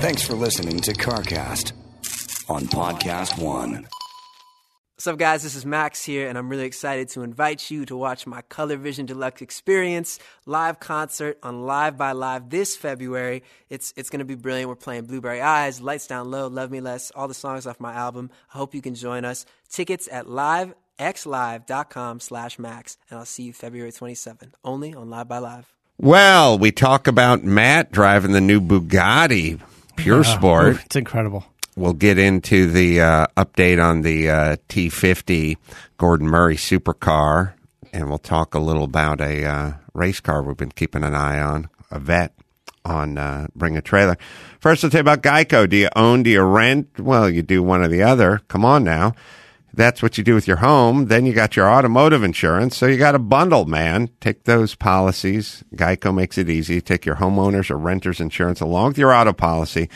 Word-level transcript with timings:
Thanks 0.00 0.22
for 0.22 0.34
listening 0.34 0.80
to 0.80 0.92
CarCast 0.92 1.72
on 2.48 2.62
Podcast 2.66 3.36
One. 3.42 3.88
What's 4.94 5.06
up, 5.06 5.18
guys? 5.18 5.42
This 5.42 5.54
is 5.54 5.64
Max 5.66 6.04
here, 6.04 6.28
and 6.28 6.36
I'm 6.36 6.48
really 6.48 6.64
excited 6.64 7.08
to 7.10 7.22
invite 7.22 7.70
you 7.70 7.84
to 7.86 7.96
watch 7.96 8.26
my 8.26 8.42
Color 8.42 8.76
Vision 8.78 9.06
Deluxe 9.06 9.42
Experience 9.42 10.18
live 10.46 10.80
concert 10.80 11.38
on 11.42 11.66
Live 11.66 11.96
by 11.96 12.12
Live 12.12 12.50
this 12.50 12.76
February. 12.76 13.44
It's 13.70 13.92
it's 13.96 14.10
going 14.10 14.18
to 14.20 14.24
be 14.24 14.34
brilliant. 14.34 14.68
We're 14.68 14.74
playing 14.74 15.04
Blueberry 15.06 15.40
Eyes, 15.40 15.80
Lights 15.80 16.06
Down 16.06 16.30
Low, 16.30 16.48
Love 16.48 16.70
Me 16.70 16.80
Less, 16.80 17.12
all 17.12 17.28
the 17.28 17.34
songs 17.34 17.66
off 17.66 17.78
my 17.78 17.94
album. 17.94 18.30
I 18.52 18.58
hope 18.58 18.74
you 18.74 18.82
can 18.82 18.94
join 18.96 19.24
us. 19.24 19.46
Tickets 19.68 20.08
at 20.10 20.26
livexlive.com 20.26 22.20
slash 22.20 22.58
max, 22.58 22.98
and 23.10 23.18
I'll 23.18 23.24
see 23.24 23.44
you 23.44 23.52
February 23.52 23.92
27th, 23.92 24.54
only 24.64 24.94
on 24.94 25.10
Live 25.10 25.28
by 25.28 25.38
Live. 25.38 25.77
Well, 26.00 26.56
we 26.60 26.70
talk 26.70 27.08
about 27.08 27.42
Matt 27.42 27.90
driving 27.90 28.30
the 28.30 28.40
new 28.40 28.60
Bugatti 28.60 29.60
Pure 29.96 30.22
Sport. 30.22 30.66
Ooh, 30.76 30.78
it's 30.84 30.94
incredible. 30.94 31.44
We'll 31.74 31.92
get 31.92 32.18
into 32.18 32.70
the 32.70 33.00
uh, 33.00 33.26
update 33.36 33.82
on 33.84 34.02
the 34.02 34.30
uh, 34.30 34.56
T50 34.68 35.56
Gordon 35.96 36.28
Murray 36.28 36.54
supercar, 36.54 37.54
and 37.92 38.08
we'll 38.08 38.18
talk 38.18 38.54
a 38.54 38.60
little 38.60 38.84
about 38.84 39.20
a 39.20 39.44
uh, 39.44 39.72
race 39.92 40.20
car 40.20 40.40
we've 40.42 40.56
been 40.56 40.70
keeping 40.70 41.02
an 41.02 41.16
eye 41.16 41.40
on, 41.40 41.68
a 41.90 41.98
vet 41.98 42.32
on 42.84 43.18
uh, 43.18 43.48
Bring 43.56 43.76
a 43.76 43.82
Trailer. 43.82 44.16
First, 44.60 44.84
I'll 44.84 44.90
tell 44.90 44.98
you 44.98 45.02
about 45.02 45.22
Geico. 45.24 45.68
Do 45.68 45.76
you 45.76 45.88
own? 45.96 46.22
Do 46.22 46.30
you 46.30 46.42
rent? 46.42 47.00
Well, 47.00 47.28
you 47.28 47.42
do 47.42 47.60
one 47.60 47.82
or 47.82 47.88
the 47.88 48.04
other. 48.04 48.40
Come 48.46 48.64
on 48.64 48.84
now. 48.84 49.14
That's 49.72 50.02
what 50.02 50.18
you 50.18 50.24
do 50.24 50.34
with 50.34 50.48
your 50.48 50.58
home. 50.58 51.06
Then 51.06 51.26
you 51.26 51.32
got 51.32 51.56
your 51.56 51.70
automotive 51.70 52.22
insurance. 52.22 52.76
So 52.76 52.86
you 52.86 52.96
got 52.96 53.14
a 53.14 53.18
bundle, 53.20 53.64
man. 53.64 54.10
Take 54.20 54.44
those 54.44 54.74
policies. 54.74 55.62
Geico 55.74 56.14
makes 56.14 56.38
it 56.38 56.48
easy. 56.48 56.80
Take 56.80 57.06
your 57.06 57.16
homeowners 57.16 57.70
or 57.70 57.78
renters 57.78 58.20
insurance 58.20 58.60
along 58.60 58.88
with 58.88 58.98
your 58.98 59.12
auto 59.12 59.32
policy. 59.32 59.88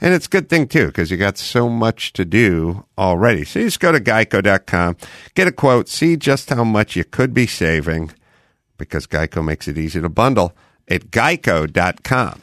And 0.00 0.14
it's 0.14 0.26
a 0.26 0.30
good 0.30 0.48
thing 0.48 0.66
too, 0.66 0.86
because 0.86 1.10
you 1.10 1.18
got 1.18 1.36
so 1.36 1.68
much 1.68 2.14
to 2.14 2.24
do 2.24 2.86
already. 2.96 3.44
So 3.44 3.58
you 3.58 3.66
just 3.66 3.80
go 3.80 3.92
to 3.92 4.00
geico.com, 4.00 4.96
get 5.34 5.46
a 5.46 5.52
quote, 5.52 5.88
see 5.88 6.16
just 6.16 6.48
how 6.48 6.64
much 6.64 6.96
you 6.96 7.04
could 7.04 7.34
be 7.34 7.46
saving 7.46 8.10
because 8.80 9.06
Geico 9.06 9.44
makes 9.44 9.68
it 9.68 9.78
easy 9.78 10.00
to 10.00 10.08
bundle 10.08 10.56
at 10.88 11.10
geico.com. 11.10 12.40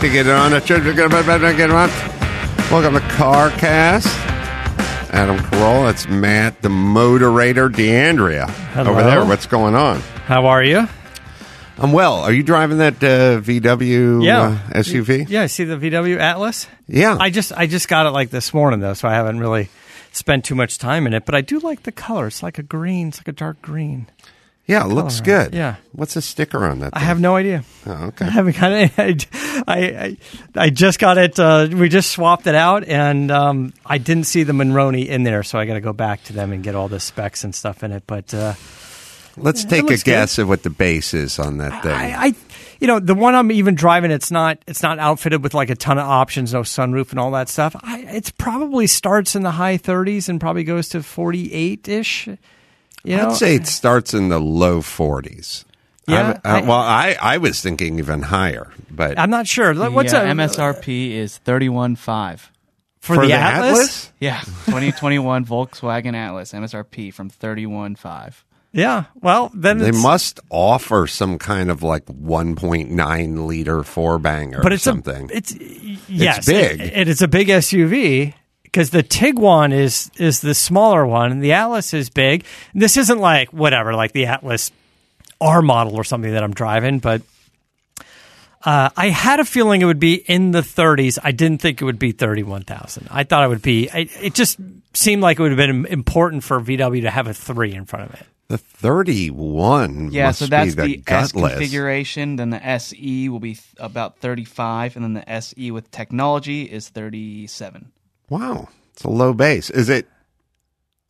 to 0.00 0.08
get 0.08 0.26
it 0.26 0.32
on. 0.32 0.54
I 0.54 0.60
should 0.60 0.82
get 0.84 0.98
on. 1.70 1.88
Welcome 2.70 2.94
to 2.94 3.00
CarCast. 3.16 4.06
Adam 5.12 5.36
Carolla. 5.38 5.86
That's 5.86 6.08
Matt, 6.08 6.62
the 6.62 6.70
moderator, 6.70 7.68
D'Andrea. 7.68 8.46
Hello. 8.46 8.92
Over 8.92 9.02
there. 9.02 9.24
What's 9.26 9.46
going 9.46 9.74
on? 9.74 10.00
How 10.24 10.46
are 10.46 10.62
you? 10.62 10.88
I'm 11.76 11.92
well. 11.92 12.14
Are 12.20 12.32
you 12.32 12.42
driving 12.42 12.78
that 12.78 12.94
uh, 13.02 13.40
VW 13.40 14.24
Yeah. 14.24 14.40
uh, 14.72 14.78
SUV? 14.78 15.28
Yeah, 15.28 15.42
I 15.42 15.46
see 15.46 15.64
the 15.64 15.76
VW 15.76 16.18
Atlas. 16.18 16.66
Yeah. 16.88 17.16
I 17.20 17.28
just 17.30 17.52
I 17.52 17.66
just 17.66 17.88
got 17.88 18.06
it 18.06 18.10
like 18.10 18.30
this 18.30 18.54
morning 18.54 18.80
though, 18.80 18.94
so 18.94 19.06
I 19.08 19.12
haven't 19.14 19.38
really 19.40 19.68
spent 20.12 20.44
too 20.46 20.54
much 20.54 20.78
time 20.78 21.06
in 21.06 21.12
it. 21.14 21.26
But 21.26 21.34
I 21.34 21.40
do 21.42 21.58
like 21.58 21.82
the 21.82 21.92
color. 21.92 22.26
It's 22.28 22.42
like 22.42 22.58
a 22.58 22.62
green. 22.62 23.08
It's 23.08 23.18
like 23.18 23.28
a 23.28 23.32
dark 23.32 23.60
green. 23.60 24.06
Yeah, 24.70 24.84
it 24.84 24.88
looks 24.88 25.20
color. 25.20 25.44
good. 25.44 25.54
Yeah. 25.54 25.76
What's 25.92 26.14
the 26.14 26.22
sticker 26.22 26.64
on 26.64 26.78
that? 26.80 26.90
I 26.94 27.00
thing? 27.00 27.06
have 27.08 27.20
no 27.20 27.36
idea. 27.36 27.64
Oh, 27.86 28.12
I 28.20 28.24
haven't 28.24 28.56
got 28.58 28.72
it. 28.72 28.92
I, 28.98 29.74
I, 29.74 30.16
I 30.56 30.70
just 30.70 30.98
got 30.98 31.18
it. 31.18 31.38
Uh, 31.38 31.68
we 31.70 31.88
just 31.88 32.10
swapped 32.12 32.46
it 32.46 32.54
out, 32.54 32.84
and 32.84 33.30
um, 33.30 33.72
I 33.84 33.98
didn't 33.98 34.24
see 34.24 34.44
the 34.44 34.52
Monroney 34.52 35.06
in 35.06 35.22
there, 35.24 35.42
so 35.42 35.58
I 35.58 35.66
got 35.66 35.74
to 35.74 35.80
go 35.80 35.92
back 35.92 36.22
to 36.24 36.32
them 36.32 36.52
and 36.52 36.62
get 36.62 36.74
all 36.74 36.88
the 36.88 37.00
specs 37.00 37.44
and 37.44 37.54
stuff 37.54 37.82
in 37.82 37.92
it. 37.92 38.04
But 38.06 38.32
uh, 38.32 38.54
Let's 39.36 39.64
take 39.64 39.82
a 39.82 39.86
looks 39.86 40.02
good. 40.02 40.12
guess 40.12 40.38
at 40.38 40.46
what 40.46 40.62
the 40.62 40.70
base 40.70 41.14
is 41.14 41.38
on 41.38 41.58
that 41.58 41.82
thing. 41.82 41.92
I, 41.92 42.26
I, 42.26 42.34
you 42.80 42.86
know, 42.86 42.98
the 42.98 43.14
one 43.14 43.34
I'm 43.34 43.50
even 43.52 43.74
driving, 43.74 44.10
it's 44.10 44.30
not, 44.30 44.58
it's 44.66 44.82
not 44.82 44.98
outfitted 44.98 45.42
with 45.42 45.54
like 45.54 45.70
a 45.70 45.74
ton 45.76 45.98
of 45.98 46.06
options, 46.06 46.52
no 46.52 46.62
sunroof 46.62 47.10
and 47.10 47.20
all 47.20 47.30
that 47.32 47.48
stuff. 47.48 47.74
I, 47.82 48.00
it's 48.08 48.30
probably 48.30 48.86
starts 48.86 49.34
in 49.36 49.42
the 49.42 49.52
high 49.52 49.78
30s 49.78 50.28
and 50.28 50.40
probably 50.40 50.64
goes 50.64 50.88
to 50.90 51.02
48 51.02 51.88
ish. 51.88 52.28
You 53.04 53.16
know, 53.16 53.30
I'd 53.30 53.36
say 53.36 53.54
it 53.54 53.66
starts 53.66 54.14
in 54.14 54.28
the 54.28 54.38
low 54.38 54.80
40s. 54.80 55.64
Yeah, 56.06 56.40
I, 56.44 56.48
I, 56.48 56.52
uh, 56.52 56.60
I- 56.60 56.62
well, 56.62 56.78
I, 56.78 57.16
I 57.20 57.38
was 57.38 57.60
thinking 57.60 57.98
even 57.98 58.22
higher, 58.22 58.72
but 58.90 59.18
I'm 59.18 59.30
not 59.30 59.46
sure. 59.46 59.74
What's 59.90 60.12
yeah, 60.12 60.22
a 60.22 60.34
MSRP 60.34 61.12
is 61.12 61.38
thirty 61.38 61.68
one 61.68 61.94
five. 61.94 62.50
for, 62.98 63.26
the, 63.26 63.32
Atlas? 63.32 64.10
Yeah, 64.18 64.40
twenty 64.64 64.92
twenty 64.92 65.18
one 65.18 65.44
Volkswagen 65.44 66.14
Atlas 66.14 66.52
MSRP 66.52 67.12
from 67.14 67.30
thirty 67.30 67.66
one 67.66 67.94
five. 67.94 68.44
Yeah. 68.72 69.04
Well, 69.16 69.50
then 69.54 69.78
they 69.78 69.88
it's, 69.88 70.02
must 70.02 70.40
offer 70.48 71.08
some 71.08 71.38
kind 71.38 71.72
of 71.72 71.82
like 71.82 72.06
1.9 72.06 73.46
liter 73.46 73.82
four 73.82 74.20
banger 74.20 74.60
but 74.62 74.72
it's 74.72 74.84
something. 74.84 75.28
A, 75.28 75.34
it's 75.34 75.56
yes, 76.08 76.46
big. 76.46 76.80
It, 76.80 76.96
it 76.96 77.08
is 77.08 77.20
a 77.20 77.26
big 77.26 77.48
SUV 77.48 78.32
because 78.70 78.90
the 78.90 79.02
Tiguan 79.02 79.72
is 79.72 80.10
is 80.16 80.40
the 80.40 80.54
smaller 80.54 81.06
one, 81.06 81.32
and 81.32 81.42
the 81.42 81.52
Atlas 81.52 81.92
is 81.94 82.10
big. 82.10 82.44
This 82.74 82.96
isn't 82.96 83.18
like 83.18 83.52
whatever, 83.52 83.94
like 83.94 84.12
the 84.12 84.26
Atlas 84.26 84.70
R 85.40 85.62
model 85.62 85.96
or 85.96 86.04
something 86.04 86.32
that 86.32 86.42
I'm 86.42 86.54
driving, 86.54 86.98
but. 86.98 87.22
Uh, 88.62 88.90
I 88.94 89.08
had 89.08 89.40
a 89.40 89.44
feeling 89.46 89.80
it 89.80 89.86
would 89.86 89.98
be 89.98 90.16
in 90.16 90.50
the 90.50 90.60
30s. 90.60 91.18
I 91.24 91.32
didn't 91.32 91.62
think 91.62 91.80
it 91.80 91.86
would 91.86 91.98
be 91.98 92.12
31,000. 92.12 93.08
I 93.10 93.24
thought 93.24 93.42
it 93.42 93.48
would 93.48 93.62
be. 93.62 93.88
I, 93.88 94.06
it 94.20 94.34
just 94.34 94.58
seemed 94.92 95.22
like 95.22 95.38
it 95.38 95.42
would 95.42 95.52
have 95.52 95.56
been 95.56 95.86
important 95.86 96.44
for 96.44 96.60
VW 96.60 97.00
to 97.00 97.10
have 97.10 97.26
a 97.26 97.32
three 97.32 97.72
in 97.72 97.86
front 97.86 98.10
of 98.12 98.20
it. 98.20 98.26
the 98.48 98.58
31 98.58 100.10
Yeah, 100.12 100.26
must 100.26 100.40
so 100.40 100.46
that's 100.46 100.74
be 100.74 100.96
the, 100.96 101.02
the, 101.02 101.12
S 101.12 101.32
configuration. 101.32 102.36
Then 102.36 102.50
the 102.50 102.62
SE 102.66 103.28
will 103.30 103.40
be 103.40 103.54
th- 103.54 103.64
about 103.78 104.18
thirty 104.18 104.44
five, 104.44 104.94
and 104.94 105.02
then 105.04 105.14
the 105.14 105.26
SE 105.30 105.70
with 105.70 105.90
technology 105.90 106.64
is 106.64 106.90
thirty 106.90 107.46
seven. 107.46 107.92
Wow, 108.30 108.68
it's 108.92 109.04
a 109.04 109.10
low 109.10 109.34
base. 109.34 109.68
Is 109.68 109.90
it? 109.90 110.08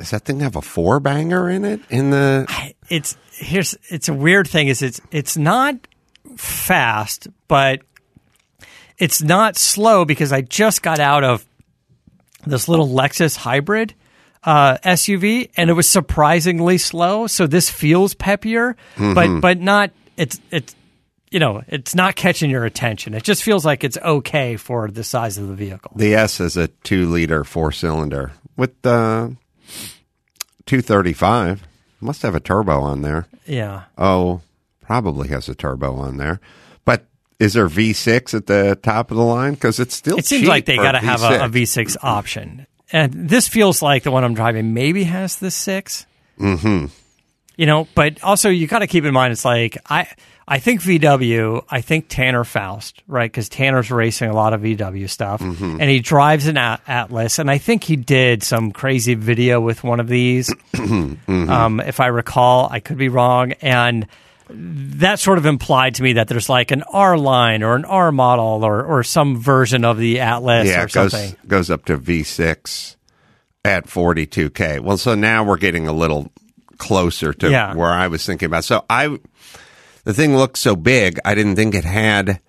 Does 0.01 0.11
that 0.11 0.25
thing 0.25 0.41
have 0.41 0.57
a 0.57 0.63
four 0.63 0.99
banger 0.99 1.49
in 1.49 1.65
it? 1.65 1.81
In 1.91 2.11
the 2.11 2.47
it's 2.89 3.17
here's 3.33 3.77
it's 3.91 4.09
a 4.09 4.15
weird 4.15 4.49
thing 4.49 4.69
is 4.69 4.83
it's 4.83 5.01
it's 5.11 5.37
not 5.37 5.77
fast 6.37 7.29
but 7.49 7.83
it's 8.99 9.23
not 9.23 9.57
slow 9.57 10.05
because 10.07 10.33
I 10.33 10.41
just 10.41 10.83
got 10.83 10.99
out 10.99 11.23
of 11.23 11.47
this 12.47 12.69
little 12.69 12.89
Lexus 12.89 13.37
hybrid 13.37 13.95
uh, 14.43 14.79
SUV 14.79 15.51
and 15.57 15.69
it 15.69 15.75
was 15.75 15.89
surprisingly 15.89 16.79
slow 16.79 17.27
so 17.27 17.47
this 17.47 17.69
feels 17.69 18.15
peppier 18.15 18.75
but 19.15 19.41
but 19.41 19.61
not 19.61 19.91
it's 20.17 20.41
it's 20.51 20.75
you 21.31 21.39
know 21.39 21.63
it's 21.69 21.95
not 21.95 22.17
catching 22.17 22.51
your 22.51 22.65
attention 22.65 23.15
it 23.15 23.23
just 23.23 23.43
feels 23.43 23.65
like 23.65 23.85
it's 23.85 23.99
okay 23.99 24.57
for 24.57 24.91
the 24.91 25.05
size 25.05 25.39
of 25.39 25.49
the 25.49 25.55
vehicle 25.55 25.93
the 25.97 26.15
S 26.15 26.41
is 26.41 26.57
a 26.57 26.69
two 26.69 27.07
liter 27.07 27.45
four 27.45 27.73
cylinder 27.73 28.33
with 28.57 28.85
uh, 28.85 29.31
235. 30.71 31.67
Must 32.01 32.23
have 32.23 32.35
a 32.35 32.41
turbo 32.41 32.81
on 32.81 33.03
there. 33.03 33.27
yeah 33.45 33.85
Oh, 33.99 34.43
probably 34.81 35.29
has 35.29 35.49
a 35.49 35.55
turbo 35.55 35.97
on 35.97 36.17
there. 36.17 36.41
But 36.85 37.07
is 37.39 37.55
there 37.55 37.69
V6 37.69 38.35
at 38.35 38.47
the 38.47 38.79
top 38.81 39.11
of 39.11 39.17
the 39.17 39.23
line? 39.23 39.55
Because 39.55 39.81
it's 39.81 39.95
still 39.97 40.17
it 40.17 40.27
seems 40.27 40.47
like 40.47 40.67
they 40.67 40.77
got 40.77 40.93
to 40.93 40.99
have 40.99 41.23
a, 41.23 41.45
a 41.45 41.49
V6. 41.49 41.87
V6 41.87 41.97
option. 42.03 42.67
And 42.93 43.13
this 43.29 43.49
feels 43.49 43.83
like 43.83 44.03
the 44.05 44.11
one 44.11 44.23
I'm 44.23 44.35
driving 44.35 44.73
maybe 44.75 45.05
has 45.05 45.37
the 45.37 45.51
6. 45.51 46.07
Mm-hmm. 46.39 46.87
You 47.61 47.67
know, 47.67 47.87
but 47.95 48.23
also 48.25 48.49
you 48.49 48.67
got 48.67 48.79
to 48.79 48.87
keep 48.87 49.05
in 49.05 49.13
mind 49.13 49.33
it's 49.33 49.45
like 49.45 49.77
I 49.89 50.09
I 50.49 50.59
think 50.61 50.81
VW, 50.81 51.63
I 51.69 51.81
think 51.83 52.07
Tanner 52.09 52.43
Faust, 52.43 53.03
right? 53.07 53.31
Because 53.31 53.49
Tanner's 53.51 53.91
racing 53.91 54.31
a 54.31 54.35
lot 54.35 54.55
of 54.55 54.63
VW 54.63 55.09
stuff, 55.11 55.41
Mm-hmm. 55.41 55.77
and 55.81 55.91
he 55.91 56.01
drives 56.01 56.47
an 56.47 56.57
At- 56.57 56.81
Atlas, 56.89 57.39
and 57.39 57.51
I 57.51 57.59
think 57.59 57.85
he 57.85 57.97
did 57.97 58.43
some 58.43 58.73
crazy 58.73 59.15
video 59.15 59.61
with 59.61 59.85
one 59.85 60.01
of 60.01 60.09
these, 60.09 60.49
Mm-hmm. 60.75 61.51
um, 61.51 61.81
if 61.81 62.01
I 62.01 62.07
recall. 62.07 62.69
I 62.73 62.81
could 62.81 62.97
be 62.97 63.09
wrong, 63.11 63.53
and 63.61 64.07
that 64.49 65.19
sort 65.21 65.37
of 65.39 65.45
implied 65.47 65.97
to 65.97 66.03
me 66.03 66.15
that 66.15 66.29
there's 66.29 66.49
like 66.49 66.71
an 66.73 66.83
R 66.93 67.19
line 67.19 67.63
or 67.63 67.77
an 67.77 67.85
R 67.85 68.11
model 68.11 68.65
or 68.65 68.83
or 68.83 69.03
some 69.05 69.37
version 69.41 69.85
of 69.85 69.99
the 69.99 70.21
Atlas 70.21 70.67
Yeah, 70.67 70.81
or 70.83 70.87
it 70.87 70.93
goes, 70.93 71.13
something. 71.13 71.37
goes 71.47 71.71
up 71.71 71.85
to 71.85 71.99
V6 71.99 72.97
at 73.65 73.87
42K. 73.87 74.81
Well, 74.81 74.97
so 74.97 75.15
now 75.15 75.45
we're 75.45 75.59
getting 75.59 75.87
a 75.87 75.93
little 75.93 76.33
closer 76.81 77.33
to 77.35 77.49
Yeah. 77.51 77.75
where 77.75 77.91
I 77.93 78.09
was 78.09 78.27
thinking 78.27 78.47
about. 78.47 78.65
So 78.65 78.85
I, 78.91 79.17
the 80.05 80.13
thing 80.15 80.37
looked 80.37 80.59
so 80.59 80.75
big, 80.75 81.19
I 81.25 81.37
didn't 81.37 81.55
think 81.57 81.75
it 81.77 81.85
had 81.85 82.41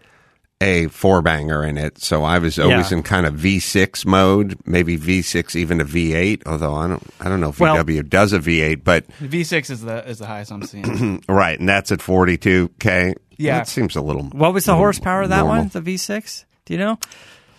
a 0.63 0.87
four 0.87 1.21
banger 1.23 1.63
in 1.65 1.77
it. 1.77 1.99
So 2.01 2.23
I 2.23 2.37
was 2.37 2.57
always 2.59 2.91
Yeah. 2.91 2.97
in 2.97 3.03
kind 3.03 3.25
of 3.25 3.33
V6 3.35 4.05
mode, 4.05 4.57
maybe 4.65 4.97
V6 4.97 5.55
even 5.55 5.81
a 5.81 5.85
V8. 5.85 6.43
Although 6.45 6.75
I 6.75 6.87
don't, 6.87 7.03
I 7.19 7.29
don't 7.29 7.41
know 7.41 7.49
if 7.49 7.59
Well- 7.59 7.75
VW 7.83 8.07
does 8.07 8.31
a 8.33 8.39
V8, 8.39 8.83
but 8.83 9.05
V 9.19 9.43
six 9.43 9.69
is 9.69 9.81
the 9.81 10.07
is 10.07 10.19
the 10.19 10.27
highest 10.27 10.51
I'm 10.51 10.63
seeing. 10.63 11.23
right, 11.29 11.59
and 11.59 11.67
that's 11.67 11.91
at 11.91 11.99
42K. 11.99 13.13
Yeah. 13.37 13.57
that 13.57 13.67
seems 13.67 13.95
a 13.95 14.01
little. 14.01 14.23
What 14.25 14.53
was 14.53 14.65
the 14.65 14.75
horsepower 14.75 15.23
of 15.23 15.29
that 15.29 15.37
normal. 15.45 15.57
one? 15.63 15.67
The 15.69 15.81
V6? 15.81 16.45
Do 16.65 16.73
you 16.73 16.79
know? 16.79 16.99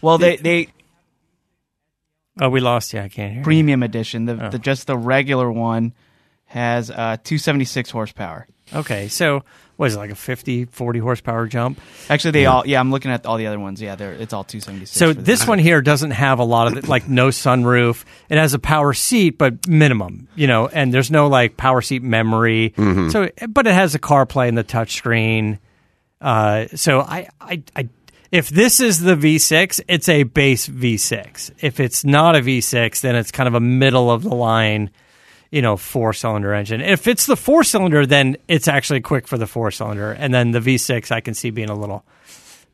Well, 0.00 0.18
they 0.18 0.36
they 0.36 0.68
Oh, 2.40 2.48
we 2.48 2.60
lost 2.60 2.92
you. 2.92 3.00
I 3.00 3.08
can't 3.08 3.30
hear. 3.32 3.40
you. 3.40 3.44
premium 3.44 3.82
edition, 3.82 4.24
the, 4.26 4.46
Oh. 4.46 4.50
the 4.50 4.58
just 4.58 4.86
the 4.86 4.96
regular 4.96 5.50
one 5.50 5.92
has 6.52 6.90
uh 6.90 7.16
276 7.24 7.90
horsepower. 7.90 8.46
Okay, 8.74 9.08
so 9.08 9.42
what 9.76 9.86
is 9.86 9.96
it 9.96 9.98
like 9.98 10.10
a 10.10 10.14
50, 10.14 10.66
40 10.66 10.98
horsepower 11.00 11.46
jump? 11.46 11.80
Actually, 12.08 12.30
they 12.32 12.46
all 12.46 12.66
yeah. 12.66 12.78
I'm 12.80 12.90
looking 12.90 13.10
at 13.10 13.26
all 13.26 13.36
the 13.36 13.46
other 13.46 13.58
ones. 13.58 13.82
Yeah, 13.82 13.96
they're 13.96 14.12
it's 14.12 14.32
all 14.32 14.44
276. 14.44 14.90
So 14.98 15.08
for 15.08 15.14
the- 15.14 15.22
this 15.22 15.46
one 15.46 15.58
here 15.58 15.82
doesn't 15.82 16.12
have 16.12 16.38
a 16.38 16.44
lot 16.44 16.68
of 16.68 16.74
the- 16.82 16.88
like 16.88 17.08
no 17.08 17.28
sunroof. 17.28 18.04
It 18.28 18.38
has 18.38 18.54
a 18.54 18.58
power 18.58 18.92
seat, 18.94 19.36
but 19.38 19.66
minimum, 19.68 20.28
you 20.36 20.46
know, 20.46 20.68
and 20.68 20.92
there's 20.94 21.10
no 21.10 21.26
like 21.26 21.56
power 21.56 21.80
seat 21.82 22.02
memory. 22.02 22.72
So, 23.10 23.28
but 23.48 23.66
it 23.66 23.74
has 23.74 23.94
a 23.94 23.98
CarPlay 23.98 24.48
and 24.48 24.56
the 24.56 24.64
touchscreen. 24.64 25.58
Uh, 26.20 26.66
so 26.74 27.00
I, 27.00 27.28
I, 27.40 27.62
I, 27.74 27.88
if 28.30 28.48
this 28.48 28.78
is 28.80 29.00
the 29.00 29.16
V6, 29.16 29.80
it's 29.88 30.08
a 30.08 30.22
base 30.22 30.68
V6. 30.68 31.50
If 31.60 31.80
it's 31.80 32.04
not 32.04 32.36
a 32.36 32.40
V6, 32.40 33.00
then 33.00 33.16
it's 33.16 33.32
kind 33.32 33.48
of 33.48 33.54
a 33.54 33.60
middle 33.60 34.10
of 34.10 34.22
the 34.22 34.34
line, 34.34 34.90
you 35.52 35.62
know, 35.62 35.76
four 35.76 36.12
cylinder 36.12 36.52
engine. 36.52 36.80
If 36.80 37.06
it's 37.06 37.26
the 37.26 37.36
four 37.36 37.62
cylinder, 37.62 38.06
then 38.06 38.38
it's 38.48 38.66
actually 38.66 39.02
quick 39.02 39.28
for 39.28 39.38
the 39.38 39.46
four 39.46 39.70
cylinder, 39.70 40.10
and 40.10 40.34
then 40.34 40.50
the 40.50 40.60
V6 40.60 41.12
I 41.12 41.20
can 41.20 41.34
see 41.34 41.50
being 41.50 41.68
a 41.68 41.76
little 41.76 42.04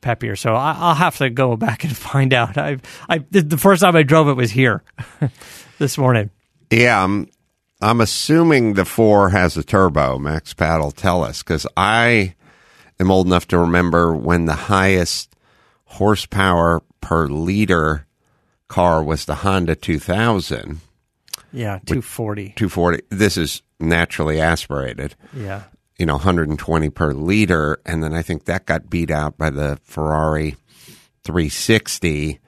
peppier. 0.01 0.39
So 0.39 0.55
I, 0.55 0.77
I'll 0.79 0.95
have 0.95 1.19
to 1.19 1.29
go 1.29 1.57
back 1.57 1.85
and 1.85 1.95
find 1.97 2.33
out. 2.33 2.57
I, 2.57 2.79
I 3.09 3.19
the 3.31 3.59
first 3.59 3.83
time 3.83 3.97
I 3.97 4.05
drove 4.05 4.29
it 4.29 4.35
was 4.35 4.53
here 4.53 4.83
this 5.79 5.99
morning. 5.99 6.31
Yeah, 6.71 7.03
I'm, 7.03 7.29
I'm 7.81 8.01
assuming 8.01 8.75
the 8.75 8.85
four 8.85 9.31
has 9.31 9.57
a 9.57 9.65
turbo. 9.65 10.19
Max 10.19 10.55
Pat 10.55 10.81
will 10.81 10.93
tell 10.93 11.25
us 11.25 11.43
because 11.43 11.67
I 11.77 12.35
am 13.01 13.11
old 13.11 13.27
enough 13.27 13.49
to 13.49 13.59
remember 13.59 14.15
when 14.15 14.45
the 14.45 14.55
highest 14.55 15.35
horsepower 15.85 16.83
per 17.01 17.27
liter 17.27 18.07
car 18.69 19.03
was 19.03 19.25
the 19.25 19.37
Honda 19.37 19.75
2000, 19.75 20.81
Yeah, 21.53 21.79
two 21.87 22.03
forty. 22.03 22.53
240. 22.57 23.03
This 23.11 23.37
is 23.37 23.63
naturally 23.81 24.41
aspirated, 24.41 25.15
Yeah, 25.33 25.63
you 25.99 26.07
know, 26.07 26.15
120 26.15 26.91
per 26.91 27.13
liter. 27.13 27.81
And 27.87 28.03
then 28.03 28.13
I 28.13 28.23
think 28.23 28.45
that 28.45 28.67
got 28.67 28.91
beat 28.91 29.11
out 29.11 29.39
by 29.39 29.51
the 29.51 29.79
Ferrari 29.83 30.57
360, 31.25 32.41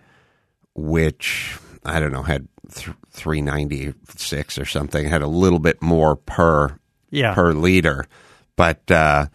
which 0.75 1.57
I 1.85 2.01
don't 2.01 2.13
know, 2.13 2.23
had 2.23 2.47
th- 2.75 2.97
396 3.11 4.59
or 4.59 4.65
something, 4.65 5.07
had 5.09 5.23
a 5.23 5.27
little 5.27 5.59
bit 5.59 5.81
more 5.81 6.17
per 6.17 6.79
yeah. 7.11 7.35
per 7.35 7.53
liter. 7.53 8.07
But 8.57 8.91
uh, 8.91 9.27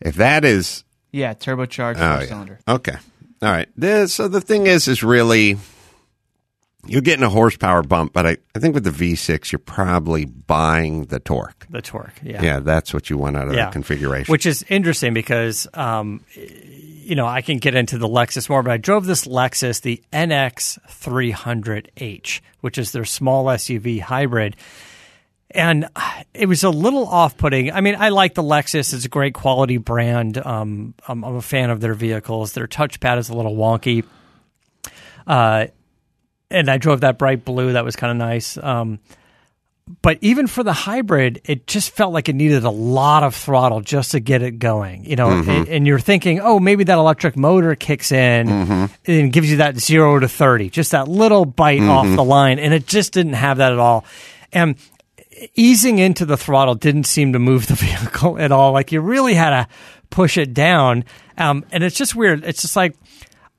if 0.00 0.16
that 0.16 0.44
is 0.44 0.84
yeah 1.12 1.34
turbocharged 1.34 1.96
oh, 1.96 2.14
four 2.14 2.22
yeah. 2.22 2.26
cylinder. 2.26 2.60
okay, 2.66 2.96
all 3.42 3.50
right. 3.50 3.68
The- 3.76 4.08
so 4.08 4.28
the 4.28 4.40
thing 4.40 4.66
is, 4.66 4.88
is 4.88 5.02
really 5.02 5.56
you're 6.88 7.00
getting 7.02 7.22
a 7.24 7.28
horsepower 7.30 7.82
bump, 7.82 8.12
but 8.12 8.26
I, 8.26 8.36
I 8.54 8.58
think 8.58 8.74
with 8.74 8.84
the 8.84 8.90
V6, 8.90 9.52
you're 9.52 9.58
probably 9.58 10.24
buying 10.24 11.04
the 11.06 11.18
torque. 11.20 11.66
the 11.70 11.82
torque. 11.82 12.14
Yeah, 12.22 12.42
Yeah, 12.42 12.60
that's 12.60 12.92
what 12.94 13.10
you 13.10 13.18
want 13.18 13.36
out 13.36 13.48
of 13.48 13.54
Yeah. 13.54 13.64
that 13.66 13.72
configuration. 13.72 14.30
which 14.32 14.46
is 14.46 14.64
interesting 14.68 15.14
because 15.14 15.66
um, 15.74 16.20
you 16.34 17.14
know 17.14 17.26
I 17.26 17.42
can 17.42 17.58
get 17.58 17.74
into 17.74 17.98
the 17.98 18.08
Lexus 18.08 18.48
more, 18.48 18.62
but 18.62 18.72
I 18.72 18.76
drove 18.76 19.06
this 19.06 19.26
Lexus, 19.26 19.80
the 19.82 20.02
NX 20.12 20.78
300H, 20.88 22.40
which 22.60 22.78
is 22.78 22.92
their 22.92 23.04
small 23.04 23.44
SUV 23.46 24.00
hybrid. 24.00 24.56
And 25.52 25.88
it 26.34 26.46
was 26.46 26.64
a 26.64 26.70
little 26.70 27.06
off-putting. 27.06 27.70
I 27.72 27.80
mean, 27.80 27.94
I 27.98 28.08
like 28.08 28.34
the 28.34 28.42
Lexus; 28.42 28.92
it's 28.92 29.04
a 29.04 29.08
great 29.08 29.32
quality 29.32 29.76
brand. 29.78 30.36
Um, 30.38 30.94
I'm, 31.06 31.24
I'm 31.24 31.36
a 31.36 31.40
fan 31.42 31.70
of 31.70 31.80
their 31.80 31.94
vehicles. 31.94 32.52
Their 32.52 32.66
touchpad 32.66 33.18
is 33.18 33.28
a 33.30 33.34
little 33.34 33.54
wonky. 33.56 34.04
Uh, 35.26 35.66
and 36.50 36.70
I 36.70 36.78
drove 36.78 37.00
that 37.00 37.18
bright 37.18 37.44
blue. 37.44 37.72
That 37.72 37.84
was 37.84 37.96
kind 37.96 38.10
of 38.10 38.16
nice. 38.16 38.56
Um, 38.56 39.00
but 40.02 40.18
even 40.20 40.48
for 40.48 40.64
the 40.64 40.72
hybrid, 40.72 41.42
it 41.44 41.68
just 41.68 41.90
felt 41.90 42.12
like 42.12 42.28
it 42.28 42.34
needed 42.34 42.64
a 42.64 42.70
lot 42.70 43.22
of 43.22 43.36
throttle 43.36 43.80
just 43.80 44.10
to 44.12 44.20
get 44.20 44.42
it 44.42 44.58
going. 44.58 45.04
You 45.04 45.14
know, 45.14 45.30
and, 45.30 45.68
and 45.68 45.86
you're 45.86 46.00
thinking, 46.00 46.40
oh, 46.40 46.58
maybe 46.58 46.82
that 46.84 46.98
electric 46.98 47.36
motor 47.36 47.76
kicks 47.76 48.10
in 48.10 48.48
and 49.06 49.32
gives 49.32 49.48
you 49.48 49.58
that 49.58 49.78
zero 49.78 50.18
to 50.18 50.28
thirty, 50.28 50.70
just 50.70 50.90
that 50.90 51.06
little 51.06 51.44
bite 51.44 51.82
off 51.82 52.06
the 52.16 52.24
line, 52.24 52.58
and 52.58 52.74
it 52.74 52.86
just 52.88 53.12
didn't 53.12 53.34
have 53.34 53.58
that 53.58 53.72
at 53.72 53.78
all. 53.78 54.04
And 54.52 54.76
easing 55.54 55.98
into 55.98 56.24
the 56.24 56.36
throttle 56.36 56.74
didn't 56.74 57.04
seem 57.04 57.32
to 57.34 57.38
move 57.38 57.66
the 57.68 57.74
vehicle 57.74 58.38
at 58.38 58.50
all. 58.50 58.72
Like 58.72 58.90
you 58.90 59.00
really 59.00 59.34
had 59.34 59.50
to 59.50 59.68
push 60.10 60.36
it 60.36 60.52
down, 60.52 61.04
um, 61.38 61.64
and 61.70 61.84
it's 61.84 61.96
just 61.96 62.16
weird. 62.16 62.44
It's 62.44 62.62
just 62.62 62.74
like 62.74 62.96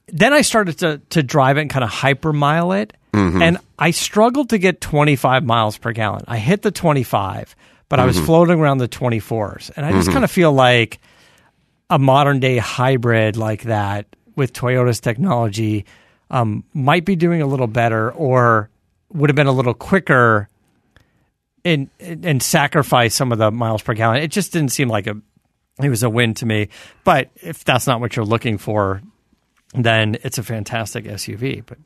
then 0.07 0.33
I 0.33 0.41
started 0.41 0.79
to 0.79 1.01
to 1.09 1.23
drive 1.23 1.57
it 1.57 1.61
and 1.61 1.69
kind 1.69 1.83
of 1.83 1.89
hyper 1.89 2.33
mile 2.33 2.71
it, 2.71 2.93
mm-hmm. 3.13 3.41
and 3.41 3.57
I 3.77 3.91
struggled 3.91 4.49
to 4.49 4.57
get 4.57 4.81
25 4.81 5.45
miles 5.45 5.77
per 5.77 5.91
gallon. 5.91 6.23
I 6.27 6.37
hit 6.37 6.61
the 6.61 6.71
25, 6.71 7.55
but 7.89 7.99
I 7.99 8.05
was 8.05 8.15
mm-hmm. 8.15 8.25
floating 8.25 8.59
around 8.59 8.79
the 8.79 8.87
24s, 8.87 9.71
and 9.75 9.85
I 9.85 9.91
just 9.91 10.07
mm-hmm. 10.07 10.13
kind 10.13 10.23
of 10.23 10.31
feel 10.31 10.51
like 10.51 10.99
a 11.89 11.99
modern 11.99 12.39
day 12.39 12.57
hybrid 12.57 13.37
like 13.37 13.63
that 13.63 14.07
with 14.35 14.53
Toyota's 14.53 14.99
technology 14.99 15.85
um, 16.29 16.63
might 16.73 17.05
be 17.05 17.15
doing 17.15 17.41
a 17.41 17.47
little 17.47 17.67
better, 17.67 18.11
or 18.11 18.69
would 19.13 19.29
have 19.29 19.35
been 19.35 19.47
a 19.47 19.51
little 19.51 19.73
quicker, 19.73 20.49
and 21.65 21.89
and 21.99 22.41
sacrifice 22.41 23.13
some 23.13 23.31
of 23.31 23.37
the 23.37 23.51
miles 23.51 23.81
per 23.81 23.93
gallon. 23.93 24.21
It 24.21 24.31
just 24.31 24.53
didn't 24.53 24.71
seem 24.71 24.87
like 24.87 25.07
a 25.07 25.17
it 25.81 25.89
was 25.89 26.03
a 26.03 26.09
win 26.09 26.33
to 26.35 26.45
me. 26.45 26.69
But 27.03 27.29
if 27.35 27.63
that's 27.63 27.87
not 27.87 27.99
what 27.99 28.15
you're 28.15 28.25
looking 28.25 28.57
for, 28.57 29.01
then 29.73 30.17
it's 30.23 30.37
a 30.37 30.43
fantastic 30.43 31.05
SUV. 31.05 31.63
But 31.65 31.77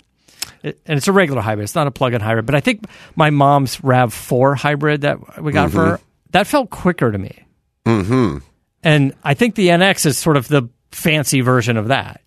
it, 0.63 0.79
and 0.85 0.97
it's 0.97 1.07
a 1.07 1.11
regular 1.11 1.41
hybrid. 1.41 1.63
It's 1.65 1.75
not 1.75 1.87
a 1.87 1.91
plug-in 1.91 2.21
hybrid. 2.21 2.45
But 2.45 2.55
I 2.55 2.59
think 2.59 2.85
my 3.15 3.29
mom's 3.29 3.83
Rav 3.83 4.13
Four 4.13 4.55
hybrid 4.55 5.01
that 5.01 5.41
we 5.41 5.51
got 5.51 5.71
for 5.71 5.85
her 5.85 5.99
that 6.31 6.47
felt 6.47 6.69
quicker 6.69 7.11
to 7.11 7.17
me. 7.17 7.43
Mm-hmm. 7.85 8.37
And 8.83 9.13
I 9.23 9.33
think 9.33 9.55
the 9.55 9.67
NX 9.69 10.05
is 10.05 10.17
sort 10.17 10.37
of 10.37 10.47
the 10.47 10.69
fancy 10.91 11.41
version 11.41 11.77
of 11.77 11.89
that, 11.89 12.21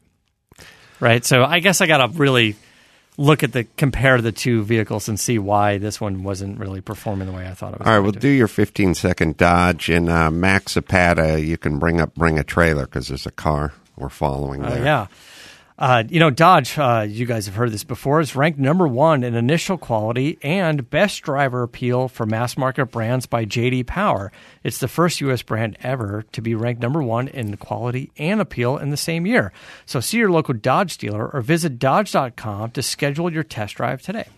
right? 1.01 1.25
So 1.25 1.43
I 1.45 1.61
guess 1.61 1.81
I 1.81 1.87
got 1.87 1.99
to 2.07 2.09
really 2.19 2.57
look 3.17 3.43
at 3.45 3.53
the 3.53 3.65
compare 3.77 4.21
the 4.21 4.33
two 4.33 4.63
vehicles 4.65 5.09
and 5.09 5.19
see 5.19 5.39
why 5.39 5.79
this 5.79 6.01
one 6.01 6.23
wasn't 6.25 6.59
really 6.59 6.81
performing 6.81 7.27
the 7.29 7.33
way 7.33 7.47
I 7.47 7.55
thought 7.55 7.75
it 7.75 7.79
was. 7.79 7.87
All 7.87 7.95
right, 7.95 8.01
we'll 8.01 8.13
do 8.13 8.29
your 8.29 8.49
15 8.49 8.95
second 8.95 9.37
dodge. 9.37 9.89
And 9.89 10.09
uh, 10.09 10.31
Max 10.31 10.73
Zapata, 10.73 11.41
you 11.41 11.57
can 11.57 11.79
bring 11.79 12.01
up, 12.01 12.15
bring 12.15 12.39
a 12.39 12.45
trailer 12.45 12.85
because 12.87 13.09
there's 13.09 13.27
a 13.27 13.31
car 13.33 13.73
we're 13.97 14.09
following 14.09 14.65
Uh, 14.65 14.71
there. 14.71 14.85
yeah. 14.85 15.07
Uh, 15.77 16.05
you 16.09 16.21
know, 16.21 16.31
Dodge, 16.31 16.79
uh, 16.79 17.05
you 17.09 17.27
guys 17.27 17.47
have 17.47 17.57
heard 17.57 17.73
this 17.73 17.83
before, 17.83 18.21
is 18.21 18.37
ranked 18.37 18.61
number 18.61 18.87
one 18.87 19.25
in 19.25 19.35
initial 19.35 19.77
quality 19.77 20.39
and 20.41 20.89
best 20.89 21.23
driver 21.23 21.65
appeal 21.65 22.07
for 22.07 22.27
mass 22.27 22.57
market 22.57 22.87
brands 22.87 23.27
by 23.27 23.45
JD 23.45 23.87
Power. 23.87 24.31
It's 24.63 24.79
the 24.79 24.87
first 24.87 25.21
U.S. 25.23 25.43
brand 25.43 25.77
ever 25.81 26.25
to 26.31 26.41
be 26.41 26.55
ranked 26.55 26.81
number 26.81 27.03
one 27.03 27.27
in 27.27 27.57
quality 27.57 28.13
and 28.17 28.41
appeal 28.41 28.79
in 28.79 28.91
the 28.91 28.97
same 28.97 29.27
year. 29.27 29.53
So 29.85 29.99
see 29.99 30.19
your 30.19 30.31
local 30.31 30.55
Dodge 30.55 30.97
dealer 30.97 31.29
or 31.29 31.41
visit 31.41 31.81
Dodge.com 31.81 32.71
to 32.71 32.83
schedule 32.83 33.33
your 33.33 33.43
test 33.43 33.75
drive 33.75 34.01
today. 34.01 34.29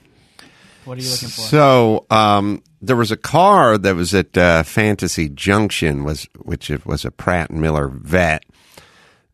What 0.87 0.97
are 0.97 1.03
you 1.03 1.11
looking 1.11 1.29
for? 1.29 1.43
So 1.43 2.07
um, 2.09 2.63
there 2.81 2.97
was 2.97 3.11
a 3.11 3.17
car 3.17 3.77
that 3.77 3.95
was 3.95 4.15
at 4.15 4.39
uh, 4.39 4.63
Fantasy 4.63 5.29
Junction, 5.29 6.03
was 6.05 6.29
which 6.39 6.71
was 6.87 7.05
a 7.05 7.11
Pratt 7.11 7.51
and 7.51 7.61
Miller 7.61 7.89
vet 7.89 8.45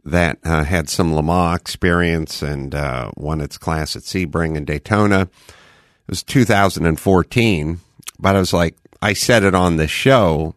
that 0.04 0.38
uh, 0.44 0.64
had 0.64 0.88
some 0.88 1.14
Le 1.14 1.22
Mans 1.22 1.58
experience 1.60 2.42
and 2.42 2.74
uh, 2.74 3.10
won 3.16 3.40
its 3.40 3.58
class 3.58 3.94
at 3.96 4.02
Sebring 4.02 4.56
and 4.56 4.66
Daytona. 4.66 5.22
It 5.22 6.08
was 6.08 6.22
2014, 6.22 7.80
but 8.18 8.36
I 8.36 8.38
was 8.38 8.52
like, 8.52 8.76
I 9.00 9.12
said 9.12 9.44
it 9.44 9.54
on 9.54 9.76
the 9.76 9.86
show. 9.88 10.54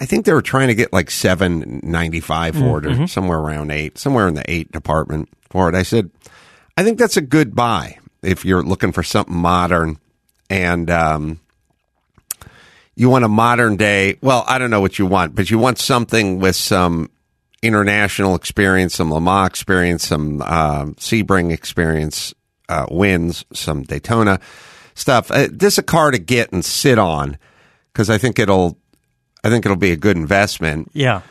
I 0.00 0.06
think 0.06 0.24
they 0.24 0.32
were 0.32 0.42
trying 0.42 0.68
to 0.68 0.74
get 0.74 0.92
like 0.92 1.10
seven 1.10 1.80
ninety 1.84 2.20
five 2.20 2.56
for 2.56 2.78
it, 2.78 2.86
or 2.86 3.06
somewhere 3.06 3.38
around 3.38 3.70
eight, 3.70 3.96
somewhere 3.96 4.26
in 4.26 4.34
the 4.34 4.50
eight 4.50 4.72
department 4.72 5.28
for 5.50 5.68
it. 5.68 5.74
I 5.74 5.84
said, 5.84 6.10
I 6.76 6.82
think 6.82 6.98
that's 6.98 7.16
a 7.16 7.20
good 7.22 7.54
buy 7.54 7.98
if 8.22 8.44
you're 8.44 8.62
looking 8.62 8.90
for 8.92 9.02
something 9.04 9.36
modern 9.36 9.98
and 10.50 10.90
um, 10.90 11.40
you 12.96 13.08
want 13.08 13.24
a 13.24 13.28
modern 13.28 13.76
day. 13.76 14.16
Well, 14.20 14.44
I 14.48 14.58
don't 14.58 14.70
know 14.70 14.80
what 14.80 14.98
you 14.98 15.06
want, 15.06 15.34
but 15.34 15.50
you 15.50 15.58
want 15.58 15.78
something 15.78 16.40
with 16.40 16.56
some 16.56 17.10
international 17.64 18.34
experience, 18.34 18.94
some 18.94 19.12
Le 19.12 19.20
Mans 19.20 19.46
experience, 19.46 20.06
some 20.06 20.42
um, 20.42 20.94
Sebring 20.94 21.52
experience, 21.52 22.34
uh, 22.68 22.86
wins, 22.90 23.44
some 23.52 23.82
Daytona 23.82 24.38
stuff. 24.94 25.30
Uh, 25.30 25.48
this 25.50 25.74
is 25.74 25.78
a 25.78 25.82
car 25.82 26.10
to 26.10 26.18
get 26.18 26.52
and 26.52 26.64
sit 26.64 26.98
on 26.98 27.38
because 27.92 28.10
I 28.10 28.18
think 28.18 28.38
it'll, 28.38 28.76
I 29.42 29.50
think 29.50 29.64
it'll 29.66 29.76
be 29.76 29.92
a 29.92 29.96
good 29.96 30.16
investment. 30.16 30.90
Yeah. 30.94 31.22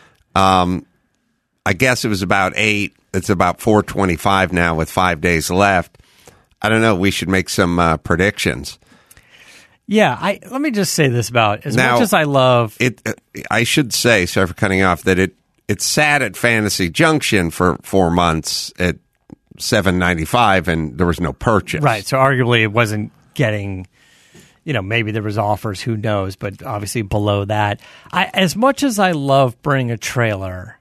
I 1.66 1.74
guess 1.74 2.04
it 2.04 2.10
was 2.10 2.22
about 2.22 2.54
eight. 2.56 2.94
It's 3.14 3.30
about 3.30 3.62
four 3.62 3.84
twenty-five 3.84 4.52
now 4.52 4.76
with 4.76 4.90
five 4.90 5.22
days 5.22 5.50
left. 5.50 5.98
I 6.62 6.70
don't 6.70 6.82
know. 6.82 6.96
We 6.96 7.12
should 7.12 7.30
make 7.30 7.48
some 7.50 7.80
uh, 7.80 7.98
predictions. 7.98 8.80
Yeah. 9.88 10.18
I 10.20 10.40
Let 10.50 10.62
me 10.62 10.72
just 10.72 10.94
say 10.94 11.08
this 11.10 11.30
about 11.30 11.66
as 11.66 11.76
Now- 11.76 11.94
much 11.94 12.02
as 12.02 12.14
I 12.14 12.24
love 12.24 12.76
It. 12.80 13.02
uh, 13.06 13.14
I 13.52 13.64
should 13.64 13.94
say, 13.94 14.26
sorry 14.26 14.48
for 14.48 14.54
cutting 14.56 14.82
off, 14.82 15.04
that 15.04 15.20
it 15.20 15.36
it 15.68 15.82
sat 15.82 16.22
at 16.22 16.36
Fantasy 16.36 16.90
Junction 16.90 17.50
for 17.50 17.78
four 17.84 18.12
months. 18.12 18.74
at 18.80 18.98
seven 19.60 20.00
ninety 20.00 20.26
five, 20.26 20.68
and 20.68 20.98
there 20.98 21.08
was 21.08 21.20
no 21.20 21.34
purchase. 21.34 21.84
Right. 21.84 22.06
So 22.06 22.18
arguably 22.18 22.62
it 22.62 22.72
wasn't 22.72 23.12
getting 23.34 23.88
you 24.64 24.72
know, 24.72 24.82
maybe 24.82 25.12
there 25.12 25.22
was 25.22 25.38
offers, 25.38 25.82
who 25.82 25.98
knows, 25.98 26.36
but 26.36 26.64
obviously 26.64 27.02
below 27.02 27.46
that. 27.46 27.82
I 28.12 28.26
as 28.34 28.56
much 28.56 28.84
as 28.84 29.00
I 29.00 29.12
love 29.12 29.62
bring 29.62 29.92
a 29.92 29.98
trailer, 29.98 30.80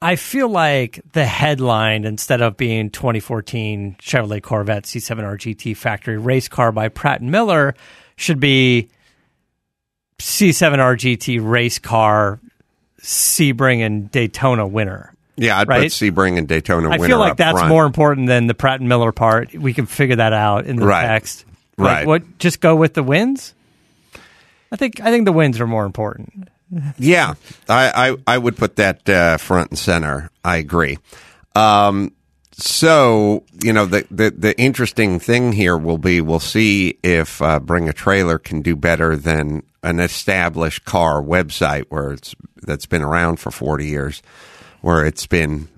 I 0.00 0.16
feel 0.16 0.48
like 0.48 1.00
the 1.12 1.26
headline 1.26 2.04
instead 2.04 2.40
of 2.40 2.56
being 2.56 2.90
2014 2.90 3.96
Chevrolet 4.00 4.42
Corvette 4.42 4.84
C7R 4.84 5.36
GT 5.36 5.76
factory 5.76 6.18
race 6.18 6.48
car 6.48 6.72
by 6.72 6.88
Pratt 6.88 7.20
and 7.20 7.30
Miller 7.30 7.74
should 8.16 8.40
be 8.40 8.88
C7R 10.18 10.96
GT 10.96 11.46
race 11.46 11.78
car 11.78 12.40
Sebring 13.06 13.86
and 13.86 14.10
Daytona 14.10 14.66
winner. 14.66 15.12
Yeah, 15.36 15.58
I'd 15.60 15.68
Right? 15.68 15.82
put 15.82 15.92
Sebring 15.92 16.38
and 16.38 16.48
Daytona. 16.48 16.88
Winner. 16.88 17.04
I 17.04 17.06
feel 17.06 17.18
like 17.18 17.36
that's 17.36 17.52
front. 17.58 17.68
more 17.68 17.84
important 17.86 18.26
than 18.26 18.46
the 18.48 18.54
Pratt 18.54 18.80
and 18.80 18.88
Miller 18.88 19.12
part. 19.12 19.54
We 19.54 19.72
can 19.74 19.86
figure 19.86 20.16
that 20.16 20.32
out 20.32 20.66
in 20.66 20.76
the 20.76 20.86
Right. 20.86 21.06
text. 21.06 21.44
But 21.76 21.84
Right. 21.84 22.06
What? 22.06 22.38
Just 22.38 22.60
go 22.60 22.74
with 22.74 22.94
the 22.94 23.02
wins. 23.02 23.54
I 24.72 24.76
think. 24.76 25.00
I 25.00 25.10
think 25.12 25.24
the 25.26 25.32
wins 25.32 25.60
are 25.60 25.66
more 25.66 25.84
important. 25.86 26.48
Yeah, 26.98 27.34
I, 27.68 28.10
I, 28.10 28.16
I 28.34 28.38
would 28.38 28.56
put 28.56 28.74
that 28.76 29.08
uh, 29.08 29.36
front 29.36 29.70
and 29.70 29.78
center. 29.78 30.30
I 30.44 30.56
agree. 30.56 30.98
Um, 31.54 32.10
so 32.58 33.44
you 33.62 33.72
know 33.72 33.84
the, 33.84 34.06
the 34.10 34.30
the 34.30 34.58
interesting 34.58 35.20
thing 35.20 35.52
here 35.52 35.76
will 35.76 35.98
be 35.98 36.20
we'll 36.20 36.40
see 36.40 36.98
if 37.02 37.42
uh, 37.42 37.60
Bring 37.60 37.88
a 37.88 37.92
Trailer 37.92 38.38
can 38.38 38.62
do 38.62 38.74
better 38.74 39.14
than 39.14 39.62
an 39.82 40.00
established 40.00 40.84
car 40.84 41.22
website 41.22 41.84
where 41.90 42.12
it's 42.12 42.34
that's 42.62 42.86
been 42.86 43.02
around 43.02 43.40
for 43.40 43.50
forty 43.50 43.86
years, 43.86 44.22
where 44.80 45.04
it's 45.04 45.26
been 45.26 45.68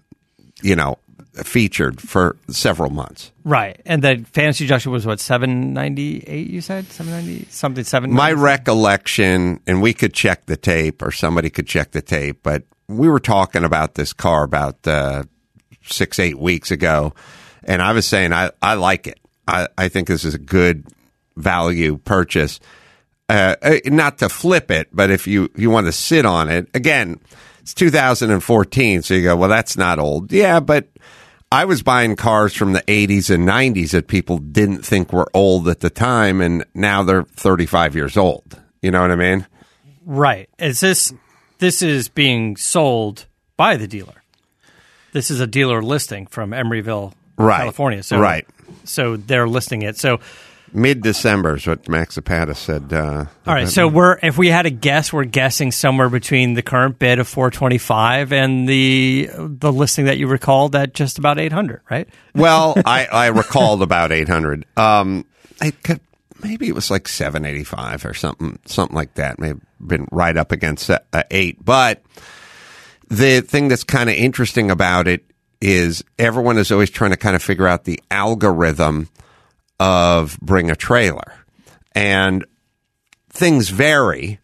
you 0.62 0.76
know 0.76 0.99
featured 1.42 2.00
for 2.00 2.37
several 2.49 2.90
months. 2.90 3.32
Right. 3.44 3.80
And 3.85 4.02
the 4.02 4.25
fantasy 4.32 4.66
junction 4.66 4.92
was 4.92 5.04
what 5.04 5.18
seven 5.18 5.73
ninety 5.73 6.23
eight. 6.26 6.49
You 6.49 6.61
said 6.61 6.87
seven 6.87 7.12
ninety 7.12 7.47
something 7.50 7.85
seven. 7.85 8.12
My 8.12 8.32
recollection, 8.32 9.61
and 9.66 9.82
we 9.82 9.94
could 9.94 10.14
check 10.14 10.47
the 10.47 10.56
tape, 10.56 11.02
or 11.02 11.11
somebody 11.11 11.50
could 11.50 11.66
check 11.66 11.90
the 11.90 12.02
tape, 12.02 12.42
but 12.42 12.62
we 12.88 13.08
were 13.08 13.20
talking 13.20 13.64
about 13.64 13.94
this 13.94 14.12
car 14.12 14.44
about 14.44 14.87
uh, 14.87 15.25
six, 15.88 16.18
eight 16.18 16.38
weeks 16.38 16.71
ago, 16.71 17.14
and 17.64 17.83
I 17.83 17.92
was 17.92 18.07
saying 18.07 18.33
I, 18.33 18.50
I 18.62 18.75
like 18.75 19.07
it. 19.07 19.21
I, 19.47 19.68
I 19.76 19.88
think 19.88 20.09
this 20.09 20.25
is 20.25 20.35
a 20.35 20.38
good 20.38 20.87
value 21.37 21.99
purchase. 21.99 22.61
Uh, 23.28 23.57
uh, 23.62 23.76
not 23.87 24.18
to 24.18 24.28
flip 24.28 24.71
it, 24.71 24.88
but 24.92 25.11
if 25.11 25.26
you, 25.26 25.50
you 25.54 25.71
want 25.71 25.87
to 25.87 25.92
sit 25.92 26.25
on 26.25 26.49
it, 26.49 26.68
again, 26.75 27.21
it's 27.61 27.75
2014, 27.75 29.02
so 29.02 29.14
you 29.14 29.23
go, 29.23 29.37
well, 29.37 29.50
that's 29.50 29.76
not 29.76 29.99
old. 29.99 30.33
Yeah, 30.33 30.61
but 30.61 30.88
I 31.52 31.66
was 31.66 31.83
buying 31.83 32.16
cars 32.16 32.54
from 32.54 32.73
the 32.73 32.83
80s 32.83 33.35
and 33.35 33.47
90s 33.47 33.90
that 33.90 34.07
people 34.07 34.38
didn't 34.38 34.85
think 34.85 35.12
were 35.12 35.30
old 35.35 35.68
at 35.68 35.80
the 35.80 35.90
time, 35.90 36.40
and 36.40 36.64
now 36.75 37.02
they're 37.02 37.25
35 37.25 37.95
years 37.95 38.16
old. 38.16 38.61
You 38.80 38.90
know 38.90 39.02
what 39.02 39.11
I 39.11 39.16
mean? 39.16 39.47
right. 40.09 40.49
Is 40.59 40.80
this 40.80 41.12
this 41.59 41.83
is 41.83 42.09
being 42.09 42.57
sold 42.57 43.26
by 43.57 43.76
the 43.76 43.87
dealer? 43.87 44.23
This 45.18 45.32
is 45.32 45.40
a 45.40 45.48
dealer 45.48 45.82
listing 45.82 46.28
from 46.28 46.52
Emeryville, 46.52 47.12
Right. 47.37 47.58
California. 47.58 48.04
So 48.04 48.20
Right. 48.20 48.46
So 48.84 49.16
they're 49.16 49.48
listing 49.48 49.82
it. 49.82 49.98
So 49.98 50.20
Mid 50.72 51.02
December 51.02 51.56
is 51.56 51.66
what 51.66 51.88
Max 51.88 52.14
Zapata 52.14 52.54
said. 52.54 52.92
Uh, 52.92 53.25
All 53.44 53.52
right, 53.52 53.66
so 53.68 53.88
we're 53.88 54.16
if 54.22 54.38
we 54.38 54.46
had 54.46 54.64
a 54.64 54.70
guess, 54.70 55.12
we're 55.12 55.25
guessing 55.25 55.72
somewhere 55.72 56.08
between 56.08 56.54
the 56.54 56.62
current 56.62 57.00
bid 57.00 57.18
of 57.18 57.26
425 57.26 58.32
and 58.32 58.68
the 58.68 59.28
the 59.37 59.72
listing 59.72 60.04
that 60.04 60.18
you 60.18 60.28
recalled 60.28 60.76
at 60.76 60.94
just 60.94 61.18
about 61.18 61.40
800, 61.40 61.80
right? 61.90 62.08
well, 62.37 62.75
I, 62.84 63.06
I 63.06 63.26
recalled 63.28 63.82
about 63.82 64.12
800. 64.12 64.66
Um, 64.76 65.25
I 65.60 65.72
could, 65.72 65.98
maybe 66.44 66.68
it 66.68 66.76
was 66.76 66.92
like 66.92 67.08
785 67.08 68.04
or 68.04 68.14
something, 68.14 68.60
something 68.66 68.94
like 68.94 69.14
that. 69.14 69.40
May 69.40 69.48
have 69.48 69.60
been 69.84 70.06
right 70.12 70.37
up 70.37 70.52
against 70.52 70.88
uh, 70.88 71.00
eight. 71.32 71.64
But 71.64 72.04
the 73.09 73.41
thing 73.41 73.69
that's 73.69 73.85
kind 73.85 74.09
of 74.09 74.17
interesting 74.17 74.71
about 74.71 75.09
it 75.09 75.25
is 75.61 76.05
everyone 76.19 76.59
is 76.59 76.71
always 76.71 76.91
trying 76.91 77.11
to 77.11 77.17
kind 77.17 77.35
of 77.35 77.43
figure 77.43 77.67
out 77.67 77.85
the 77.85 78.00
algorithm 78.11 79.09
of 79.81 80.38
bring 80.41 80.71
a 80.71 80.77
trailer. 80.77 81.33
And 81.95 82.45
things 83.31 83.71
vary 83.71 84.38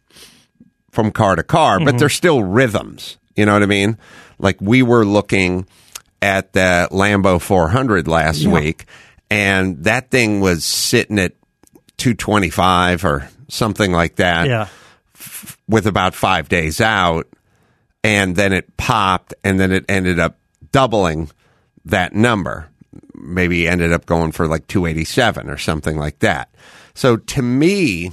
from 0.90 1.10
car 1.10 1.36
to 1.36 1.42
car, 1.42 1.78
but 1.78 1.86
mm-hmm. 1.86 1.98
they're 1.98 2.08
still 2.08 2.42
rhythms. 2.42 3.18
You 3.36 3.46
know 3.46 3.52
what 3.52 3.62
I 3.62 3.66
mean? 3.66 3.98
Like 4.38 4.60
we 4.60 4.82
were 4.82 5.04
looking 5.04 5.66
at 6.22 6.52
the 6.52 6.88
Lambo 6.90 7.40
400 7.40 8.08
last 8.08 8.46
week, 8.46 8.86
and 9.30 9.84
that 9.84 10.10
thing 10.10 10.40
was 10.40 10.64
sitting 10.64 11.18
at 11.18 11.32
225 11.98 13.04
or 13.04 13.28
something 13.48 13.92
like 13.92 14.16
that 14.16 14.46
Yeah. 14.46 14.68
with 15.68 15.86
about 15.86 16.14
five 16.14 16.48
days 16.48 16.80
out, 16.80 17.28
and 18.04 18.36
then 18.36 18.52
it 18.52 18.76
popped, 18.76 19.34
and 19.42 19.58
then 19.58 19.72
it 19.72 19.84
ended 19.88 20.20
up 20.20 20.38
doubling 20.70 21.30
that 21.86 22.12
number. 22.12 22.68
Maybe 23.14 23.66
ended 23.66 23.92
up 23.92 24.06
going 24.06 24.30
for 24.32 24.46
like 24.46 24.66
287 24.68 25.48
or 25.50 25.56
something 25.56 25.96
like 25.96 26.20
that. 26.20 26.54
So 26.94 27.16
to 27.16 27.42
me, 27.42 28.12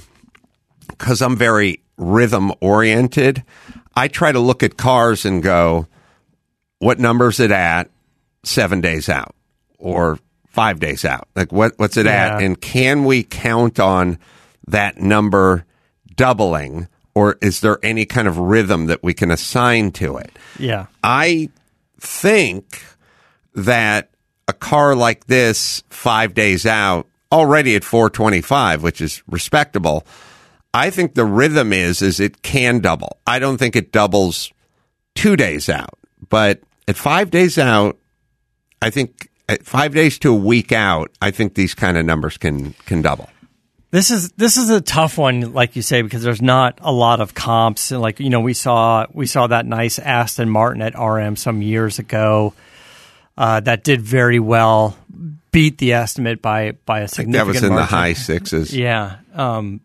because 0.88 1.20
I'm 1.22 1.36
very 1.36 1.82
rhythm 1.96 2.52
oriented, 2.60 3.44
I 3.94 4.08
try 4.08 4.32
to 4.32 4.40
look 4.40 4.62
at 4.62 4.76
cars 4.76 5.24
and 5.24 5.42
go, 5.42 5.86
what 6.78 6.98
number's 6.98 7.38
it 7.38 7.50
at 7.52 7.90
seven 8.42 8.80
days 8.80 9.08
out 9.08 9.34
or 9.78 10.18
five 10.48 10.80
days 10.80 11.04
out? 11.04 11.28
Like 11.36 11.52
what 11.52 11.74
what's 11.76 11.96
it 11.96 12.06
Yeah. 12.06 12.36
at? 12.36 12.42
And 12.42 12.60
can 12.60 13.04
we 13.04 13.22
count 13.22 13.78
on 13.78 14.18
that 14.68 14.98
number 14.98 15.64
doubling 16.16 16.88
or 17.14 17.36
is 17.40 17.60
there 17.60 17.78
any 17.82 18.06
kind 18.06 18.26
of 18.26 18.38
rhythm 18.38 18.86
that 18.86 19.02
we 19.02 19.14
can 19.14 19.30
assign 19.30 19.92
to 19.92 20.16
it? 20.16 20.30
Yeah. 20.58 20.86
I 21.02 21.50
think 22.00 22.82
that 23.54 24.10
a 24.48 24.52
car 24.52 24.94
like 24.94 25.26
this, 25.26 25.82
five 25.90 26.34
days 26.34 26.66
out, 26.66 27.06
already 27.30 27.76
at 27.76 27.84
425, 27.84 28.82
which 28.82 29.00
is 29.00 29.22
respectable. 29.26 30.06
I 30.74 30.90
think 30.90 31.14
the 31.14 31.24
rhythm 31.24 31.72
is 31.72 32.00
is 32.00 32.18
it 32.18 32.42
can 32.42 32.80
double. 32.80 33.18
I 33.26 33.38
don't 33.38 33.58
think 33.58 33.76
it 33.76 33.92
doubles 33.92 34.52
two 35.14 35.36
days 35.36 35.68
out, 35.68 35.98
but 36.28 36.62
at 36.88 36.96
five 36.96 37.30
days 37.30 37.58
out, 37.58 37.98
I 38.80 38.90
think 38.90 39.28
at 39.48 39.64
five 39.64 39.94
days 39.94 40.18
to 40.20 40.32
a 40.32 40.36
week 40.36 40.72
out, 40.72 41.10
I 41.20 41.30
think 41.30 41.54
these 41.54 41.74
kind 41.74 41.98
of 41.98 42.06
numbers 42.06 42.38
can 42.38 42.72
can 42.86 43.02
double. 43.02 43.28
This 43.92 44.10
is 44.10 44.32
this 44.32 44.56
is 44.56 44.70
a 44.70 44.80
tough 44.80 45.18
one, 45.18 45.52
like 45.52 45.76
you 45.76 45.82
say, 45.82 46.00
because 46.00 46.22
there's 46.22 46.40
not 46.40 46.78
a 46.80 46.90
lot 46.90 47.20
of 47.20 47.34
comps. 47.34 47.92
And 47.92 48.00
like 48.00 48.20
you 48.20 48.30
know, 48.30 48.40
we 48.40 48.54
saw 48.54 49.04
we 49.12 49.26
saw 49.26 49.46
that 49.48 49.66
nice 49.66 49.98
Aston 49.98 50.48
Martin 50.48 50.80
at 50.80 50.98
RM 50.98 51.36
some 51.36 51.60
years 51.60 51.98
ago 51.98 52.54
uh, 53.36 53.60
that 53.60 53.84
did 53.84 54.00
very 54.00 54.38
well, 54.38 54.96
beat 55.50 55.76
the 55.76 55.92
estimate 55.92 56.40
by 56.40 56.72
by 56.86 57.00
a 57.00 57.08
significant. 57.08 57.46
That 57.46 57.46
was 57.46 57.62
in 57.62 57.74
the 57.74 57.84
high 57.84 58.14
sixes. 58.14 58.74
Yeah. 58.74 59.18
Um, 59.34 59.82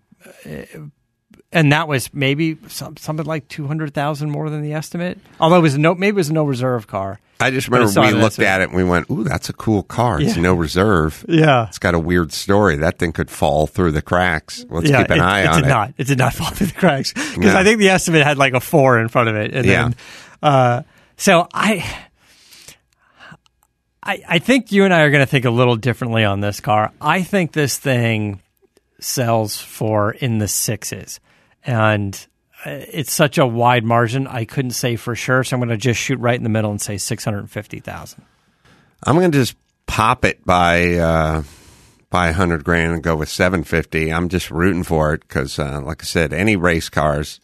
and 1.52 1.72
that 1.72 1.88
was 1.88 2.14
maybe 2.14 2.58
some, 2.68 2.98
something 2.98 3.26
like 3.26 3.48
two 3.48 3.68
hundred 3.68 3.94
thousand 3.94 4.32
more 4.32 4.50
than 4.50 4.62
the 4.62 4.74
estimate. 4.74 5.20
Although 5.40 5.58
it 5.58 5.62
was 5.62 5.78
no, 5.78 5.96
maybe 5.96 6.16
it 6.16 6.16
was 6.16 6.30
a 6.30 6.34
no 6.34 6.44
reserve 6.44 6.88
car. 6.88 7.20
I 7.40 7.52
just 7.52 7.68
remember 7.68 7.94
not 7.94 8.14
we 8.14 8.20
looked 8.20 8.40
at 8.40 8.62
it 8.62 8.70
and 8.70 8.74
we 8.76 8.84
went, 8.84 9.10
"Ooh, 9.12 9.24
that's 9.24 9.48
a 9.48 9.54
cool 9.54 9.84
car. 9.84 10.20
It's 10.20 10.36
Yeah. 10.36 10.42
no 10.42 10.54
reserve. 10.56 11.24
Yeah. 11.30 11.68
It's 11.68 11.78
got 11.78 11.94
a 11.94 12.00
weird 12.00 12.32
story. 12.34 12.78
That 12.78 12.98
thing 12.98 13.12
could 13.12 13.30
fall 13.30 13.68
through 13.68 13.92
the 13.92 14.02
cracks. 14.02 14.66
Let's 14.70 14.88
keep 14.88 14.96
an 14.96 15.20
it, 15.20 15.20
eye 15.20 15.42
it 15.42 15.48
on 15.48 15.56
did 15.62 15.66
it." 15.66 15.70
not. 15.70 15.94
It 15.98 16.08
did 16.08 16.18
not 16.18 16.34
fall 16.36 16.50
through 16.50 16.68
the 16.68 16.74
cracks 16.74 17.14
because 17.14 17.38
No. 17.54 17.58
I 17.58 17.64
think 17.64 17.78
the 17.80 17.90
estimate 17.90 18.24
had 18.24 18.38
like 18.40 18.54
a 18.54 18.60
four 18.60 19.00
in 19.00 19.08
front 19.08 19.30
of 19.30 19.36
it. 19.36 19.54
And 19.54 19.66
Yeah. 19.68 19.84
Then, 19.84 19.96
uh, 20.42 20.82
so 21.16 21.48
I, 21.54 21.86
I, 24.04 24.24
I 24.28 24.40
think 24.40 24.72
you 24.72 24.86
and 24.86 24.94
I 24.94 25.02
are 25.02 25.10
going 25.12 25.22
to 25.24 25.30
think 25.30 25.46
a 25.46 25.50
little 25.52 25.76
differently 25.76 26.24
on 26.24 26.40
this 26.42 26.60
car. 26.60 26.92
I 27.02 27.22
think 27.24 27.52
this 27.52 27.78
thing 27.78 28.42
sells 29.00 29.58
for 29.62 30.12
in 30.12 30.38
the 30.40 30.48
sixes, 30.48 31.20
and 31.68 32.28
uh, 32.66 32.72
it's 32.92 33.14
such 33.14 33.38
a 33.38 33.46
wide 33.46 33.84
margin. 33.84 34.26
I 34.26 34.46
couldn't 34.46 34.72
say 34.72 34.96
for 34.96 35.14
sure, 35.14 35.44
so 35.44 35.56
I'm 35.56 35.60
going 35.60 35.70
to 35.70 35.78
just 35.78 36.00
shoot 36.00 36.20
right 36.20 36.36
in 36.36 36.44
the 36.44 36.50
middle 36.50 36.72
and 36.72 36.82
say 36.82 36.98
six 36.98 37.24
hundred 37.24 37.52
fifty 37.52 37.80
thousand. 37.80 38.24
I'm 39.04 39.16
going 39.16 39.32
to 39.32 39.38
just 39.38 39.56
pop 39.86 40.26
it 40.26 40.44
by 40.44 40.96
uh, 40.96 41.44
by 42.10 42.32
hundred 42.32 42.64
grand 42.64 42.94
and 42.94 43.04
go 43.04 43.16
with 43.16 43.30
seven 43.30 43.64
fifty. 43.64 44.12
I'm 44.12 44.30
just 44.30 44.50
rooting 44.50 44.84
for 44.84 45.14
it 45.14 45.22
because, 45.22 45.60
uh, 45.60 45.82
like 45.84 46.02
I 46.02 46.06
said, 46.06 46.34
any 46.34 46.56
race 46.56 46.90
cars 46.90 47.40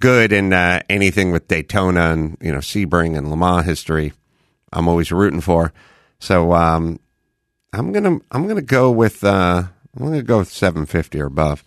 good 0.00 0.32
and 0.32 0.52
uh, 0.52 0.80
anything 0.90 1.32
with 1.32 1.48
Daytona 1.48 2.12
and 2.12 2.36
you 2.40 2.52
know 2.52 2.58
Sebring 2.58 3.16
and 3.16 3.30
Le 3.30 3.36
Mans 3.36 3.64
history, 3.64 4.12
I'm 4.70 4.86
always 4.86 5.10
rooting 5.10 5.40
for. 5.40 5.72
So 6.18 6.52
um, 6.52 7.00
I'm 7.72 7.92
gonna 7.92 8.18
I'm 8.30 8.46
gonna 8.46 8.60
go 8.60 8.90
with 8.90 9.24
uh, 9.24 9.62
I'm 9.96 10.04
gonna 10.04 10.22
go 10.22 10.38
with 10.38 10.52
750 10.52 11.20
or 11.20 11.26
above. 11.26 11.64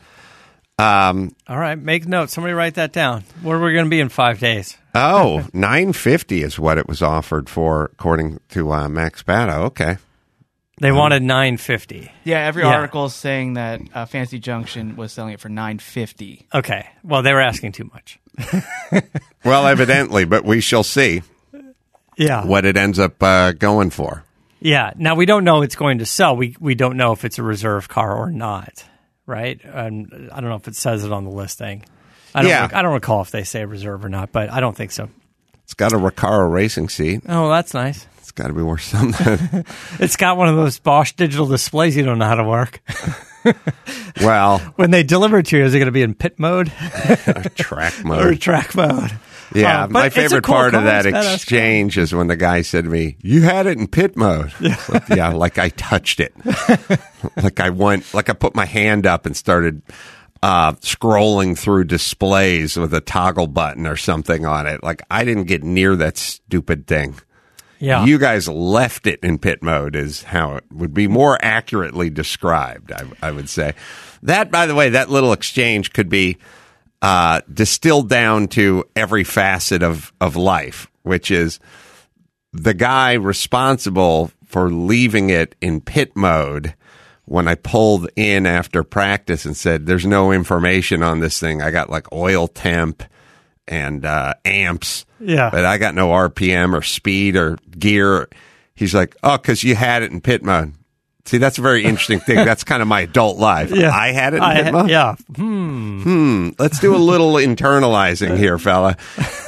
Um, 0.79 1.35
All 1.47 1.57
right, 1.57 1.77
make 1.77 2.07
notes. 2.07 2.33
Somebody 2.33 2.53
write 2.53 2.75
that 2.75 2.91
down. 2.93 3.23
Where 3.41 3.59
we're 3.59 3.73
going 3.73 3.85
to 3.85 3.89
be 3.89 3.99
in 3.99 4.09
five 4.09 4.39
days. 4.39 4.77
oh, 4.93 5.47
950 5.53 6.43
is 6.43 6.59
what 6.59 6.77
it 6.77 6.87
was 6.87 7.01
offered 7.01 7.49
for, 7.49 7.85
according 7.93 8.39
to 8.49 8.71
uh, 8.71 8.87
Max 8.87 9.23
Bato. 9.23 9.63
Okay. 9.65 9.97
They 10.79 10.91
wanted 10.91 11.23
nine 11.23 11.57
fifty. 11.57 12.11
Yeah, 12.23 12.37
every 12.45 12.61
Yeah. 12.61 12.75
article 12.75 13.05
is 13.05 13.15
saying 13.15 13.53
that 13.53 13.81
uh, 13.95 14.05
Fantasy 14.05 14.37
Junction 14.37 14.95
was 14.95 15.11
selling 15.11 15.33
it 15.33 15.39
for 15.39 15.49
nine 15.49 15.79
fifty. 15.79 16.45
Okay. 16.53 16.85
Well, 17.03 17.23
they 17.23 17.33
were 17.33 17.41
asking 17.41 17.71
too 17.71 17.89
much. 17.91 18.19
Well, 19.43 19.65
evidently, 19.65 20.25
but 20.25 20.43
we 20.43 20.59
shall 20.61 20.83
see 20.83 21.23
Yeah. 22.15 22.45
what 22.45 22.65
it 22.65 22.77
ends 22.77 22.99
up 22.99 23.23
uh, 23.23 23.53
going 23.53 23.89
for. 23.89 24.23
Yeah. 24.59 24.91
Now 24.97 25.15
we 25.15 25.25
don't 25.25 25.43
know 25.43 25.63
it's 25.63 25.75
going 25.75 25.97
to 25.99 26.05
sell. 26.05 26.35
We 26.35 26.55
we 26.59 26.75
don't 26.75 26.95
know 26.97 27.11
if 27.13 27.25
it's 27.25 27.39
a 27.39 27.43
reserve 27.43 27.87
car 27.89 28.15
or 28.15 28.29
not. 28.29 28.83
Right. 29.27 29.59
Um, 29.71 30.29
I 30.33 30.41
don't 30.41 30.49
know 30.49 30.55
if 30.55 30.67
it 30.67 30.75
says 30.75 31.03
it 31.05 31.11
on 31.11 31.23
the 31.25 31.29
listing. 31.29 31.83
I 32.33 32.41
don't. 32.41 32.49
Yeah. 32.49 32.61
rec- 32.61 32.73
I 32.73 32.81
don't 32.81 32.93
recall 32.93 33.21
if 33.21 33.29
they 33.29 33.43
say 33.43 33.63
reserve 33.65 34.03
or 34.05 34.09
not, 34.09 34.31
but 34.31 34.49
I 34.51 34.59
don't 34.59 34.75
think 34.75 34.91
so. 34.91 35.09
It's 35.65 35.73
got 35.75 35.91
a 35.93 35.97
Recaro 35.97 36.49
racing 36.51 36.87
seat. 36.89 37.21
Oh, 37.27 37.49
that's 37.49 37.73
nice. 37.73 38.07
It's 38.19 38.31
got 38.31 38.47
to 38.47 38.53
be 38.53 38.61
worth 38.63 38.81
something. 38.83 39.65
It's 39.99 40.15
got 40.15 40.37
one 40.37 40.47
of 40.47 40.55
those 40.55 40.79
Bosch 40.79 41.11
digital 41.13 41.45
displays 41.45 41.95
you 41.97 42.03
don't 42.03 42.17
know 42.19 42.25
how 42.25 42.35
to 42.35 42.43
work. 42.45 42.81
well, 44.21 44.59
When 44.75 44.91
they 44.91 45.03
deliver 45.03 45.39
it 45.39 45.47
to 45.47 45.57
you, 45.57 45.65
is 45.65 45.73
it 45.73 45.79
going 45.79 45.87
to 45.87 45.91
be 45.91 46.01
in 46.03 46.13
pit 46.13 46.39
mode 46.39 46.71
or 47.27 47.43
track 47.55 48.03
mode? 48.05 48.25
or 48.25 48.35
track 48.35 48.75
mode? 48.75 49.11
Yeah, 49.53 49.83
Uh, 49.83 49.87
my 49.87 50.09
favorite 50.09 50.43
cool 50.43 50.55
part 50.55 50.75
of 50.75 50.83
that 50.83 51.05
It's 51.05 51.15
a 51.15 51.19
badass 51.19 51.23
car. 51.23 51.33
exchange 51.35 51.97
is 51.97 52.13
when 52.13 52.27
the 52.27 52.35
guy 52.35 52.61
said 52.61 52.83
to 52.83 52.89
me, 52.89 53.17
"You 53.21 53.43
had 53.43 53.65
it 53.65 53.77
in 53.77 53.87
pit 53.87 54.17
mode." 54.17 54.51
It's 54.59 54.89
like, 54.93 55.07
yeah, 55.09 55.29
like 55.29 55.57
I 55.57 55.69
touched 55.69 56.19
it. 56.19 56.33
like 57.41 57.59
I 57.59 57.69
went, 57.69 58.13
like 58.13 58.29
I 58.29 58.33
put 58.33 58.55
my 58.55 58.65
hand 58.65 59.05
up 59.05 59.25
and 59.25 59.35
started 59.37 59.81
uh, 60.43 60.73
scrolling 60.73 61.57
through 61.57 61.85
displays 61.85 62.77
with 62.77 62.93
a 62.93 63.01
toggle 63.01 63.47
button 63.47 63.87
or 63.87 63.95
something 63.95 64.45
on 64.45 64.67
it. 64.67 64.83
Like 64.83 65.01
I 65.09 65.23
didn't 65.23 65.45
get 65.45 65.63
near 65.63 65.95
that 65.95 66.17
stupid 66.17 66.87
thing. 66.87 67.15
Yeah. 67.79 68.05
You 68.05 68.17
guys 68.17 68.47
left 68.47 69.05
it 69.05 69.19
in 69.21 69.37
pit 69.37 69.61
mode, 69.61 69.95
is 69.95 70.23
how 70.23 70.55
it 70.55 70.63
would 70.71 70.95
be 70.95 71.07
more 71.07 71.37
accurately 71.43 72.09
described, 72.09 72.91
I, 72.91 73.03
I 73.21 73.31
would 73.31 73.49
say. 73.49 73.75
That, 74.23 74.49
by 74.49 74.65
the 74.65 74.73
way, 74.73 74.89
that 74.89 75.11
little 75.11 75.31
exchange 75.31 75.93
could 75.93 76.09
be 76.09 76.37
uh, 77.01 77.41
distilled 77.51 78.09
down 78.09 78.47
to 78.49 78.85
every 78.95 79.23
facet 79.23 79.83
of, 79.83 80.11
of 80.19 80.35
life, 80.35 80.89
which 81.03 81.31
is 81.31 81.59
the 82.53 82.73
guy 82.73 83.13
responsible 83.13 84.31
for 84.45 84.69
leaving 84.71 85.29
it 85.29 85.55
in 85.61 85.81
pit 85.81 86.15
mode 86.15 86.73
when 87.25 87.47
I 87.47 87.55
pulled 87.55 88.09
in 88.15 88.45
after 88.45 88.83
practice 88.83 89.45
and 89.45 89.55
said, 89.55 89.85
There's 89.85 90.05
no 90.05 90.31
information 90.31 91.03
on 91.03 91.19
this 91.19 91.39
thing. 91.39 91.61
I 91.61 91.71
got 91.71 91.89
like 91.89 92.11
oil 92.13 92.47
temp 92.47 93.03
and 93.67 94.05
uh, 94.05 94.33
amps. 94.45 95.05
Yeah. 95.19 95.49
But 95.49 95.65
I 95.65 95.77
got 95.77 95.93
no 95.93 96.07
RPM 96.09 96.73
or 96.73 96.81
speed 96.81 97.35
or 97.35 97.57
gear. 97.77 98.29
He's 98.75 98.95
like, 98.95 99.15
Oh, 99.23 99.37
because 99.37 99.63
you 99.63 99.75
had 99.75 100.03
it 100.03 100.11
in 100.11 100.21
pit 100.21 100.41
mode. 100.41 100.73
See, 101.27 101.37
that's 101.37 101.57
a 101.57 101.61
very 101.61 101.83
interesting 101.83 102.19
thing. 102.19 102.37
That's 102.37 102.63
kind 102.63 102.81
of 102.81 102.87
my 102.87 103.01
adult 103.01 103.37
life. 103.37 103.71
Yeah. 103.71 103.91
I 103.91 104.11
had 104.13 104.33
it 104.33 104.37
in 104.37 104.43
I- 104.43 104.87
yeah. 104.87 105.15
Hmm. 105.35 106.01
Hmm. 106.03 106.49
Let's 106.57 106.79
do 106.79 106.95
a 106.95 106.97
little 106.97 107.33
internalizing 107.33 108.37
here, 108.37 108.57
fella. 108.57 108.95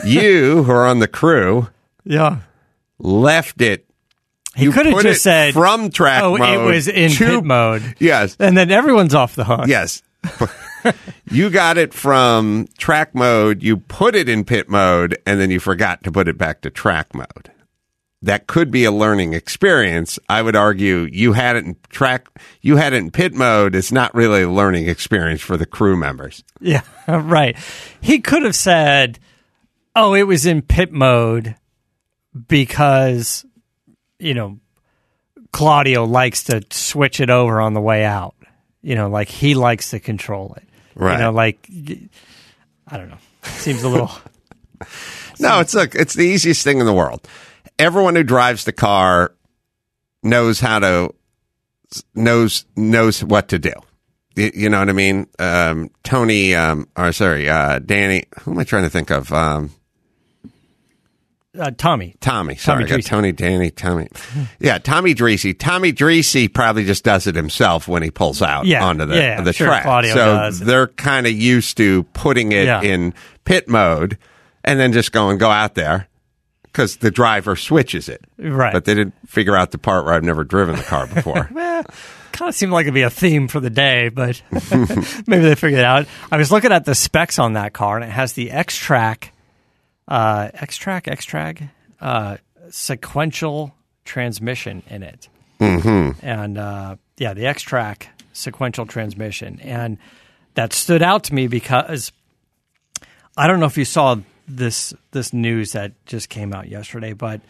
You 0.05 0.63
who 0.63 0.71
are 0.71 0.86
on 0.88 1.00
the 1.00 1.07
crew 1.07 1.67
Yeah. 2.03 2.38
left 3.00 3.62
it. 3.62 3.86
He 4.55 4.69
could 4.71 4.88
have 4.88 5.01
just 5.03 5.24
said 5.24 5.53
from 5.53 5.89
track 5.89 6.21
Oh, 6.24 6.36
it 6.36 6.57
was 6.65 6.88
in 6.89 7.12
to- 7.12 7.17
pit 7.36 7.43
mode. 7.45 7.95
Yes, 8.00 8.36
And 8.39 8.57
then 8.57 8.71
everyone's 8.71 9.15
off 9.15 9.36
the 9.36 9.45
hook. 9.45 9.67
yes. 9.67 10.01
you 11.31 11.50
got 11.50 11.77
it 11.77 11.93
from 11.93 12.67
track 12.77 13.15
mode. 13.15 13.63
You 13.63 13.77
put 13.77 14.15
it 14.15 14.27
in 14.27 14.43
pit 14.43 14.67
mode, 14.69 15.17
and 15.25 15.39
then 15.39 15.50
you 15.51 15.59
forgot 15.59 16.03
to 16.03 16.12
put 16.12 16.27
it 16.27 16.38
back 16.38 16.62
to 16.62 16.69
track 16.69 17.13
mode. 17.13 17.51
That 18.21 18.47
could 18.47 18.69
be 18.69 18.83
a 18.83 18.91
learning 18.91 19.33
experience. 19.33 20.19
I 20.27 20.41
would 20.41 20.55
argue 20.55 21.07
you 21.09 21.33
had 21.33 21.55
it 21.55 21.63
in 21.63 21.77
track, 21.89 22.27
you 22.61 22.75
had 22.75 22.91
it 22.91 22.97
in 22.97 23.11
pit 23.11 23.34
mode. 23.34 23.75
It's 23.75 23.93
not 23.93 24.13
really 24.13 24.41
a 24.41 24.49
learning 24.49 24.89
experience 24.89 25.41
for 25.41 25.55
the 25.55 25.65
crew 25.65 25.95
members. 25.95 26.43
Yeah, 26.60 26.82
right. 27.08 27.55
He 28.01 28.19
could 28.19 28.43
have 28.43 28.55
said, 28.55 29.19
"Oh, 29.95 30.13
it 30.13 30.23
was 30.23 30.45
in 30.45 30.62
pit 30.62 30.91
mode 30.91 31.55
because 32.47 33.45
you 34.19 34.34
know 34.34 34.60
Claudio 35.51 36.03
likes 36.03 36.43
to 36.45 36.62
switch 36.71 37.19
it 37.19 37.29
over 37.29 37.62
on 37.62 37.73
the 37.73 37.82
way 37.82 38.03
out. 38.03 38.36
You 38.82 38.95
know, 38.95 39.10
like 39.10 39.29
he 39.29 39.55
likes 39.55 39.91
to 39.91 39.99
control 39.99 40.53
it. 40.55 40.63
Right. 40.95 41.13
You 41.13 41.19
know, 41.19 41.32
like 41.32 41.69
I 42.88 42.97
don't 42.97 43.10
know. 43.10 43.17
Seems 43.43 43.84
a 43.84 43.89
little. 43.89 44.12
No, 45.41 45.62
it's 45.62 45.73
look, 45.73 45.95
it's 45.95 46.15
the 46.15 46.25
easiest 46.25 46.65
thing 46.65 46.79
in 46.79 46.86
the 46.86 46.93
world. 46.93 47.25
Everyone 47.79 48.15
who 48.15 48.23
drives 48.23 48.65
the 48.65 48.73
car 48.73 49.33
knows 50.21 50.59
how 50.59 50.79
to 50.79 51.13
knows 52.13 52.65
knows 52.75 53.23
what 53.23 53.47
to 53.49 53.57
do. 53.59 53.73
You, 54.35 54.51
you 54.53 54.69
know 54.69 54.79
what 54.79 54.89
I 54.89 54.93
mean? 54.93 55.27
Um, 55.39 55.89
Tony, 56.03 56.53
um, 56.55 56.87
or 56.95 57.11
sorry, 57.13 57.49
uh, 57.49 57.79
Danny. 57.79 58.25
Who 58.41 58.51
am 58.51 58.59
I 58.59 58.63
trying 58.65 58.83
to 58.83 58.89
think 58.89 59.09
of? 59.11 59.31
Um, 59.33 59.71
Uh, 61.57 61.71
Tommy. 61.77 62.15
Tommy. 62.21 62.55
Sorry, 62.55 62.83
Tommy 62.83 62.85
I 62.85 62.89
got 62.89 62.99
Dreese. 62.99 63.05
Tony, 63.07 63.31
Danny, 63.31 63.71
Tommy. 63.71 64.07
Yeah, 64.59 64.77
Tommy 64.77 65.15
Dreesy. 65.15 65.57
Tommy 65.57 65.91
Dreesy 65.91 66.53
probably 66.53 66.85
just 66.85 67.03
does 67.03 67.25
it 67.27 67.35
himself 67.35 67.87
when 67.87 68.03
he 68.03 68.11
pulls 68.11 68.41
out 68.41 68.65
Yeah, 68.65 68.85
onto 68.85 69.05
the 69.05 69.15
yeah, 69.15 69.41
the 69.41 69.51
sure, 69.51 69.67
track. 69.67 69.83
Claudio 69.83 70.13
so 70.13 70.25
does. 70.37 70.59
they're 70.59 70.87
kind 70.87 71.25
of 71.25 71.33
used 71.33 71.77
to 71.77 72.03
putting 72.13 72.51
it 72.51 72.65
Yeah. 72.65 72.81
in 72.81 73.13
pit 73.45 73.67
mode 73.67 74.17
and 74.63 74.79
then 74.79 74.93
just 74.93 75.11
going 75.11 75.37
go 75.39 75.49
out 75.49 75.73
there 75.73 76.07
because 76.71 76.97
the 76.97 77.12
driver 77.12 77.55
switches 77.55 78.10
it. 78.10 78.23
Right. 78.38 78.73
But 78.73 78.86
they 78.86 78.93
didn't 78.93 79.15
figure 79.27 79.55
out 79.55 79.71
the 79.71 79.77
part 79.77 80.05
where 80.05 80.13
I've 80.13 80.23
never 80.23 80.43
driven 80.43 80.75
the 80.75 80.84
car 80.84 81.08
before. 81.08 81.49
Eh, 81.60 81.84
kind 82.32 82.49
of 82.49 82.55
seemed 82.55 82.71
like 82.71 82.84
it'd 82.84 82.93
be 82.93 83.01
a 83.01 83.10
theme 83.10 83.47
for 83.47 83.60
the 83.60 83.69
day, 83.69 84.10
but 84.10 84.41
maybe 85.27 85.43
they 85.43 85.55
figured 85.55 85.79
it 85.79 85.86
out. 85.86 86.08
I 86.32 86.38
was 86.38 86.51
looking 86.51 86.71
at 86.71 86.86
the 86.86 86.95
specs 86.95 87.39
on 87.39 87.53
that 87.53 87.73
car, 87.73 87.95
and 87.95 88.05
it 88.05 88.12
has 88.12 88.34
the 88.34 88.49
Xtrac, 88.49 89.29
uh, 90.08 90.49
Xtrac, 90.53 91.08
X 91.08 91.25
Track, 91.25 91.63
uh, 91.99 92.38
sequential 92.69 93.73
transmission 94.05 94.84
in 94.89 95.03
it, 95.03 95.27
mm-hmm. 95.60 96.25
and 96.25 96.58
uh, 96.58 96.95
yeah, 97.17 97.34
the 97.34 97.43
Xtrac 97.43 98.08
sequential 98.34 98.86
transmission, 98.86 99.60
and 99.62 99.97
that 100.53 100.73
stood 100.73 101.01
out 101.01 101.25
to 101.25 101.34
me 101.34 101.47
because 101.47 102.12
I 103.38 103.47
don't 103.47 103.60
know 103.60 103.65
if 103.65 103.77
you 103.77 103.86
saw 103.86 104.17
this 104.49 104.93
this 105.12 105.33
news 105.33 105.73
that 105.73 105.93
just 106.05 106.29
came 106.29 106.53
out 106.53 106.67
yesterday, 106.67 107.13
but 107.13 107.41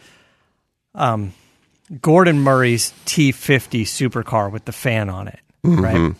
um, 0.94 1.32
Gordon 2.00 2.40
Murray's 2.40 2.92
T50 3.06 3.82
supercar 3.82 4.50
with 4.50 4.64
the 4.64 4.72
fan 4.72 5.08
on 5.08 5.28
it, 5.28 5.40
mm-hmm. 5.64 5.82
right? 5.82 6.14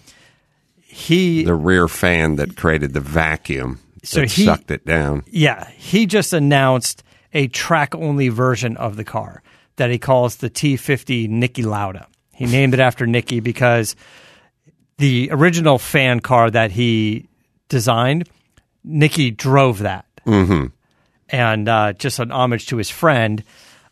He 0.76 1.44
the 1.44 1.54
rear 1.54 1.86
fan 1.86 2.36
that 2.36 2.56
created 2.56 2.94
the 2.94 3.00
vacuum 3.00 3.78
So 4.02 4.22
he- 4.22 4.44
sucked 4.44 4.70
it 4.70 4.84
down. 4.84 5.22
yeah, 5.26 5.68
he 5.70 6.06
just 6.06 6.32
announced 6.32 7.04
a 7.32 7.46
track 7.46 7.94
only 7.94 8.28
version 8.28 8.76
of 8.76 8.96
the 8.96 9.04
car 9.04 9.42
that 9.76 9.90
he 9.90 9.98
calls 9.98 10.36
the 10.36 10.50
T50 10.50 11.28
Niki 11.28 11.64
Lauda. 11.64 12.08
He 12.34 12.46
named 12.46 12.74
it 12.74 12.80
after 12.80 13.06
Niki 13.06 13.42
because 13.42 13.94
the 14.98 15.28
original 15.30 15.78
fan 15.78 16.20
car 16.20 16.50
that 16.50 16.72
he 16.72 17.28
designed, 17.68 18.28
Niki 18.86 19.34
drove 19.34 19.80
that. 19.80 20.06
Mm-hmm. 20.30 20.66
And 21.28 21.68
uh, 21.68 21.92
just 21.92 22.18
an 22.18 22.32
homage 22.32 22.66
to 22.66 22.76
his 22.76 22.90
friend. 22.90 23.44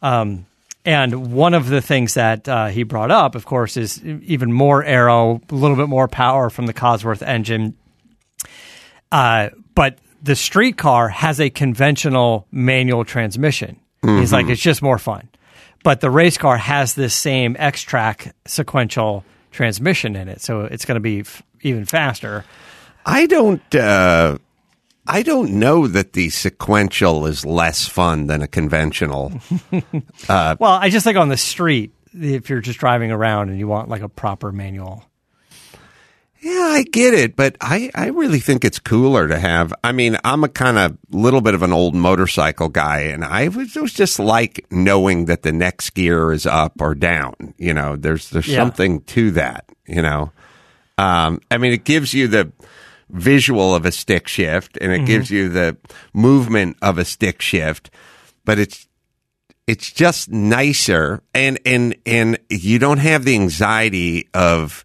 Um, 0.02 0.46
and 0.84 1.32
one 1.32 1.54
of 1.54 1.68
the 1.68 1.80
things 1.80 2.14
that 2.14 2.48
uh, 2.48 2.66
he 2.68 2.82
brought 2.82 3.10
up, 3.10 3.34
of 3.34 3.44
course, 3.44 3.76
is 3.76 4.02
even 4.04 4.52
more 4.52 4.82
aero, 4.82 5.40
a 5.50 5.54
little 5.54 5.76
bit 5.76 5.88
more 5.88 6.08
power 6.08 6.50
from 6.50 6.66
the 6.66 6.72
Cosworth 6.72 7.22
engine. 7.22 7.76
Uh, 9.12 9.50
but 9.74 9.98
the 10.22 10.34
street 10.34 10.76
car 10.76 11.08
has 11.08 11.40
a 11.40 11.50
conventional 11.50 12.46
manual 12.50 13.04
transmission. 13.04 13.78
He's 14.02 14.32
like, 14.32 14.48
it's 14.48 14.62
just 14.62 14.80
more 14.80 14.98
fun. 14.98 15.28
But 15.82 16.00
the 16.00 16.10
race 16.10 16.38
car 16.38 16.56
has 16.56 16.94
this 16.94 17.14
same 17.14 17.54
Xtrac 17.54 18.32
sequential 18.46 19.24
transmission 19.50 20.16
in 20.16 20.28
it, 20.28 20.40
so 20.40 20.62
it's 20.62 20.84
going 20.84 20.96
to 20.96 21.00
be 21.00 21.20
f- 21.20 21.42
even 21.62 21.84
faster. 21.84 22.44
I 23.04 23.26
don't. 23.26 23.74
Uh, 23.74 24.38
I 25.08 25.22
don't 25.22 25.52
know 25.58 25.86
that 25.88 26.12
the 26.12 26.28
sequential 26.30 27.26
is 27.26 27.44
less 27.46 27.86
fun 27.88 28.26
than 28.26 28.42
a 28.42 28.48
conventional. 28.48 29.32
Well, 30.28 30.62
I 30.62 30.90
just 30.90 31.04
think 31.04 31.16
on 31.16 31.28
the 31.30 31.36
street, 31.36 31.92
if 32.14 32.50
you're 32.50 32.60
just 32.60 32.78
driving 32.78 33.10
around 33.10 33.48
and 33.48 33.58
you 33.58 33.66
want 33.68 33.88
like 33.88 34.02
a 34.02 34.08
proper 34.08 34.52
manual. 34.52 35.04
Yeah, 36.40 36.52
I 36.70 36.84
get 36.84 37.14
it, 37.14 37.34
but 37.34 37.56
I, 37.60 37.90
I 37.96 38.08
really 38.08 38.38
think 38.38 38.64
it's 38.64 38.78
cooler 38.78 39.26
to 39.26 39.38
have. 39.38 39.74
I 39.82 39.90
mean, 39.90 40.16
I'm 40.22 40.44
a 40.44 40.48
kind 40.48 40.78
of 40.78 40.96
little 41.10 41.40
bit 41.40 41.54
of 41.54 41.62
an 41.64 41.72
old 41.72 41.96
motorcycle 41.96 42.68
guy, 42.68 43.00
and 43.00 43.24
I 43.24 43.48
was, 43.48 43.74
it 43.74 43.82
was 43.82 43.92
just 43.92 44.20
like 44.20 44.64
knowing 44.70 45.24
that 45.24 45.42
the 45.42 45.50
next 45.50 45.90
gear 45.94 46.30
is 46.30 46.46
up 46.46 46.80
or 46.80 46.94
down. 46.94 47.54
You 47.58 47.74
know, 47.74 47.96
there's 47.96 48.30
there's 48.30 48.46
Yeah. 48.46 48.56
something 48.58 49.00
to 49.02 49.32
that. 49.32 49.64
You 49.86 50.02
know, 50.02 50.30
um, 50.96 51.40
I 51.50 51.58
mean, 51.58 51.72
it 51.72 51.84
gives 51.84 52.14
you 52.14 52.28
the 52.28 52.52
visual 53.10 53.74
of 53.74 53.86
a 53.86 53.92
stick 53.92 54.28
shift 54.28 54.76
and 54.80 54.92
it 54.92 55.06
gives 55.06 55.30
you 55.30 55.48
the 55.48 55.76
movement 56.12 56.76
of 56.82 56.98
a 56.98 57.04
stick 57.04 57.40
shift, 57.42 57.90
but 58.44 58.58
it's 58.58 58.86
it's 59.66 59.90
just 59.92 60.30
nicer 60.30 61.22
and 61.34 61.58
and 61.66 61.94
and 62.06 62.38
you 62.48 62.78
don't 62.78 62.98
have 62.98 63.24
the 63.24 63.34
anxiety 63.34 64.28
of 64.34 64.84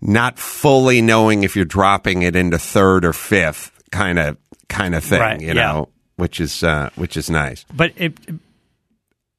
not 0.00 0.38
fully 0.38 1.02
knowing 1.02 1.42
if 1.44 1.56
you're 1.56 1.64
dropping 1.64 2.22
it 2.22 2.34
into 2.36 2.58
third 2.58 3.04
or 3.04 3.12
fifth 3.12 3.82
kind 3.90 4.18
of 4.18 4.36
kind 4.68 4.94
of 4.94 5.02
thing, 5.04 5.20
Right, 5.20 5.40
you 5.40 5.48
yeah. 5.48 5.54
know, 5.54 5.88
which 6.16 6.40
is 6.40 6.62
uh, 6.62 6.90
which 6.96 7.16
is 7.16 7.28
nice. 7.28 7.64
but 7.74 7.92
it 7.96 8.14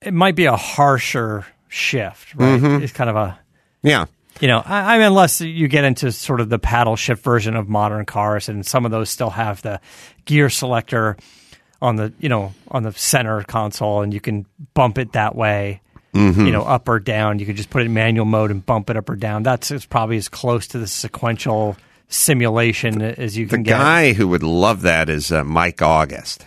it 0.01 0.13
might 0.13 0.35
be 0.35 0.45
a 0.45 0.55
harsher 0.57 1.45
shift, 1.69 2.33
right? 2.35 2.59
Mm-hmm. 2.59 2.83
It's 2.83 2.91
kind 2.93 3.09
of 3.09 3.15
a 3.15 3.39
Yeah. 3.83 4.05
You 4.39 4.47
know, 4.47 4.61
I, 4.65 4.95
I 4.95 4.97
mean, 4.97 5.07
unless 5.07 5.41
you 5.41 5.67
get 5.67 5.83
into 5.83 6.11
sort 6.11 6.41
of 6.41 6.49
the 6.49 6.59
paddle 6.59 6.95
shift 6.95 7.23
version 7.23 7.55
of 7.55 7.67
modern 7.69 8.05
cars, 8.05 8.49
and 8.49 8.65
some 8.65 8.85
of 8.85 8.91
those 8.91 9.09
still 9.09 9.29
have 9.29 9.61
the 9.61 9.79
gear 10.25 10.49
selector 10.49 11.17
on 11.81 11.95
the 11.95 12.13
you 12.19 12.29
know 12.29 12.53
on 12.69 12.83
the 12.83 12.91
center 12.93 13.43
console, 13.43 14.01
and 14.01 14.13
you 14.13 14.21
can 14.21 14.45
bump 14.73 14.97
it 14.97 15.13
that 15.13 15.35
way. 15.35 15.81
Mm-hmm. 16.13 16.45
You 16.45 16.51
know, 16.51 16.63
up 16.63 16.89
or 16.89 16.99
down. 16.99 17.39
You 17.39 17.45
can 17.45 17.55
just 17.55 17.69
put 17.69 17.83
it 17.83 17.85
in 17.85 17.93
manual 17.93 18.25
mode 18.25 18.51
and 18.51 18.65
bump 18.65 18.89
it 18.89 18.97
up 18.97 19.09
or 19.09 19.15
down. 19.15 19.43
That's 19.43 19.71
it's 19.71 19.85
probably 19.85 20.17
as 20.17 20.27
close 20.27 20.67
to 20.67 20.77
the 20.77 20.87
sequential 20.87 21.77
simulation 22.09 23.01
as 23.01 23.37
you 23.37 23.45
The 23.45 23.55
can 23.55 23.63
get. 23.63 23.77
The 23.77 23.83
guy 23.83 24.13
who 24.13 24.27
would 24.27 24.43
love 24.43 24.81
that 24.81 25.09
is 25.09 25.31
uh, 25.31 25.45
Mike 25.45 25.81
August 25.81 26.45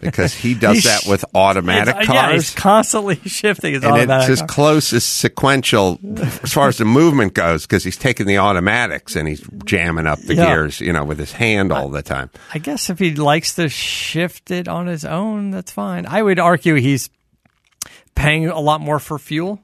because 0.00 0.34
he 0.34 0.54
does 0.54 0.82
that 0.84 1.04
with 1.08 1.24
automatic 1.34 1.94
It's- 1.96 2.08
uh, 2.08 2.12
Yeah, 2.12 2.32
he's 2.32 2.50
cars. 2.50 2.54
constantly 2.62 3.16
shifting 3.26 3.74
his 3.74 3.82
and 3.84 3.92
automatic. 3.92 4.30
it's 4.30 4.40
as 4.40 4.46
car. 4.46 4.48
close 4.48 4.92
as 4.92 5.04
sequential 5.04 5.98
as 6.42 6.52
far 6.52 6.68
as 6.68 6.78
the 6.78 6.84
movement 6.84 7.34
goes 7.34 7.66
because 7.66 7.84
he's 7.84 7.96
taking 7.96 8.26
the 8.26 8.38
automatics 8.38 9.16
and 9.16 9.28
he's 9.28 9.42
jamming 9.64 10.06
up 10.06 10.18
the 10.20 10.34
Yeah. 10.34 10.46
gears, 10.46 10.80
you 10.80 10.92
know, 10.92 11.04
with 11.04 11.18
his 11.18 11.32
hand 11.32 11.72
all 11.72 11.88
the 11.88 12.02
time. 12.02 12.30
I 12.54 12.58
guess 12.58 12.90
if 12.90 12.98
he 12.98 13.14
likes 13.14 13.54
to 13.56 13.68
shift 13.68 14.50
it 14.50 14.68
on 14.68 14.86
his 14.86 15.04
own, 15.04 15.50
that's 15.50 15.72
fine. 15.72 16.06
I 16.06 16.22
would 16.22 16.38
argue 16.38 16.74
he's 16.74 17.10
paying 18.14 18.48
a 18.48 18.60
lot 18.60 18.80
more 18.80 18.98
for 18.98 19.18
fuel. 19.18 19.60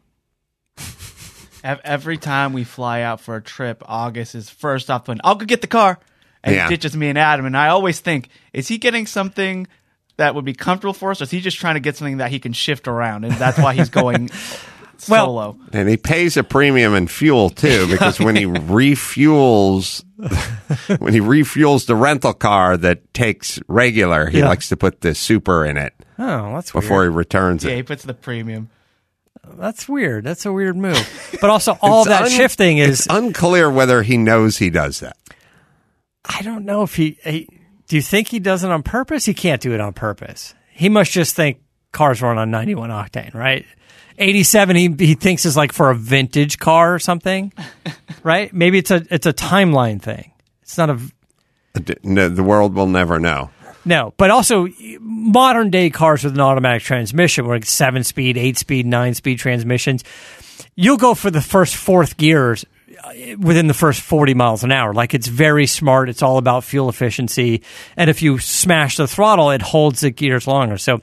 Every 1.65 2.17
time 2.19 2.53
we 2.53 2.65
fly 2.65 3.03
out 3.03 3.21
for 3.21 3.37
a 3.37 3.43
trip, 3.43 3.85
August 3.87 4.35
is 4.35 4.51
first 4.51 4.91
off 4.91 5.07
when 5.07 5.21
I'll 5.23 5.37
go 5.37 5.47
get 5.47 5.61
the 5.61 5.69
car, 5.69 6.01
and 6.43 6.57
Yeah. 6.57 6.65
he 6.69 6.75
ditches 6.75 6.97
me 6.97 7.09
and 7.09 7.17
Adam. 7.17 7.47
And 7.47 7.57
I 7.57 7.69
always 7.69 8.01
think, 8.01 8.31
is 8.53 8.67
he 8.67 8.79
getting 8.79 9.07
something 9.07 9.69
that 10.17 10.35
would 10.35 10.45
be 10.45 10.53
comfortable 10.55 10.93
for 10.95 11.11
us, 11.11 11.21
or 11.21 11.25
is 11.25 11.31
he 11.31 11.41
just 11.41 11.59
trying 11.59 11.75
to 11.75 11.81
get 11.81 11.97
something 11.97 12.19
that 12.19 12.31
he 12.31 12.39
can 12.39 12.53
shift 12.53 12.87
around, 12.89 13.25
and 13.25 13.33
that's 13.35 13.59
why 13.59 13.75
he's 13.75 13.89
going 13.91 14.31
Well- 15.09 15.27
solo? 15.27 15.59
And 15.73 15.89
he 15.89 15.97
pays 15.97 16.37
a 16.37 16.45
premium 16.45 16.95
in 16.95 17.09
fuel 17.09 17.51
too 17.51 17.87
because 17.91 18.21
when 18.21 18.37
he 18.37 18.45
refuels 18.45 20.05
when 21.01 21.13
he 21.13 21.21
refuels 21.21 21.87
the 21.87 21.97
rental 21.97 22.33
car 22.35 22.77
that 22.77 23.13
takes 23.15 23.59
regular, 23.69 24.29
he 24.29 24.39
Yeah. 24.39 24.49
likes 24.49 24.69
to 24.69 24.77
put 24.77 25.01
the 25.01 25.15
super 25.15 25.65
in 25.65 25.77
it 25.77 25.93
Oh, 26.19 26.55
that's 26.55 26.71
before 26.71 26.99
weird. 27.01 27.13
he 27.13 27.17
returns 27.17 27.65
Yeah, 27.65 27.73
it. 27.73 27.77
he 27.77 27.83
puts 27.83 28.05
the 28.05 28.15
premium. 28.15 28.71
That's 29.55 29.89
weird. 29.89 30.23
That's 30.23 30.47
a 30.47 30.53
weird 30.53 30.77
move. 30.77 31.37
But 31.41 31.51
also, 31.51 31.77
all 31.83 32.05
that 32.05 32.23
un- 32.23 32.31
shifting 32.31 32.79
is. 32.79 33.01
It's 33.01 33.07
unclear 33.11 33.69
whether 33.69 34.03
he 34.05 34.17
knows 34.17 34.59
he 34.59 34.71
does 34.71 35.01
that. 35.01 35.17
I 36.25 36.43
don't 36.43 36.65
know 36.65 36.83
if 36.85 36.95
he, 36.95 37.19
he. 37.25 37.49
Do 37.93 37.97
you 37.97 38.03
think 38.03 38.29
he 38.29 38.39
does 38.39 38.65
it 38.65 38.71
on 38.71 38.83
purpose? 38.83 39.27
He 39.27 39.35
can't 39.35 39.61
do 39.61 39.75
it 39.75 39.81
on 39.83 39.93
purpose. 39.93 40.55
He 40.71 40.89
must 40.89 41.13
just 41.13 41.37
think 41.37 41.61
cars 41.93 42.23
run 42.23 42.39
on 42.39 42.51
91 42.51 42.89
octane, 42.89 43.35
right? 43.35 43.67
87 44.17 44.77
he, 44.77 44.95
he 44.99 45.13
thinks 45.13 45.45
is 45.45 45.59
like 45.59 45.75
for 45.75 45.91
a 45.91 45.95
vintage 45.95 46.59
car 46.59 46.95
or 46.95 46.99
something, 46.99 47.53
right? 48.23 48.51
Maybe 48.51 48.79
it's 48.79 48.91
a 48.91 49.05
it's 49.11 49.27
a 49.27 49.33
timeline 49.35 50.01
thing. 50.01 50.33
It's 50.63 50.79
not 50.79 50.89
a 50.89 50.99
The, 51.75 51.99
no, 52.03 52.31
the 52.31 52.43
world 52.43 52.75
will 52.75 52.87
never 52.87 53.19
know. 53.19 53.51
No, 53.85 54.15
but 54.17 54.31
also 54.31 54.69
modern 54.99 55.69
day 55.69 55.91
cars 55.91 56.25
with 56.25 56.33
an 56.33 56.41
automatic 56.41 56.85
transmission, 56.85 57.45
like 57.45 57.67
seven 57.67 58.05
speed, 58.05 58.39
eight 58.39 58.57
speed, 58.57 58.87
nine 58.87 59.13
speed 59.13 59.39
transmissions, 59.39 60.03
you'll 60.77 60.97
go 60.97 61.13
for 61.13 61.31
the 61.31 61.43
first 61.43 61.77
fourth 61.77 62.17
gears 62.17 62.65
Uh, 63.03 63.37
within 63.39 63.69
the 63.69 63.75
first 63.75 64.01
40 64.01 64.35
miles 64.35 64.65
an 64.65 64.73
hour. 64.73 64.93
Like 64.93 65.15
it's 65.15 65.27
very 65.27 65.67
smart. 65.67 66.09
It's 66.09 66.23
all 66.23 66.37
about 66.37 66.65
fuel 66.65 66.89
efficiency. 66.89 67.63
And 67.97 68.11
if 68.11 68.23
you 68.23 68.39
smash 68.39 68.97
the 68.97 69.07
throttle, 69.07 69.51
it 69.51 69.63
holds 69.63 70.01
the 70.01 70.11
gears 70.11 70.47
longer. 70.47 70.77
So 70.79 71.01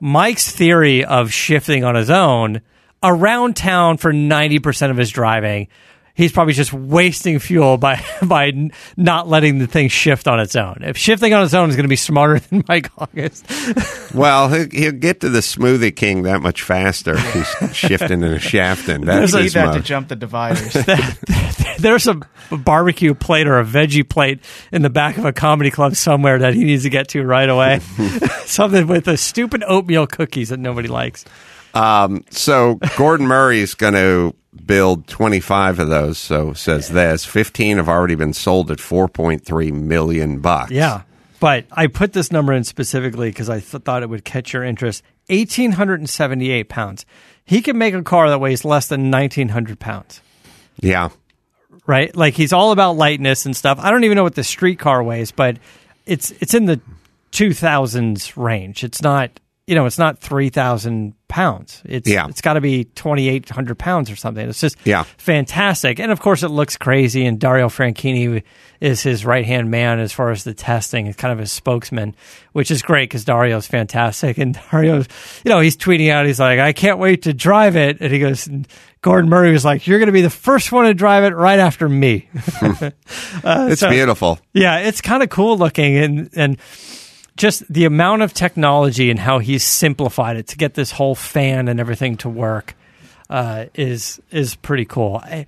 Mike's 0.00 0.50
theory 0.50 1.04
of 1.04 1.32
shifting 1.32 1.84
on 1.84 1.94
his 1.94 2.10
own 2.10 2.60
around 3.02 3.56
town 3.56 3.96
for 3.96 4.12
90% 4.12 4.90
of 4.90 4.96
his 4.96 5.10
driving 5.10 5.68
he's 6.14 6.32
probably 6.32 6.54
just 6.54 6.72
wasting 6.72 7.38
fuel 7.38 7.78
by 7.78 8.04
by 8.22 8.70
not 8.96 9.28
letting 9.28 9.58
the 9.58 9.66
thing 9.66 9.88
shift 9.88 10.28
on 10.28 10.40
its 10.40 10.56
own. 10.56 10.78
If 10.82 10.96
shifting 10.96 11.32
on 11.34 11.44
its 11.44 11.54
own 11.54 11.70
is 11.70 11.76
going 11.76 11.84
to 11.84 11.88
be 11.88 11.96
smarter 11.96 12.38
than 12.38 12.64
Mike 12.68 12.90
August, 12.98 13.46
Well, 14.14 14.48
he'll, 14.48 14.68
he'll 14.70 14.92
get 14.92 15.20
to 15.20 15.28
the 15.28 15.40
Smoothie 15.40 15.94
King 15.94 16.22
that 16.24 16.42
much 16.42 16.62
faster 16.62 17.14
if 17.14 17.32
he's 17.60 17.76
shifting 17.76 18.22
in 18.22 18.32
a 18.32 18.38
shaft 18.38 18.88
and 18.88 19.04
shafting. 19.04 19.04
That's 19.06 19.32
You 19.32 19.38
need 19.38 19.44
his 19.44 19.52
that 19.54 19.72
to 19.74 19.80
jump 19.80 20.08
the 20.08 20.16
dividers. 20.16 20.76
there's 21.78 22.06
a 22.06 22.20
barbecue 22.50 23.14
plate 23.14 23.46
or 23.46 23.58
a 23.58 23.64
veggie 23.64 24.08
plate 24.08 24.40
in 24.70 24.82
the 24.82 24.90
back 24.90 25.16
of 25.18 25.24
a 25.24 25.32
comedy 25.32 25.70
club 25.70 25.96
somewhere 25.96 26.38
that 26.38 26.54
he 26.54 26.64
needs 26.64 26.82
to 26.82 26.90
get 26.90 27.08
to 27.08 27.22
right 27.24 27.48
away. 27.48 27.80
Something 28.44 28.86
with 28.86 29.04
the 29.06 29.16
stupid 29.16 29.64
oatmeal 29.66 30.06
cookies 30.06 30.50
that 30.50 30.58
nobody 30.58 30.88
likes. 30.88 31.24
Um, 31.74 32.24
so 32.30 32.78
Gordon 32.96 33.26
Murray 33.26 33.60
is 33.60 33.74
going 33.74 33.94
to 33.94 34.34
build 34.66 35.06
25 35.06 35.78
of 35.78 35.88
those. 35.88 36.18
So 36.18 36.52
says 36.52 36.88
this. 36.88 37.24
15 37.24 37.78
have 37.78 37.88
already 37.88 38.14
been 38.14 38.32
sold 38.32 38.70
at 38.70 38.78
4.3 38.78 39.72
million 39.72 40.40
bucks. 40.40 40.70
Yeah. 40.70 41.02
But 41.40 41.64
I 41.72 41.88
put 41.88 42.12
this 42.12 42.30
number 42.30 42.52
in 42.52 42.62
specifically 42.64 43.30
because 43.30 43.48
I 43.50 43.60
th- 43.60 43.82
thought 43.82 44.02
it 44.02 44.08
would 44.08 44.24
catch 44.24 44.52
your 44.52 44.62
interest. 44.62 45.02
1,878 45.28 46.68
pounds. 46.68 47.04
He 47.44 47.62
can 47.62 47.78
make 47.78 47.94
a 47.94 48.02
car 48.02 48.28
that 48.28 48.38
weighs 48.40 48.64
less 48.64 48.86
than 48.88 49.10
1,900 49.10 49.78
pounds. 49.80 50.20
Yeah. 50.80 51.08
right? 51.86 52.14
Like 52.14 52.34
he's 52.34 52.52
all 52.52 52.70
about 52.72 52.96
lightness 52.96 53.44
and 53.46 53.56
stuff. 53.56 53.78
I 53.80 53.90
don't 53.90 54.04
even 54.04 54.16
know 54.16 54.22
what 54.22 54.34
the 54.36 54.44
street 54.44 54.78
car 54.78 55.02
weighs, 55.02 55.32
but 55.32 55.56
it's 56.06 56.30
it's 56.32 56.54
in 56.54 56.66
the 56.66 56.80
two 57.32 57.52
thousands 57.54 58.36
range. 58.36 58.84
It's 58.84 59.02
not 59.02 59.30
you 59.66 59.74
know 59.74 59.86
it's 59.86 59.98
not 59.98 60.18
three 60.18 60.48
thousand 60.48 61.14
pounds. 61.28 61.80
It's 61.86 62.08
Yeah. 62.08 62.26
it's 62.28 62.40
got 62.40 62.54
to 62.54 62.60
be 62.60 62.84
twenty 62.84 63.28
eight 63.28 63.48
hundred 63.48 63.78
pounds 63.78 64.10
or 64.10 64.16
something. 64.16 64.48
It's 64.48 64.60
just 64.60 64.76
Yeah. 64.84 65.04
fantastic, 65.16 65.98
and 66.00 66.10
of 66.12 66.20
course 66.20 66.42
it 66.42 66.48
looks 66.48 66.76
crazy. 66.76 67.24
And 67.24 67.38
Dario 67.38 67.68
Franchitti 67.68 68.42
is 68.80 69.02
his 69.02 69.24
right 69.24 69.44
hand 69.46 69.70
man 69.70 69.98
as 70.00 70.12
far 70.12 70.30
as 70.30 70.44
the 70.44 70.52
testing. 70.52 71.06
It's 71.06 71.16
kind 71.16 71.32
of 71.32 71.38
his 71.38 71.52
spokesman, 71.52 72.14
which 72.52 72.70
is 72.70 72.82
great 72.82 73.08
because 73.08 73.24
Dario's 73.24 73.66
fantastic. 73.66 74.36
And 74.38 74.54
Dario's 74.70 75.06
you 75.44 75.48
know 75.50 75.60
he's 75.60 75.76
tweeting 75.76 76.10
out 76.10 76.26
he's 76.26 76.40
like 76.40 76.58
I 76.58 76.72
can't 76.72 76.98
wait 76.98 77.22
to 77.22 77.32
drive 77.32 77.76
it, 77.76 77.98
and 78.00 78.12
he 78.12 78.18
goes. 78.18 78.48
Gordon 79.00 79.28
Murray 79.28 79.50
was 79.50 79.64
like, 79.64 79.88
"You're 79.88 79.98
going 79.98 80.06
to 80.06 80.12
be 80.12 80.20
the 80.22 80.30
first 80.30 80.70
one 80.70 80.84
to 80.84 80.94
drive 80.94 81.24
it 81.24 81.34
right 81.34 81.58
after 81.58 81.88
me." 81.88 82.28
It's 82.82 83.44
uh, 83.44 83.74
so- 83.74 83.90
beautiful. 83.90 84.38
Yeah, 84.52 84.78
it's 84.78 85.00
kind 85.00 85.22
of 85.24 85.28
cool 85.30 85.58
looking 85.58 85.96
and 85.96 86.30
and 86.34 86.56
just 87.36 87.70
the 87.72 87.84
amount 87.84 88.22
of 88.22 88.32
technology 88.32 89.10
and 89.10 89.18
how 89.18 89.38
he's 89.38 89.64
simplified 89.64 90.36
it 90.36 90.48
to 90.48 90.56
get 90.56 90.74
this 90.74 90.90
whole 90.90 91.14
fan 91.14 91.68
and 91.68 91.80
everything 91.80 92.16
to 92.18 92.28
work 92.28 92.74
uh, 93.30 93.66
is 93.74 94.20
is 94.30 94.54
pretty 94.54 94.84
cool. 94.84 95.16
I, 95.16 95.46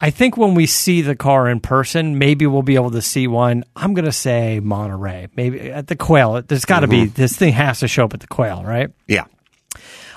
I 0.00 0.10
think 0.10 0.36
when 0.36 0.54
we 0.54 0.66
see 0.66 1.02
the 1.02 1.14
car 1.14 1.48
in 1.48 1.60
person, 1.60 2.18
maybe 2.18 2.46
we'll 2.46 2.62
be 2.62 2.74
able 2.74 2.90
to 2.90 3.02
see 3.02 3.26
one. 3.26 3.64
I'm 3.76 3.94
going 3.94 4.04
to 4.04 4.12
say 4.12 4.60
Monterey, 4.60 5.28
maybe 5.36 5.70
at 5.70 5.86
the 5.86 5.96
Quail. 5.96 6.42
There's 6.42 6.64
got 6.64 6.80
to 6.80 6.88
be 6.88 7.02
mm-hmm. 7.02 7.14
this 7.14 7.36
thing 7.36 7.52
has 7.52 7.80
to 7.80 7.88
show 7.88 8.04
up 8.04 8.14
at 8.14 8.20
the 8.20 8.26
Quail, 8.26 8.64
right? 8.64 8.90
Yeah. 9.06 9.24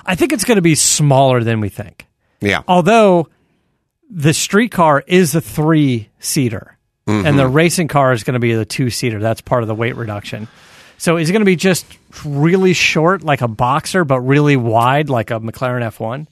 I 0.06 0.16
think 0.16 0.34
it's 0.34 0.46
going 0.46 0.58
to 0.58 0.62
be 0.62 0.76
smaller 0.76 1.44
than 1.44 1.60
we 1.60 1.70
think 1.70 2.08
Yeah. 2.42 2.64
although 2.68 3.30
the 4.10 4.34
street 4.34 4.72
car 4.72 5.04
is 5.06 5.36
a 5.36 5.42
three 5.42 6.10
seater 6.20 6.78
and 7.06 7.40
the 7.40 7.44
mm-hmm. 7.44 7.54
racing 7.54 7.88
car 7.88 8.12
is 8.14 8.24
going 8.24 8.34
to 8.34 8.40
be 8.40 8.54
the 8.54 8.66
two 8.66 8.90
seater 8.90 9.20
that's 9.20 9.42
part 9.42 9.64
of 9.64 9.68
the 9.68 9.76
weight 9.76 9.96
reduction 9.96 10.48
so 10.98 11.18
is 11.18 11.30
it 11.30 11.34
going 11.34 11.42
to 11.42 11.46
be 11.46 11.56
just 11.56 11.86
really 12.26 12.74
short 12.74 13.24
like 13.24 13.42
a 13.42 13.48
boxer 13.48 14.04
but 14.04 14.20
really 14.22 14.56
wide 14.58 15.10
like 15.10 15.32
a 15.32 15.40
mclaren 15.40 15.82
f1 15.84 16.28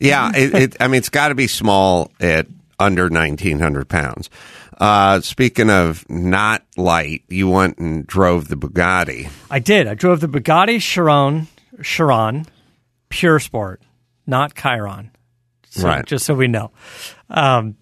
Yeah, 0.00 0.30
it, 0.36 0.54
it, 0.54 0.76
I 0.80 0.88
mean, 0.88 0.98
it's 0.98 1.08
got 1.08 1.28
to 1.28 1.34
be 1.34 1.46
small 1.46 2.10
at 2.20 2.46
under 2.78 3.04
1,900 3.04 3.88
pounds. 3.88 4.28
Uh, 4.78 5.20
speaking 5.20 5.70
of 5.70 6.04
not 6.10 6.62
light, 6.76 7.22
you 7.28 7.48
went 7.48 7.78
and 7.78 8.04
drove 8.06 8.48
the 8.48 8.56
Bugatti. 8.56 9.30
i 9.50 9.58
did 9.60 9.86
i 9.86 9.94
drove 9.94 10.20
the 10.20 10.26
bugatti 10.28 10.80
chiron 10.80 11.46
chiron 11.82 12.44
pure 13.08 13.38
sport 13.38 13.80
not 14.26 14.54
chiron 14.56 15.10
so, 15.70 15.86
Right. 15.86 16.04
just 16.04 16.26
so 16.26 16.34
we 16.34 16.48
know 16.48 16.72
um, 17.30 17.76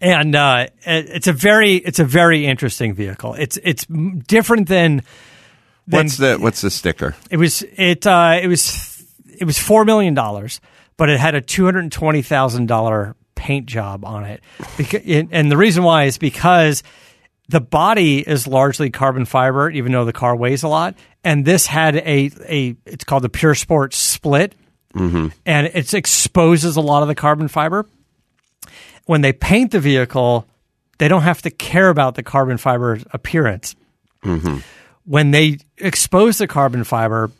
and 0.00 0.34
uh, 0.34 0.66
it's 0.84 1.26
a 1.26 1.32
very 1.32 1.76
it's 1.76 1.98
a 1.98 2.04
very 2.04 2.46
interesting 2.46 2.94
vehicle 2.94 3.34
it's 3.34 3.58
it's 3.62 3.84
different 3.86 4.68
than 4.68 5.02
than 5.86 6.06
What's 6.06 6.16
the 6.16 6.36
What's 6.36 6.60
the 6.60 6.70
sticker? 6.70 7.16
It 7.30 7.36
was 7.36 7.64
it 7.76 8.06
uh, 8.06 8.38
it 8.40 8.46
was 8.46 9.04
it 9.38 9.44
was 9.44 9.58
four 9.58 9.84
million 9.84 10.14
dollars, 10.14 10.60
but 10.96 11.10
it 11.10 11.18
had 11.18 11.34
a 11.34 11.40
two 11.40 11.64
hundred 11.64 11.90
twenty 11.92 12.22
thousand 12.22 12.66
dollar 12.66 13.16
paint 13.34 13.66
job 13.66 14.04
on 14.04 14.24
it. 14.24 14.42
Because, 14.76 15.02
and 15.04 15.50
the 15.50 15.56
reason 15.56 15.82
why 15.82 16.04
is 16.04 16.18
because 16.18 16.82
the 17.48 17.60
body 17.60 18.20
is 18.20 18.46
largely 18.46 18.90
carbon 18.90 19.24
fiber, 19.24 19.68
even 19.70 19.92
though 19.92 20.04
the 20.04 20.12
car 20.12 20.36
weighs 20.36 20.62
a 20.62 20.68
lot. 20.68 20.94
And 21.24 21.44
this 21.44 21.66
had 21.66 21.96
a 21.96 22.30
a 22.46 22.76
it's 22.86 23.04
called 23.04 23.24
the 23.24 23.28
Pure 23.28 23.56
Sport 23.56 23.92
Split, 23.94 24.54
and 25.44 25.66
it 25.66 25.92
exposes 25.92 26.76
a 26.76 26.80
lot 26.80 27.02
of 27.02 27.08
the 27.08 27.14
carbon 27.14 27.48
fiber. 27.48 27.86
When 29.10 29.22
they 29.22 29.32
paint 29.32 29.72
the 29.72 29.80
vehicle, 29.80 30.46
they 30.98 31.08
don't 31.08 31.22
have 31.22 31.42
to 31.42 31.50
care 31.50 31.88
about 31.88 32.14
the 32.14 32.22
carbon 32.22 32.58
fiber 32.58 33.00
appearance. 33.10 33.74
When 35.04 35.32
they 35.32 35.58
expose 35.78 36.38
the 36.38 36.46
carbon 36.46 36.84
fiber, 36.84 37.32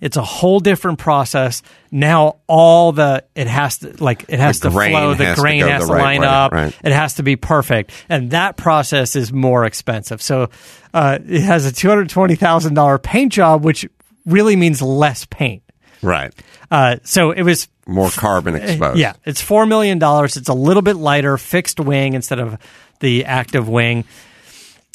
it's 0.00 0.16
a 0.16 0.24
whole 0.24 0.58
different 0.58 0.98
process. 0.98 1.62
Now 1.92 2.40
all 2.48 2.90
the 2.90 3.24
it 3.36 3.46
has 3.46 3.78
to 3.78 4.02
like 4.02 4.24
it 4.28 4.40
has 4.40 4.58
to 4.58 4.72
flow, 4.72 5.14
the 5.14 5.26
has 5.26 5.38
grain 5.38 5.60
go 5.60 5.68
has 5.68 5.86
to 5.86 5.92
right 5.92 6.02
line 6.02 6.20
way, 6.22 6.26
up, 6.26 6.50
right. 6.50 6.76
it 6.82 6.90
has 6.90 7.14
to 7.14 7.22
be 7.22 7.36
perfect, 7.36 7.92
and 8.08 8.32
that 8.32 8.56
process 8.56 9.14
is 9.14 9.32
more 9.32 9.64
expensive. 9.64 10.20
So 10.20 10.50
uh, 10.92 11.20
it 11.24 11.42
has 11.42 11.64
a 11.64 11.70
two 11.70 11.88
hundred 11.90 12.08
twenty 12.08 12.34
thousand 12.34 12.74
dollar 12.74 12.98
paint 12.98 13.32
job, 13.32 13.64
which 13.64 13.88
really 14.26 14.56
means 14.56 14.82
less 14.82 15.26
paint. 15.26 15.62
Right. 16.02 16.34
Uh, 16.72 16.96
so 17.04 17.30
it 17.30 17.42
was 17.42 17.68
More 17.86 18.10
carbon 18.10 18.54
eh, 18.56 18.58
exposed. 18.58 18.98
yeah, 18.98 19.14
it's 19.24 19.40
four 19.40 19.66
million 19.66 19.98
dollars. 19.98 20.36
It's 20.36 20.48
a 20.48 20.54
little 20.54 20.82
bit 20.82 20.96
lighter, 20.96 21.36
fixed 21.36 21.80
wing 21.80 22.14
instead 22.14 22.38
of 22.38 22.58
the 23.00 23.24
active 23.24 23.68
wing, 23.68 24.04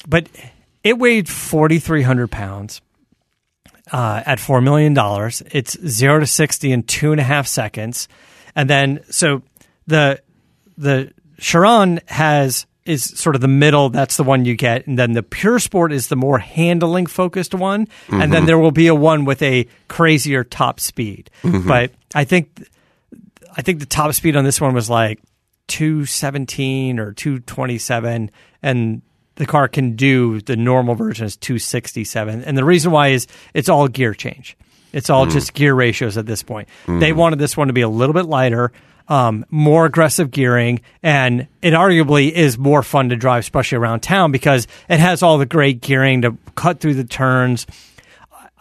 but 0.07 0.29
it 0.83 0.97
weighed 0.97 1.27
forty 1.27 1.79
three 1.79 2.03
hundred 2.03 2.31
pounds. 2.31 2.81
Uh, 3.89 4.21
at 4.25 4.39
four 4.39 4.59
million 4.59 4.93
dollars, 4.93 5.41
it's 5.51 5.79
zero 5.85 6.19
to 6.19 6.25
sixty 6.25 6.71
in 6.71 6.83
two 6.83 7.11
and 7.11 7.21
a 7.21 7.23
half 7.23 7.47
seconds, 7.47 8.07
and 8.55 8.69
then 8.69 9.01
so 9.09 9.41
the 9.87 10.21
the 10.77 11.11
Chiron 11.39 11.99
has 12.07 12.65
is 12.85 13.03
sort 13.03 13.35
of 13.35 13.41
the 13.41 13.47
middle. 13.47 13.89
That's 13.89 14.17
the 14.17 14.23
one 14.23 14.45
you 14.45 14.55
get, 14.55 14.87
and 14.87 14.97
then 14.97 15.11
the 15.11 15.23
Pure 15.23 15.59
Sport 15.59 15.91
is 15.91 16.07
the 16.07 16.15
more 16.15 16.39
handling 16.39 17.05
focused 17.05 17.53
one, 17.53 17.87
and 18.07 18.21
then 18.21 18.29
mm-hmm. 18.31 18.45
there 18.45 18.57
will 18.57 18.71
be 18.71 18.87
a 18.87 18.95
one 18.95 19.25
with 19.25 19.41
a 19.41 19.67
crazier 19.87 20.43
top 20.43 20.79
speed. 20.79 21.29
Mm-hmm. 21.43 21.67
But 21.67 21.91
I 22.15 22.23
think 22.23 22.67
I 23.57 23.61
think 23.61 23.79
the 23.79 23.85
top 23.85 24.13
speed 24.13 24.35
on 24.35 24.45
this 24.45 24.61
one 24.61 24.73
was 24.73 24.89
like 24.89 25.19
217 25.67 26.99
or 26.99 27.11
227 27.13 28.31
and 28.61 29.01
the 29.35 29.45
car 29.45 29.67
can 29.67 29.95
do 29.95 30.39
the 30.41 30.55
normal 30.55 30.95
version 30.95 31.25
is 31.25 31.35
267 31.37 32.43
and 32.43 32.57
the 32.57 32.63
reason 32.63 32.91
why 32.91 33.09
is 33.09 33.27
it's 33.53 33.67
all 33.67 33.87
gear 33.87 34.13
change. 34.13 34.55
It's 34.93 35.09
all 35.09 35.25
just 35.25 35.53
gear 35.53 35.75
ratios 35.75 36.17
at 36.17 36.25
this 36.25 36.43
point. 36.43 36.69
They 36.87 37.11
wanted 37.11 37.39
this 37.39 37.57
one 37.57 37.67
to 37.67 37.73
be 37.73 37.81
a 37.81 37.89
little 37.89 38.13
bit 38.13 38.25
lighter 38.25 38.71
um, 39.09 39.45
more 39.49 39.85
aggressive 39.85 40.31
gearing 40.31 40.81
and 41.01 41.47
it 41.61 41.73
arguably 41.73 42.31
is 42.31 42.57
more 42.57 42.83
fun 42.83 43.09
to 43.09 43.15
drive 43.15 43.41
especially 43.41 43.77
around 43.77 44.01
town 44.01 44.31
because 44.31 44.67
it 44.89 44.99
has 44.99 45.23
all 45.23 45.37
the 45.37 45.45
great 45.45 45.81
gearing 45.81 46.23
to 46.23 46.37
cut 46.55 46.79
through 46.79 46.95
the 46.95 47.03
turns. 47.03 47.65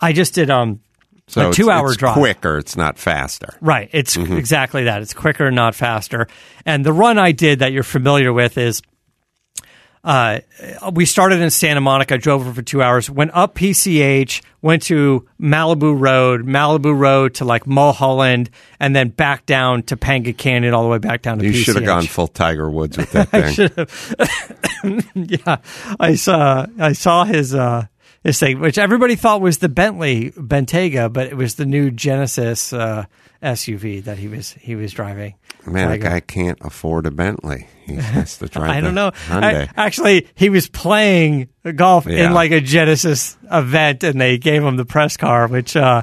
I 0.00 0.12
just 0.12 0.34
did 0.34 0.50
um 0.50 0.80
So 1.28 1.50
a 1.50 1.52
two-hour 1.52 1.88
it's 1.88 1.96
drive. 1.96 2.14
quicker. 2.14 2.58
It's 2.58 2.76
not 2.76 2.98
faster. 2.98 3.56
Right. 3.60 3.90
It's 3.92 4.16
Mm-hmm. 4.16 4.36
exactly 4.36 4.84
that. 4.84 5.02
It's 5.02 5.12
quicker, 5.14 5.50
not 5.50 5.74
faster. 5.74 6.28
And 6.64 6.84
the 6.86 6.92
run 6.92 7.18
I 7.18 7.32
did 7.32 7.58
that 7.58 7.72
you're 7.72 7.82
familiar 7.82 8.32
with 8.32 8.56
is 8.58 8.80
uh, 10.04 10.38
we 10.92 11.04
started 11.04 11.40
in 11.40 11.50
Santa 11.50 11.80
Monica, 11.80 12.16
drove 12.16 12.42
over 12.42 12.52
for 12.54 12.62
two 12.62 12.80
hours, 12.80 13.10
went 13.10 13.32
up 13.34 13.56
PCH, 13.56 14.40
went 14.62 14.82
to 14.82 15.26
Malibu 15.40 15.98
Road, 16.00 16.46
Malibu 16.46 16.96
Road 16.96 17.34
to 17.34 17.44
like 17.44 17.66
Mulholland, 17.66 18.48
and 18.78 18.94
then 18.94 19.08
back 19.08 19.46
down 19.46 19.82
to 19.84 19.96
Panga 19.96 20.32
Canyon, 20.32 20.74
all 20.74 20.84
the 20.84 20.88
way 20.90 20.98
back 20.98 21.22
down 21.22 21.38
to 21.40 21.44
You 21.44 21.50
PCH. 21.50 21.64
should 21.64 21.74
have 21.74 21.84
gone 21.84 22.06
full 22.06 22.28
Tiger 22.28 22.70
Woods 22.70 22.96
with 22.98 23.10
that 23.10 23.30
thing. 24.84 25.00
yeah, 25.44 25.56
I 25.98 26.14
saw 26.14 26.66
I 26.78 26.92
saw 26.92 27.24
his 27.24 27.52
uh, 27.52 27.86
his 28.26 28.38
thing, 28.40 28.58
which 28.60 28.76
everybody 28.78 29.14
thought 29.14 29.40
was 29.40 29.58
the 29.58 29.68
Bentley 29.68 30.30
Bentayga, 30.32 31.12
but 31.12 31.26
it 31.28 31.36
was 31.36 31.54
the 31.54 31.64
new 31.66 31.90
Genesis 31.90 32.72
uh, 32.72 33.04
SUV 33.42 34.02
that 34.04 34.18
he 34.18 34.28
was 34.28 34.52
he 34.52 34.74
was 34.74 34.92
driving. 34.92 35.34
Man, 35.66 35.88
that 35.88 35.94
Tiger. 36.00 36.02
guy 36.10 36.20
can't 36.20 36.58
afford 36.60 37.06
a 37.06 37.10
Bentley. 37.10 37.66
He 37.84 37.94
has 37.96 38.38
to 38.38 38.46
drive. 38.48 38.70
I 38.70 38.80
don't 38.80 38.94
know. 38.94 39.12
I- 39.28 39.68
actually, 39.76 40.28
he 40.34 40.48
was 40.48 40.68
playing 40.68 41.48
golf 41.74 42.06
Yeah. 42.06 42.26
in 42.26 42.32
like 42.34 42.50
a 42.52 42.60
Genesis 42.60 43.36
event, 43.50 44.04
and 44.04 44.20
they 44.20 44.38
gave 44.38 44.62
him 44.62 44.76
the 44.76 44.84
press 44.84 45.16
car, 45.16 45.46
which 45.48 45.76
uh, 45.76 46.02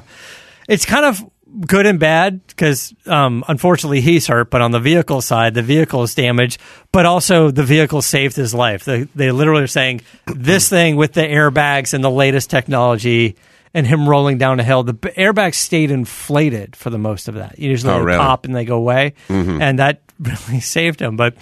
it's 0.68 0.84
kind 0.84 1.04
of 1.06 1.22
good 1.66 1.86
and 1.86 1.98
bad 2.00 2.46
because 2.46 2.94
um, 3.06 3.44
unfortunately 3.48 4.00
he's 4.00 4.26
hurt. 4.26 4.50
But 4.50 4.60
on 4.62 4.70
the 4.70 4.80
vehicle 4.80 5.20
side, 5.20 5.54
the 5.54 5.62
vehicle 5.62 6.02
is 6.02 6.14
damaged, 6.14 6.60
but 6.92 7.06
also 7.06 7.50
the 7.50 7.62
vehicle 7.64 8.02
saved 8.02 8.36
his 8.36 8.54
life. 8.54 8.84
They, 8.84 9.04
they 9.14 9.30
literally 9.30 9.62
are 9.62 9.68
saying 9.68 10.02
this 10.26 10.68
thing 10.68 10.96
with 10.96 11.12
the 11.12 11.22
airbags 11.22 11.94
and 11.94 12.02
the 12.02 12.10
latest 12.10 12.50
technology. 12.50 13.36
And 13.76 13.84
him 13.84 14.08
rolling 14.08 14.38
down 14.38 14.60
a 14.60 14.62
hill, 14.62 14.84
the 14.84 14.94
airbags 14.94 15.54
stayed 15.56 15.90
inflated 15.90 16.76
for 16.76 16.90
the 16.90 16.98
most 16.98 17.26
of 17.26 17.34
that. 17.34 17.58
Usually 17.58 17.92
Oh, 17.92 17.98
they 17.98 18.04
really? 18.04 18.18
pop 18.18 18.44
and 18.44 18.54
they 18.54 18.64
go 18.64 18.76
away, 18.76 19.14
and 19.28 19.80
that 19.80 20.00
really 20.20 20.60
saved 20.60 21.00
him. 21.02 21.16
But 21.16 21.34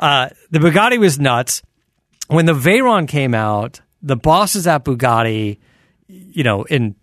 uh, 0.00 0.30
the 0.50 0.58
Bugatti 0.58 0.98
was 0.98 1.20
nuts. 1.20 1.62
When 2.26 2.46
the 2.46 2.52
Veyron 2.52 3.06
came 3.06 3.32
out, 3.32 3.80
the 4.02 4.16
bosses 4.16 4.66
at 4.66 4.84
Bugatti, 4.84 5.58
you 6.08 6.42
know, 6.42 6.64
in 6.64 6.96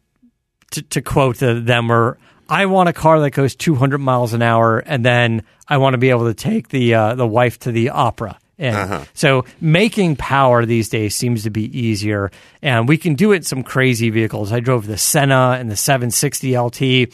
to, 0.71 0.81
to 0.81 1.01
quote 1.01 1.37
the, 1.37 1.53
them 1.53 1.87
were, 1.87 2.17
I 2.49 2.65
want 2.65 2.89
a 2.89 2.93
car 2.93 3.19
that 3.21 3.31
goes 3.31 3.55
200 3.55 3.99
miles 3.99 4.33
an 4.33 4.41
hour, 4.41 4.79
and 4.79 5.05
then 5.05 5.43
I 5.67 5.77
want 5.77 5.93
to 5.93 5.99
be 5.99 6.09
able 6.09 6.25
to 6.25 6.33
take 6.33 6.69
the 6.69 6.95
uh, 6.95 7.15
the 7.15 7.27
wife 7.27 7.59
to 7.59 7.71
the 7.71 7.89
opera. 7.89 8.39
And 8.57 9.07
so 9.13 9.45
making 9.61 10.17
power 10.17 10.65
these 10.65 10.89
days 10.89 11.15
seems 11.15 11.43
to 11.43 11.49
be 11.49 11.79
easier, 11.79 12.29
and 12.61 12.89
we 12.89 12.97
can 12.97 13.15
do 13.15 13.31
it 13.31 13.37
in 13.37 13.43
some 13.43 13.63
crazy 13.63 14.09
vehicles. 14.09 14.51
I 14.51 14.59
drove 14.59 14.85
the 14.85 14.97
Senna 14.97 15.55
and 15.57 15.71
the 15.71 15.77
760 15.77 16.57
LT, 16.57 16.81
you 16.81 17.07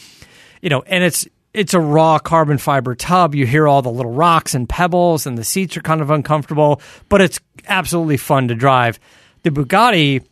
know, 0.64 0.82
and 0.88 1.04
it's 1.04 1.28
it's 1.54 1.74
a 1.74 1.80
raw 1.80 2.18
carbon 2.18 2.58
fiber 2.58 2.96
tub. 2.96 3.36
You 3.36 3.46
hear 3.46 3.68
all 3.68 3.84
the 3.84 3.92
little 3.92 4.12
rocks 4.12 4.56
and 4.56 4.68
pebbles, 4.68 5.28
and 5.28 5.38
the 5.38 5.44
seats 5.44 5.78
are 5.78 5.82
kind 5.82 6.02
of 6.02 6.10
uncomfortable, 6.10 6.82
but 7.10 7.22
it's 7.22 7.40
absolutely 7.68 8.18
fun 8.18 8.48
to 8.48 8.56
drive. 8.56 9.00
The 9.44 9.52
Bugatti 9.52 10.24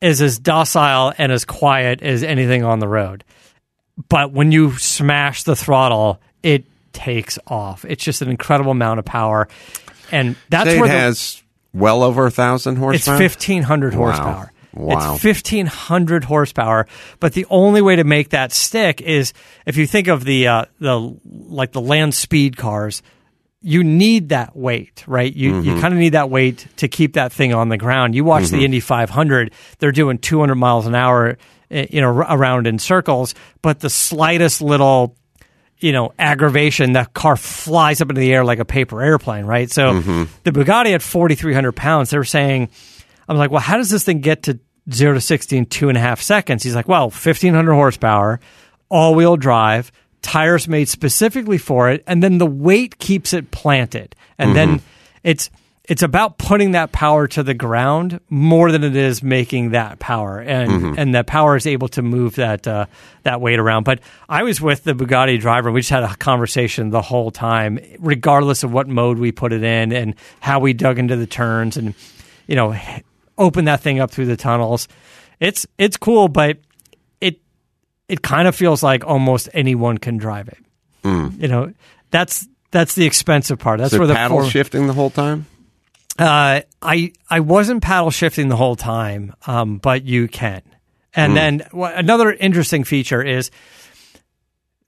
is 0.00 0.22
as 0.22 0.38
docile 0.38 1.12
and 1.18 1.32
as 1.32 1.44
quiet 1.44 2.00
as 2.02 2.22
anything 2.22 2.62
on 2.62 2.78
the 2.78 2.88
road. 2.88 3.24
But 4.08 4.32
when 4.32 4.52
you 4.52 4.76
smash 4.78 5.42
the 5.42 5.56
throttle, 5.56 6.20
it 6.42 6.64
takes 6.92 7.38
off. 7.46 7.84
It's 7.84 8.02
just 8.02 8.22
an 8.22 8.30
incredible 8.30 8.72
amount 8.72 8.98
of 8.98 9.04
power. 9.04 9.48
And 10.12 10.36
that's 10.48 10.66
where 10.66 10.84
it 10.86 10.88
the, 10.88 10.94
has 10.94 11.42
well 11.72 12.02
over 12.02 12.26
a 12.26 12.30
thousand 12.30 12.76
horsepower. 12.76 13.14
it's 13.14 13.22
1500 13.36 13.94
Wow. 13.94 13.98
horsepower. 13.98 14.52
Wow. 14.72 15.14
It's 15.14 15.24
1500 15.24 16.24
horsepower, 16.24 16.86
but 17.18 17.32
the 17.32 17.44
only 17.50 17.82
way 17.82 17.96
to 17.96 18.04
make 18.04 18.28
that 18.30 18.52
stick 18.52 19.00
is 19.00 19.32
if 19.66 19.76
you 19.76 19.86
think 19.86 20.06
of 20.08 20.24
the 20.24 20.46
uh, 20.46 20.64
the 20.78 21.16
like 21.24 21.72
the 21.72 21.80
land 21.80 22.14
speed 22.14 22.56
cars, 22.56 23.02
you 23.62 23.82
need 23.82 24.28
that 24.28 24.56
weight, 24.56 25.02
right? 25.08 25.34
You 25.34 25.52
Mm-hmm. 25.54 25.68
you 25.68 25.80
kind 25.80 25.92
of 25.92 25.98
need 25.98 26.10
that 26.10 26.30
weight 26.30 26.66
to 26.76 26.86
keep 26.88 27.14
that 27.14 27.32
thing 27.32 27.52
on 27.52 27.68
the 27.68 27.76
ground. 27.76 28.14
You 28.14 28.22
watch 28.24 28.48
the 28.48 28.64
Indy 28.64 28.78
500; 28.80 29.52
they're 29.80 29.90
doing 29.92 30.18
200 30.18 30.54
miles 30.54 30.86
an 30.86 30.94
hour, 30.94 31.36
Eh, 31.70 31.86
you 31.90 32.00
know, 32.00 32.08
around 32.08 32.66
in 32.66 32.78
circles. 32.78 33.34
But 33.62 33.78
the 33.78 33.90
slightest 33.90 34.60
little, 34.60 35.16
you 35.78 35.92
know, 35.92 36.12
aggravation, 36.18 36.94
that 36.94 37.14
car 37.14 37.36
flies 37.36 38.00
up 38.00 38.10
into 38.10 38.20
the 38.20 38.32
air 38.32 38.44
like 38.44 38.58
a 38.58 38.64
paper 38.64 39.00
airplane, 39.00 39.44
right? 39.44 39.70
So 39.70 39.92
mm-hmm. 39.92 40.24
the 40.42 40.50
Bugatti 40.50 40.94
at 40.94 41.02
4,300 41.02 41.72
pounds, 41.72 42.10
they 42.10 42.18
were 42.18 42.24
saying, 42.24 42.70
I'm 43.28 43.36
like, 43.36 43.52
well, 43.52 43.60
how 43.60 43.76
does 43.76 43.88
this 43.88 44.02
thing 44.02 44.20
get 44.20 44.44
to 44.44 44.58
zero 44.92 45.14
to 45.14 45.20
60 45.20 45.56
in 45.56 45.66
two 45.66 45.88
and 45.88 45.96
a 45.96 46.00
half 46.00 46.20
seconds? 46.20 46.64
He's 46.64 46.74
like, 46.74 46.88
well, 46.88 47.04
1,500 47.04 47.72
horsepower, 47.72 48.40
all 48.88 49.14
wheel 49.14 49.36
drive, 49.36 49.92
tires 50.22 50.66
made 50.66 50.88
specifically 50.88 51.58
for 51.58 51.88
it, 51.90 52.02
and 52.06 52.20
then 52.20 52.38
the 52.38 52.46
weight 52.46 52.98
keeps 52.98 53.32
it 53.32 53.52
planted. 53.52 54.16
And 54.38 54.56
then 54.56 54.68
mm-hmm. 54.68 54.86
it's 55.22 55.50
it's 55.90 56.04
about 56.04 56.38
putting 56.38 56.70
that 56.70 56.92
power 56.92 57.26
to 57.26 57.42
the 57.42 57.52
ground 57.52 58.20
more 58.30 58.70
than 58.70 58.84
it 58.84 58.94
is 58.94 59.24
making 59.24 59.70
that 59.70 59.98
power, 59.98 60.38
and 60.38 60.96
and 60.96 61.16
that 61.16 61.26
power 61.26 61.56
is 61.56 61.66
able 61.66 61.88
to 61.88 62.00
move 62.00 62.36
that 62.36 62.64
uh, 62.68 62.86
that 63.24 63.40
weight 63.40 63.58
around. 63.58 63.82
But 63.82 63.98
I 64.28 64.44
was 64.44 64.60
with 64.60 64.84
the 64.84 64.92
Bugatti 64.94 65.40
driver; 65.40 65.72
we 65.72 65.80
just 65.80 65.90
had 65.90 66.04
a 66.04 66.14
conversation 66.14 66.90
the 66.90 67.02
whole 67.02 67.32
time, 67.32 67.80
regardless 67.98 68.62
of 68.62 68.72
what 68.72 68.86
mode 68.86 69.18
we 69.18 69.32
put 69.32 69.52
it 69.52 69.64
in 69.64 69.92
and 69.92 70.14
how 70.38 70.60
we 70.60 70.74
dug 70.74 71.00
into 71.00 71.16
the 71.16 71.26
turns, 71.26 71.76
and 71.76 71.94
you 72.46 72.54
know, 72.54 72.72
open 73.36 73.64
that 73.64 73.80
thing 73.80 73.98
up 73.98 74.12
through 74.12 74.26
the 74.26 74.36
tunnels. 74.36 74.86
It's 75.40 75.66
it's 75.76 75.96
cool, 75.96 76.28
but 76.28 76.58
it 77.20 77.40
it 78.06 78.22
kind 78.22 78.46
of 78.46 78.54
feels 78.54 78.80
like 78.80 79.04
almost 79.04 79.48
anyone 79.52 79.98
can 79.98 80.18
drive 80.18 80.46
it. 80.46 80.58
You 81.02 81.48
know, 81.48 81.72
that's 82.12 82.46
that's 82.70 82.94
the 82.94 83.06
expensive 83.06 83.58
part. 83.58 83.80
That's 83.80 83.92
Is 83.92 83.98
where 83.98 84.06
the 84.06 84.14
paddle 84.14 84.42
four- 84.42 84.50
shifting 84.50 84.86
the 84.86 84.92
whole 84.92 85.10
time? 85.10 85.46
Uh, 86.20 86.60
I 86.82 87.12
I 87.28 87.40
wasn't 87.40 87.82
paddle 87.82 88.10
shifting 88.10 88.48
the 88.48 88.56
whole 88.56 88.76
time, 88.76 89.34
um, 89.46 89.78
but 89.78 90.04
you 90.04 90.28
can. 90.28 90.62
And 91.14 91.34
then 91.36 91.62
wha- 91.72 91.92
another 91.94 92.30
interesting 92.32 92.84
feature 92.84 93.22
is 93.22 93.50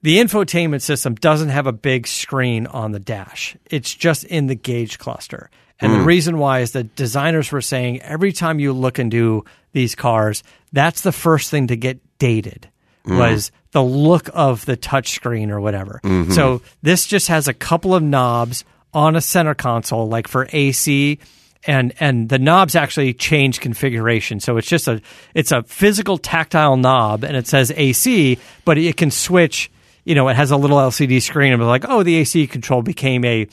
the 0.03 0.17
infotainment 0.19 0.81
system 0.81 1.15
doesn't 1.15 1.49
have 1.49 1.67
a 1.67 1.71
big 1.73 2.07
screen 2.07 2.67
on 2.67 2.91
the 2.91 2.99
dash. 2.99 3.57
It's 3.69 3.93
just 3.93 4.23
in 4.25 4.47
the 4.47 4.55
gauge 4.55 4.99
cluster. 4.99 5.49
And 5.79 5.91
the 5.91 5.97
reason 6.05 6.37
why 6.37 6.59
is 6.59 6.71
that 6.73 6.95
designers 6.95 7.51
were 7.51 7.61
saying 7.61 8.01
every 8.03 8.31
time 8.31 8.59
you 8.59 8.71
look 8.71 8.99
into 8.99 9.43
these 9.73 9.95
cars, 9.95 10.43
that's 10.71 11.01
the 11.01 11.11
first 11.11 11.49
thing 11.51 11.67
to 11.67 11.75
get 11.75 11.99
dated 12.19 12.69
was 13.05 13.51
the 13.71 13.83
look 13.83 14.29
of 14.33 14.65
the 14.65 14.77
touchscreen 14.77 15.49
or 15.49 15.59
whatever. 15.59 15.99
So 16.31 16.61
this 16.83 17.05
just 17.05 17.27
has 17.27 17.49
a 17.49 17.53
couple 17.53 17.93
of 17.93 18.01
knobs 18.03 18.63
on 18.93 19.15
a 19.15 19.21
center 19.21 19.55
console, 19.55 20.07
like 20.07 20.27
for 20.27 20.47
AC, 20.51 21.19
and 21.65 21.93
and 21.99 22.29
the 22.29 22.39
knobs 22.39 22.75
actually 22.75 23.13
change 23.13 23.59
configuration. 23.59 24.39
So 24.39 24.57
it's 24.57 24.67
just 24.67 24.87
a 24.87 25.01
it's 25.33 25.51
a 25.51 25.63
physical 25.63 26.17
tactile 26.17 26.77
knob, 26.77 27.23
and 27.23 27.35
it 27.35 27.47
says 27.47 27.71
AC, 27.75 28.37
but 28.65 28.77
it 28.77 28.97
can 28.97 29.11
switch. 29.11 29.71
You 30.05 30.15
know, 30.15 30.27
it 30.27 30.35
has 30.35 30.51
a 30.51 30.57
little 30.57 30.77
LCD 30.77 31.21
screen, 31.21 31.53
and 31.53 31.61
it's 31.61 31.67
like, 31.67 31.85
oh, 31.87 32.03
the 32.03 32.15
AC 32.15 32.47
control 32.47 32.81
became 32.81 33.23
a 33.23 33.47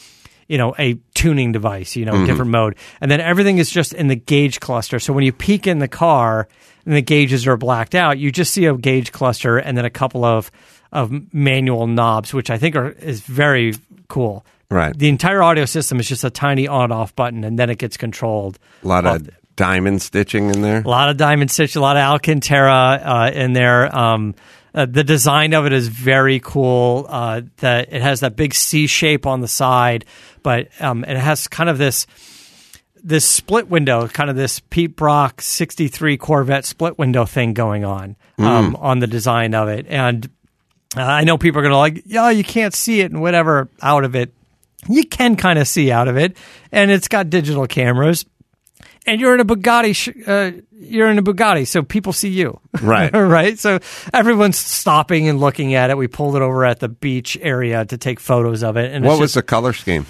you 0.49 0.59
know 0.59 0.75
a 0.79 0.95
tuning 1.15 1.53
device. 1.53 1.95
You 1.95 2.05
know, 2.05 2.15
mm-hmm. 2.15 2.27
different 2.27 2.51
mode, 2.51 2.77
and 3.01 3.11
then 3.11 3.21
everything 3.21 3.59
is 3.59 3.71
just 3.71 3.93
in 3.93 4.09
the 4.09 4.17
gauge 4.17 4.61
cluster. 4.61 4.99
So 4.99 5.13
when 5.13 5.25
you 5.25 5.33
peek 5.33 5.67
in 5.67 5.79
the 5.79 5.89
car 5.89 6.49
and 6.85 6.95
the 6.95 7.03
gauges 7.03 7.47
are 7.47 7.57
blacked 7.57 7.95
out, 7.95 8.19
you 8.19 8.33
just 8.33 8.53
see 8.53 8.67
a 8.67 8.77
gauge 8.77 9.13
cluster 9.13 9.59
and 9.59 9.79
then 9.79 9.85
a 9.85 9.91
couple 9.91 10.25
of 10.25 10.51
of 10.93 11.33
manual 11.33 11.87
knobs, 11.87 12.35
which 12.35 12.51
I 12.51 12.59
think 12.59 12.75
are 12.75 12.91
is 12.91 13.21
very 13.21 13.75
cool. 14.09 14.45
Right. 14.71 14.97
The 14.97 15.09
entire 15.09 15.43
audio 15.43 15.65
system 15.65 15.99
is 15.99 16.09
just 16.09 16.23
a 16.23 16.31
tiny 16.31 16.69
on 16.69 16.93
off 16.93 17.15
button, 17.17 17.43
and 17.45 17.59
then 17.59 17.71
it 17.71 17.79
gets 17.79 17.97
controlled. 17.97 18.59
A 18.85 18.89
lot 18.89 19.05
of 19.05 19.29
diamond 19.57 20.01
stitching 20.01 20.49
in 20.49 20.63
there. 20.63 20.81
a 20.81 20.89
lot 20.89 21.11
of 21.11 21.17
diamond 21.17 21.51
stitch, 21.51 21.77
a 21.77 21.81
lot 21.81 21.97
of 21.97 22.03
Alcantara 22.03 22.73
uh, 23.05 23.31
in 23.35 23.53
there. 23.53 23.95
Um, 23.95 24.35
uh, 24.73 24.87
the 24.87 25.03
design 25.03 25.53
of 25.53 25.67
it 25.67 25.73
is 25.73 25.89
very 25.89 26.39
cool. 26.41 27.07
Uh, 27.09 27.43
that 27.57 27.93
it 27.93 28.01
has 28.01 28.21
that 28.21 28.37
big 28.37 28.55
C 28.55 28.87
shape 28.87 29.27
on 29.27 29.41
the 29.41 29.49
side, 29.49 30.05
but 30.43 30.69
um, 30.81 31.05
it 31.05 31.17
has 31.17 31.49
kind 31.49 31.69
of 31.69 31.77
this 31.77 32.07
this 33.03 33.27
split 33.27 33.69
window, 33.69 34.07
kind 34.07 34.31
of 34.31 34.37
this 34.37 34.61
Pete 34.61 34.95
Brock 34.95 35.41
'63 35.41 36.17
Corvette 36.17 36.65
split 36.65 36.99
window 36.99 37.25
thing 37.25 37.55
going 37.55 37.85
on 37.85 38.17
um, 38.39 38.77
on 38.77 39.01
the 39.01 39.07
design 39.09 39.55
of 39.55 39.69
it. 39.69 39.87
And 39.89 40.29
uh, 40.97 41.03
I 41.03 41.25
know 41.25 41.37
people 41.39 41.59
are 41.59 41.63
going 41.63 41.73
to 41.73 41.79
like, 41.79 42.03
yeah, 42.07 42.31
you 42.31 42.45
can't 42.45 42.75
see 42.75 43.01
it 43.01 43.11
and 43.11 43.21
whatever 43.21 43.69
out 43.83 44.05
of 44.05 44.15
it. 44.15 44.33
You 44.89 45.05
can 45.05 45.37
kind 45.37 45.59
of 45.59 45.69
see 45.69 45.91
out 45.93 46.09
of 46.09 46.17
it, 46.17 46.37
and 46.73 46.91
it's 46.91 47.09
got 47.09 47.31
digital 47.31 47.67
cameras 47.67 48.25
and 49.07 49.21
you're 49.21 49.35
in 49.35 49.41
a 49.41 49.45
Bugatti. 49.45 49.95
Sh- 49.95 50.29
uh, 50.29 50.51
you're 50.73 51.09
in 51.11 51.19
a 51.19 51.23
Bugatti, 51.23 51.67
so 51.67 51.83
people 51.83 52.13
see 52.13 52.29
you, 52.29 52.61
Right. 52.83 53.11
right. 53.15 53.59
So 53.59 53.79
everyone's 54.13 54.59
stopping 54.59 55.29
and 55.29 55.41
looking 55.41 55.75
at 55.75 55.91
it. 55.91 55.97
We 55.97 56.07
pulled 56.09 56.37
it 56.37 56.43
over 56.43 56.65
at 56.65 56.81
the 56.81 56.89
beach 56.89 57.37
area 57.41 57.85
to 57.85 57.99
take 57.99 58.21
photos 58.21 58.63
of 58.63 58.77
it. 58.77 58.93
And 58.93 59.05
What 59.05 59.13
it's 59.15 59.21
was 59.21 59.35
the 59.35 59.43
color 59.43 59.73
scheme? 59.73 60.07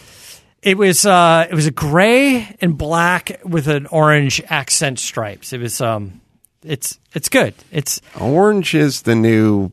it 0.62 0.76
was? 0.76 1.06
Uh, 1.06 1.46
it 1.50 1.54
was 1.54 1.66
a 1.66 1.70
gray 1.70 2.54
and 2.60 2.76
black 2.76 3.40
with 3.44 3.68
an 3.68 3.86
orange 3.86 4.42
accent 4.48 4.98
stripes. 4.98 5.52
It 5.52 5.60
was. 5.60 5.80
Um, 5.80 6.20
it's 6.62 6.98
it's 7.14 7.28
good. 7.30 7.54
It's 7.72 8.00
Orange 8.20 8.74
is 8.74 9.02
the 9.02 9.14
new 9.14 9.72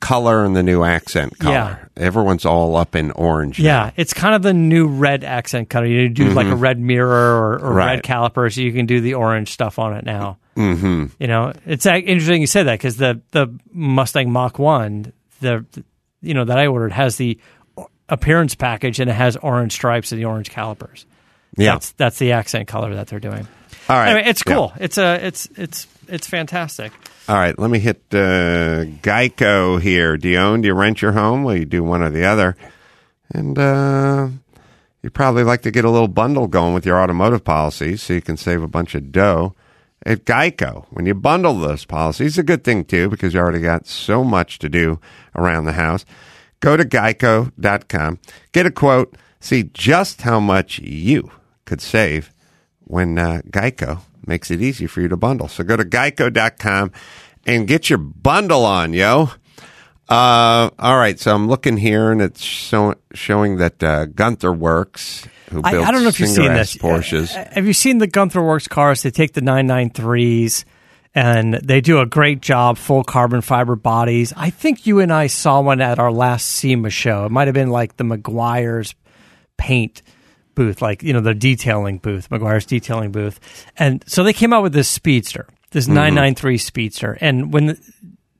color 0.00 0.44
and 0.44 0.54
the 0.56 0.62
new 0.62 0.82
accent 0.84 1.38
color. 1.38 1.54
Yeah. 1.54 2.04
Everyone's 2.04 2.44
all 2.44 2.76
up 2.76 2.94
in 2.94 3.10
orange. 3.12 3.58
now. 3.58 3.64
yeah, 3.64 3.90
it's 3.96 4.12
kind 4.12 4.34
of 4.34 4.42
the 4.42 4.52
new 4.54 4.86
red 4.88 5.24
accent 5.24 5.70
color. 5.70 5.86
You 5.86 6.08
do 6.08 6.30
like 6.30 6.46
a 6.46 6.56
red 6.56 6.78
mirror 6.78 7.08
or, 7.36 7.54
or 7.54 7.58
Mm-hmm. 7.58 7.68
Right. 7.76 7.86
red 7.96 8.02
caliper, 8.04 8.52
so 8.54 8.60
you 8.60 8.72
can 8.72 8.86
do 8.86 9.00
the 9.00 9.14
orange 9.14 9.50
stuff 9.52 9.78
on 9.78 9.94
it 9.96 10.04
now. 10.04 10.38
Mm-hmm. 10.56 11.06
You 11.18 11.26
know, 11.26 11.52
it's 11.66 11.84
interesting 11.86 12.40
you 12.40 12.46
said 12.46 12.64
that 12.64 12.74
because 12.78 12.96
the 12.96 13.20
the 13.32 13.48
Mustang 13.72 14.30
Mach 14.30 14.58
One, 14.58 15.12
the 15.40 15.64
you 16.22 16.34
know 16.34 16.44
that 16.44 16.58
I 16.58 16.66
ordered 16.66 16.92
has 16.92 17.16
the 17.16 17.38
appearance 18.08 18.54
package 18.54 19.00
and 19.00 19.10
it 19.10 19.14
has 19.14 19.36
orange 19.36 19.72
stripes 19.72 20.12
and 20.12 20.20
the 20.20 20.24
orange 20.26 20.50
calipers. 20.50 21.06
Yeah. 21.56 21.72
that's 21.72 21.92
that's 21.92 22.18
the 22.18 22.32
accent 22.32 22.68
color 22.68 22.94
that 22.94 23.06
they're 23.08 23.20
doing. 23.20 23.48
All 23.88 23.96
right. 23.96 24.08
Anyway, 24.10 24.28
it's 24.28 24.42
Yeah. 24.46 24.54
cool. 24.54 24.72
It's 24.78 24.98
a 24.98 25.26
it's 25.26 25.48
it's 25.56 25.86
it's 26.08 26.26
fantastic. 26.26 26.92
All 27.28 27.36
right, 27.36 27.58
let 27.58 27.70
me 27.70 27.78
hit 27.80 28.02
uh, 28.12 28.84
Geico 29.02 29.80
here. 29.80 30.16
Do 30.16 30.28
you 30.28 30.38
own? 30.38 30.60
Do 30.60 30.68
you 30.68 30.74
rent 30.74 31.02
your 31.02 31.12
home? 31.12 31.42
Well, 31.42 31.56
you 31.56 31.64
do 31.64 31.82
one 31.82 32.02
or 32.02 32.10
the 32.10 32.24
other. 32.24 32.56
And 33.32 33.58
uh, 33.58 34.28
you'd 35.02 35.14
probably 35.14 35.42
like 35.42 35.62
to 35.62 35.72
get 35.72 35.84
a 35.84 35.90
little 35.90 36.06
bundle 36.06 36.46
going 36.46 36.72
with 36.74 36.86
your 36.86 37.02
automotive 37.02 37.42
policies 37.42 38.02
so 38.02 38.12
you 38.14 38.22
can 38.22 38.36
save 38.36 38.62
a 38.62 38.68
bunch 38.68 38.94
of 38.94 39.10
dough 39.10 39.54
at 40.04 40.24
Geico. 40.24 40.86
When 40.90 41.06
you 41.06 41.14
bundle 41.14 41.58
those 41.58 41.84
policies, 41.84 42.32
it's 42.32 42.38
a 42.38 42.44
good 42.44 42.62
thing 42.62 42.84
too 42.84 43.08
because 43.08 43.34
you 43.34 43.40
already 43.40 43.60
got 43.60 43.88
so 43.88 44.22
much 44.22 44.60
to 44.60 44.68
do 44.68 45.00
around 45.34 45.64
the 45.64 45.72
house. 45.72 46.04
Go 46.60 46.76
to 46.76 46.84
geico.com, 46.84 48.18
get 48.52 48.66
a 48.66 48.70
quote, 48.70 49.16
see 49.40 49.64
just 49.74 50.22
how 50.22 50.38
much 50.38 50.78
you 50.78 51.30
could 51.64 51.80
save 51.80 52.32
when 52.86 53.18
uh, 53.18 53.42
Geico 53.50 54.00
makes 54.26 54.50
it 54.50 54.60
easy 54.60 54.86
for 54.86 55.00
you 55.00 55.08
to 55.08 55.16
bundle. 55.16 55.48
So 55.48 55.64
go 55.64 55.76
to 55.76 55.84
geico.com 55.84 56.92
and 57.46 57.66
get 57.66 57.90
your 57.90 57.98
bundle 57.98 58.64
on, 58.64 58.92
yo. 58.92 59.30
Uh, 60.08 60.70
all 60.78 60.96
right, 60.96 61.18
so 61.18 61.34
I'm 61.34 61.48
looking 61.48 61.76
here 61.76 62.12
and 62.12 62.22
it's 62.22 62.40
show, 62.42 62.94
showing 63.12 63.56
that 63.56 63.82
uh, 63.82 64.06
Gunther 64.06 64.52
Werks, 64.52 65.26
who 65.50 65.60
I, 65.64 65.72
builds 65.72 65.88
I 65.88 65.90
don't 65.90 66.02
know 66.02 66.08
if 66.08 66.20
you've 66.20 66.28
seen 66.28 66.52
this. 66.52 66.76
Porsches. 66.76 67.36
Uh, 67.36 67.48
Have 67.52 67.66
you 67.66 67.72
seen 67.72 67.98
the 67.98 68.06
Gunther 68.06 68.40
Werks 68.42 68.68
cars? 68.68 69.02
They 69.02 69.10
take 69.10 69.32
the 69.32 69.40
993s 69.40 70.64
and 71.12 71.54
they 71.54 71.80
do 71.80 71.98
a 71.98 72.06
great 72.06 72.40
job, 72.40 72.78
full 72.78 73.02
carbon 73.02 73.40
fiber 73.40 73.74
bodies. 73.74 74.32
I 74.36 74.50
think 74.50 74.86
you 74.86 75.00
and 75.00 75.12
I 75.12 75.26
saw 75.26 75.60
one 75.60 75.80
at 75.80 75.98
our 75.98 76.12
last 76.12 76.46
SEMA 76.46 76.90
show. 76.90 77.24
It 77.24 77.32
might 77.32 77.48
have 77.48 77.54
been 77.54 77.70
like 77.70 77.96
the 77.96 78.04
Meguiar's 78.04 78.94
paint 79.56 80.02
booth, 80.56 80.82
like, 80.82 81.04
you 81.04 81.12
know, 81.12 81.20
the 81.20 81.34
detailing 81.34 81.98
booth, 81.98 82.28
Meguiar's 82.30 82.66
detailing 82.66 83.12
booth. 83.12 83.38
And 83.76 84.02
so 84.08 84.24
they 84.24 84.32
came 84.32 84.52
out 84.52 84.64
with 84.64 84.72
this 84.72 84.88
Speedster, 84.88 85.46
this 85.70 85.86
993 85.86 86.58
Speedster. 86.58 87.16
And 87.20 87.52
when 87.52 87.66
the, 87.66 87.92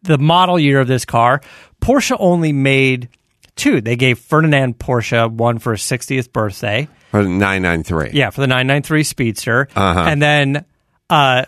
the 0.02 0.18
model 0.18 0.58
year 0.58 0.80
of 0.80 0.88
this 0.88 1.04
car, 1.04 1.40
Porsche 1.80 2.16
only 2.18 2.52
made 2.52 3.08
two. 3.54 3.80
They 3.80 3.94
gave 3.94 4.18
Ferdinand 4.18 4.78
Porsche 4.78 5.30
one 5.30 5.58
for 5.58 5.72
his 5.72 5.82
60th 5.82 6.32
birthday. 6.32 6.88
Or 7.12 7.22
993. 7.22 8.10
Yeah, 8.12 8.30
for 8.30 8.40
the 8.40 8.48
993 8.48 9.04
Speedster. 9.04 9.68
Uh-huh. 9.76 10.00
And 10.00 10.20
then 10.20 10.64
uh, 11.08 11.44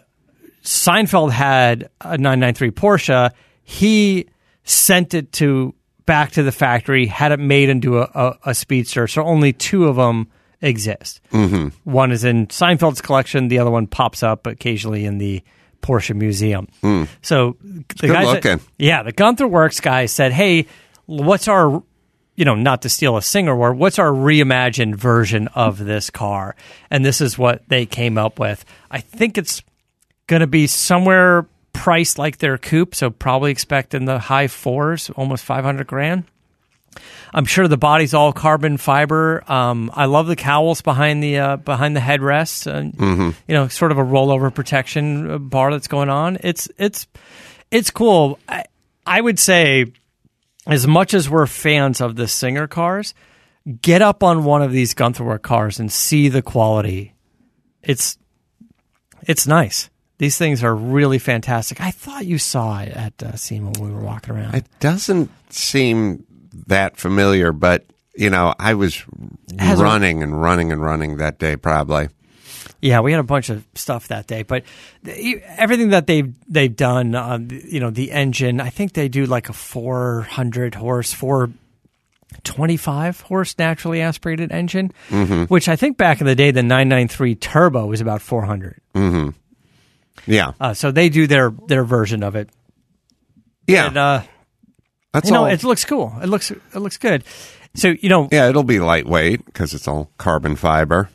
Seinfeld 0.62 1.32
had 1.32 1.90
a 2.00 2.16
993 2.18 2.70
Porsche. 2.70 3.32
He 3.64 4.28
sent 4.62 5.14
it 5.14 5.32
to 5.32 5.74
back 6.06 6.32
to 6.32 6.42
the 6.42 6.52
factory, 6.52 7.06
had 7.06 7.32
it 7.32 7.38
made 7.38 7.68
into 7.68 7.98
a, 7.98 8.10
a, 8.14 8.38
a 8.46 8.54
Speedster. 8.54 9.06
So 9.06 9.22
only 9.22 9.52
two 9.52 9.88
of 9.88 9.96
them 9.96 10.28
exist. 10.60 11.20
Mm-hmm. 11.32 11.68
One 11.90 12.12
is 12.12 12.24
in 12.24 12.46
Seinfeld's 12.48 13.00
collection. 13.00 13.48
The 13.48 13.58
other 13.58 13.70
one 13.70 13.86
pops 13.86 14.22
up 14.22 14.46
occasionally 14.46 15.04
in 15.04 15.18
the 15.18 15.42
Porsche 15.82 16.14
Museum. 16.14 16.68
So 17.22 17.56
the 18.00 18.08
that- 18.08 18.24
looking. 18.24 18.60
yeah, 18.78 19.02
the 19.02 19.12
Gunther 19.12 19.46
Werks 19.46 19.80
guy 19.80 20.06
said, 20.06 20.32
"Hey, 20.32 20.66
what's 21.06 21.46
our, 21.46 21.82
you 22.34 22.44
know, 22.44 22.56
not 22.56 22.82
to 22.82 22.88
steal 22.88 23.16
a 23.16 23.22
Singer 23.22 23.54
word, 23.54 23.78
what's 23.78 23.98
our 23.98 24.10
reimagined 24.10 24.96
version 24.96 25.48
of 25.54 25.78
this 25.78 26.10
car?" 26.10 26.56
And 26.90 27.04
this 27.04 27.20
is 27.20 27.38
what 27.38 27.62
they 27.68 27.86
came 27.86 28.18
up 28.18 28.38
with. 28.40 28.64
I 28.90 28.98
think 29.00 29.38
it's 29.38 29.62
going 30.26 30.40
to 30.40 30.46
be 30.48 30.66
somewhere 30.66 31.46
priced 31.72 32.18
like 32.18 32.38
their 32.38 32.58
coupe, 32.58 32.94
so 32.96 33.08
probably 33.08 33.52
expect 33.52 33.94
in 33.94 34.04
the 34.04 34.18
high 34.18 34.48
fours, 34.48 35.10
almost 35.10 35.44
five 35.44 35.64
hundred 35.64 35.86
grand. 35.86 36.24
I'm 37.32 37.44
sure 37.44 37.68
the 37.68 37.76
body's 37.76 38.14
all 38.14 38.32
carbon 38.32 38.76
fiber. 38.78 39.42
Um, 39.50 39.90
I 39.94 40.06
love 40.06 40.26
the 40.26 40.36
cowls 40.36 40.80
behind 40.80 41.22
the 41.22 41.38
uh, 41.38 41.56
behind 41.56 41.94
the 41.94 42.00
headrest. 42.00 42.66
Uh, 42.66 42.90
You 43.46 43.54
know, 43.54 43.68
sort 43.68 43.92
of 43.92 43.98
a 43.98 44.04
rollover 44.04 44.54
protection 44.54 45.30
uh, 45.30 45.38
bar 45.38 45.70
that's 45.70 45.88
going 45.88 46.08
on. 46.08 46.38
It's 46.42 46.68
it's 46.78 47.06
it's 47.70 47.90
cool. 47.90 48.38
I, 48.48 48.64
I 49.06 49.20
would 49.20 49.38
say, 49.38 49.86
as 50.66 50.86
much 50.86 51.14
as 51.14 51.28
we're 51.28 51.46
fans 51.46 52.00
of 52.00 52.16
the 52.16 52.28
Singer 52.28 52.66
cars, 52.66 53.14
get 53.82 54.02
up 54.02 54.22
on 54.22 54.44
one 54.44 54.62
of 54.62 54.72
these 54.72 54.94
Gunther 54.94 55.24
Werks 55.24 55.46
cars 55.46 55.80
and 55.80 55.92
see 55.92 56.28
the 56.28 56.42
quality. 56.42 57.14
It's 57.82 58.18
it's 59.22 59.46
nice. 59.46 59.90
These 60.18 60.36
things 60.36 60.64
are 60.64 60.74
really 60.74 61.18
fantastic. 61.20 61.80
I 61.80 61.92
thought 61.92 62.26
you 62.26 62.38
saw 62.38 62.80
it 62.80 62.88
at 62.88 63.22
uh, 63.22 63.36
SEMA 63.36 63.70
when 63.78 63.90
we 63.90 63.94
were 63.94 64.02
walking 64.02 64.34
around. 64.34 64.54
It 64.54 64.66
doesn't 64.80 65.30
seem 65.50 66.24
that 66.68 66.96
familiar, 66.96 67.52
but, 67.52 67.84
you 68.14 68.30
know, 68.30 68.54
I 68.58 68.72
was 68.74 69.04
has 69.58 69.80
a- 69.80 69.82
running 69.82 70.22
and 70.22 70.40
running 70.40 70.72
and 70.72 70.82
running 70.82 71.16
that 71.18 71.38
day 71.38 71.56
probably. 71.56 72.08
Yeah, 72.80 73.00
we 73.00 73.10
had 73.10 73.18
a 73.18 73.24
bunch 73.24 73.48
of 73.50 73.66
stuff 73.74 74.06
that 74.08 74.28
day, 74.28 74.44
but 74.44 74.62
the- 75.02 75.42
everything 75.56 75.88
that 75.90 76.06
they've 76.06 76.32
they've 76.48 76.74
done, 76.76 77.14
uh, 77.14 77.38
you 77.50 77.80
know, 77.80 77.90
the 77.90 78.12
engine. 78.12 78.60
I 78.60 78.70
think 78.70 78.92
they 78.92 79.08
do 79.08 79.26
like 79.26 79.48
a 79.48 79.52
400 79.52 80.76
horse, 80.76 81.12
425 81.12 83.20
horse 83.22 83.56
naturally 83.58 84.00
aspirated 84.00 84.52
engine, 84.52 84.92
which 85.48 85.68
I 85.68 85.74
think 85.76 85.96
back 85.96 86.20
in 86.20 86.26
the 86.26 86.36
day 86.36 86.50
the 86.52 86.62
993 86.62 87.34
turbo 87.34 87.86
was 87.86 88.00
about 88.00 88.22
400. 88.22 88.80
Yeah. 90.26 90.52
Uh, 90.60 90.74
so 90.74 90.90
they 90.90 91.08
do 91.08 91.26
their 91.26 91.50
their 91.68 91.84
version 91.84 92.22
of 92.22 92.36
it. 92.36 92.50
Yeah. 93.66 93.86
And, 93.88 93.96
uh, 93.96 94.22
That's 95.12 95.28
you 95.28 95.32
know, 95.34 95.40
all. 95.44 95.46
it 95.46 95.64
looks 95.64 95.84
cool. 95.84 96.14
It 96.22 96.26
looks 96.26 96.50
it 96.50 96.74
looks 96.74 96.96
good. 96.98 97.24
So 97.74 97.94
you 98.00 98.08
know, 98.08 98.28
yeah, 98.30 98.48
it'll 98.48 98.62
be 98.64 98.80
lightweight 98.80 99.44
because 99.44 99.74
it's 99.74 99.88
all 99.88 100.10
carbon 100.18 100.56
fiber. 100.56 101.08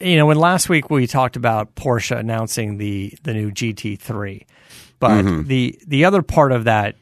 you 0.00 0.16
know, 0.16 0.26
when 0.26 0.38
last 0.38 0.68
week 0.68 0.90
we 0.90 1.06
talked 1.06 1.36
about 1.36 1.74
Porsche 1.74 2.16
announcing 2.18 2.78
the 2.78 3.14
the 3.22 3.32
new 3.34 3.50
GT3, 3.50 4.44
but 4.98 5.24
Mm-hmm. 5.24 5.48
the 5.48 5.78
the 5.86 6.04
other 6.04 6.22
part 6.22 6.52
of 6.52 6.64
that 6.64 6.96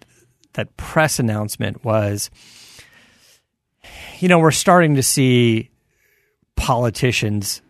that 0.55 0.77
press 0.77 1.19
announcement 1.19 1.85
was, 1.85 2.31
you 4.21 4.29
know, 4.29 4.39
we're 4.39 4.51
starting 4.51 4.95
to 4.97 5.03
see 5.03 5.71
politicians 6.57 7.61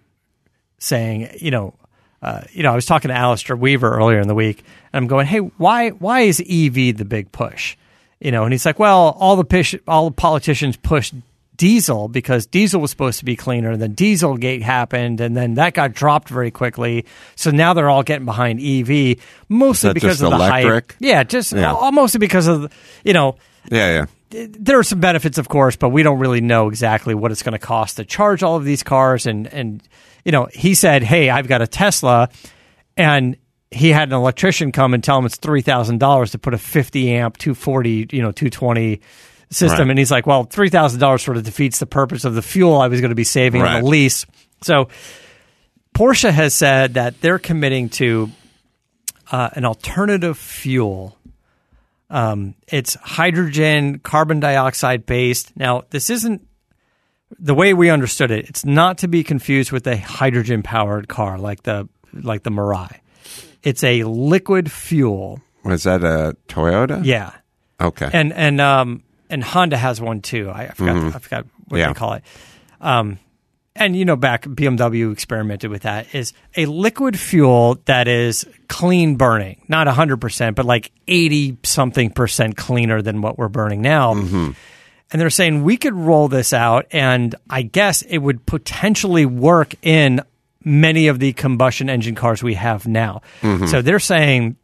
saying, 0.79 1.29
you 1.41 1.51
know, 1.51 1.75
uh, 2.23 2.43
you 2.53 2.63
know, 2.63 2.73
I 2.73 2.75
was 2.75 2.87
talking 2.87 3.09
to 3.09 3.15
Alistair 3.15 3.57
Weaver 3.57 3.91
earlier 3.95 4.21
in 4.21 4.29
the 4.29 4.35
week, 4.35 4.59
and 4.93 5.03
I'm 5.03 5.07
going, 5.07 5.27
hey, 5.27 5.39
why 5.39 5.91
why 5.91 6.21
is 6.21 6.41
EV 6.41 6.97
the 6.97 7.05
big 7.07 7.31
push? 7.33 7.77
You 8.21 8.31
know, 8.33 8.45
and 8.45 8.53
he's 8.53 8.65
like, 8.65 8.79
well, 8.79 9.15
all 9.19 9.37
the 9.37 9.45
push, 9.45 9.75
all 9.87 10.09
the 10.11 10.15
politicians 10.15 10.77
pushed 10.77 11.15
diesel 11.57 12.09
because 12.09 12.47
diesel 12.47 12.81
was 12.81 12.91
supposed 12.91 13.19
to 13.19 13.25
be 13.25 13.37
cleaner, 13.37 13.71
and 13.71 13.81
then 13.81 13.95
Dieselgate 13.95 14.63
happened, 14.63 15.21
and 15.21 15.37
then 15.37 15.55
that 15.55 15.75
got 15.75 15.93
dropped 15.93 16.29
very 16.29 16.51
quickly. 16.51 17.05
So 17.35 17.51
now 17.51 17.73
they're 17.75 17.89
all 17.91 18.03
getting 18.03 18.25
behind 18.27 18.61
EV, 18.61 19.17
mostly 19.49 19.93
because 19.95 20.21
of 20.23 20.31
the 20.31 20.37
electric? 20.37 20.93
hype. 20.93 21.01
Yeah, 21.01 21.23
just 21.25 21.53
Yeah. 21.53 21.73
all- 21.73 21.93
mostly 21.93 22.19
because 22.19 22.47
of 22.47 22.73
you 23.05 23.13
know 23.13 23.37
Yeah, 23.71 24.07
yeah. 24.33 24.47
there 24.51 24.79
are 24.79 24.83
some 24.83 25.01
benefits, 25.01 25.39
of 25.39 25.49
course, 25.49 25.77
but 25.77 25.91
we 25.91 26.03
don't 26.03 26.19
really 26.19 26.41
know 26.41 26.69
exactly 26.69 27.15
what 27.15 27.33
it's 27.33 27.43
going 27.43 27.53
to 27.53 27.59
cost 27.59 27.97
to 27.97 28.05
charge 28.05 28.43
all 28.43 28.57
of 28.57 28.65
these 28.65 28.83
cars. 28.83 29.27
And 29.27 29.47
and 29.47 29.83
you 30.25 30.33
know, 30.33 30.49
he 30.53 30.75
said, 30.75 31.03
"Hey, 31.03 31.31
I've 31.31 31.49
got 31.49 31.63
a 31.63 31.67
Tesla," 31.67 32.29
and 32.97 33.37
he 33.71 33.91
had 33.91 34.09
an 34.09 34.15
electrician 34.15 34.73
come 34.73 34.95
and 34.95 35.03
tell 35.03 35.19
him 35.19 35.27
it's 35.27 35.37
three 35.37 35.63
thousand 35.63 35.99
dollars 35.99 36.33
to 36.33 36.39
put 36.39 36.55
a 36.55 36.59
fifty 36.59 37.11
amp, 37.13 37.37
two 37.37 37.55
forty, 37.55 38.07
you 38.11 38.23
know, 38.23 38.33
two 38.33 38.51
twenty 38.51 39.01
system. 39.51 39.81
Right. 39.81 39.91
And 39.91 39.99
he's 39.99 40.11
like, 40.11 40.27
"Well, 40.27 40.45
three 40.45 40.71
thousand 40.71 41.01
dollars 41.01 41.23
sort 41.23 41.37
of 41.37 41.45
defeats 41.45 41.79
the 41.79 41.87
purpose 41.87 42.25
of 42.25 42.35
the 42.35 42.43
fuel 42.43 42.77
I 42.81 42.89
was 42.89 43.01
going 43.01 43.11
to 43.11 43.17
be 43.17 43.25
saving 43.25 43.63
on 43.63 43.83
the 43.83 43.89
lease." 43.89 44.27
So 44.63 44.89
Porsche 45.95 46.31
has 46.31 46.55
said 46.55 46.95
that 46.95 47.21
they're 47.21 47.39
committing 47.39 47.89
to 47.91 48.31
uh, 49.31 49.51
an 49.55 49.65
alternative 49.65 50.39
fuel 50.39 51.17
um, 52.09 52.55
it's 52.69 52.95
hydrogen, 52.95 53.99
carbon 53.99 54.41
dioxide 54.41 55.07
based. 55.07 55.57
Now, 55.57 55.85
this 55.91 56.11
isn't 56.11 56.47
the 57.39 57.55
way 57.55 57.75
we 57.75 57.91
understood 57.91 58.31
it. 58.31 58.49
It's 58.49 58.65
not 58.65 58.99
to 58.99 59.09
be 59.09 59.25
confused 59.25 59.73
with 59.73 59.87
a 59.87 59.97
hydrogen 59.97 60.63
powered 60.63 61.09
car 61.09 61.39
like 61.39 61.65
the 61.65 61.89
like 62.13 62.45
the 62.45 62.51
Mirai. 62.51 63.01
It's 63.67 63.83
a 63.85 64.05
liquid 64.05 64.71
fuel. 64.71 65.41
Was 65.65 65.83
that 65.83 66.05
a 66.05 66.37
Toyota? 66.49 67.05
Yeah, 67.05 67.33
Okay. 67.81 68.09
and 68.13 68.33
and 68.33 68.61
um 68.61 69.03
and 69.29 69.43
Honda 69.43 69.77
has 69.77 70.01
one 70.01 70.23
too. 70.23 70.49
I, 70.51 70.67
I 70.67 70.69
forgot 70.69 70.97
I 71.15 71.19
forgot 71.19 71.47
what 71.69 71.79
Yeah. 71.79 71.89
they 71.89 71.95
call 71.95 72.13
it. 72.15 72.23
Um, 72.81 73.19
and 73.75 73.97
you 73.97 74.05
know, 74.05 74.17
back 74.17 74.45
BMW 74.45 75.13
experimented 75.13 75.71
with 75.71 75.83
that. 75.83 76.15
Is 76.15 76.33
a 76.57 76.67
liquid 76.67 77.19
fuel 77.19 77.79
that 77.87 78.07
is 78.09 78.47
clean 78.69 79.17
burning, 79.17 79.63
not 79.69 79.89
hundred 79.89 80.21
percent, 80.21 80.55
but 80.57 80.65
like 80.65 80.93
eighty 81.09 81.59
something 81.65 82.11
percent 82.11 82.57
cleaner 82.57 83.03
than 83.03 83.21
what 83.21 83.37
we're 83.37 83.49
burning 83.49 83.83
now. 83.83 84.13
And 84.13 85.21
they're 85.21 85.29
saying 85.31 85.63
we 85.63 85.77
could 85.77 85.95
roll 85.95 86.29
this 86.29 86.53
out, 86.53 86.87
and 86.91 87.35
I 87.51 87.63
guess 87.63 88.03
it 88.03 88.19
would 88.19 88.45
potentially 88.47 89.27
work 89.27 89.75
in 89.83 90.21
many 90.67 91.07
of 91.07 91.21
the 91.21 91.33
combustion 91.33 91.89
engine 91.89 92.17
cars 92.17 92.43
we 92.43 92.55
have 92.55 92.87
now. 92.87 93.23
Mm-hmm. 93.41 93.67
So 93.67 93.81
they're 93.81 94.01
saying 94.01 94.57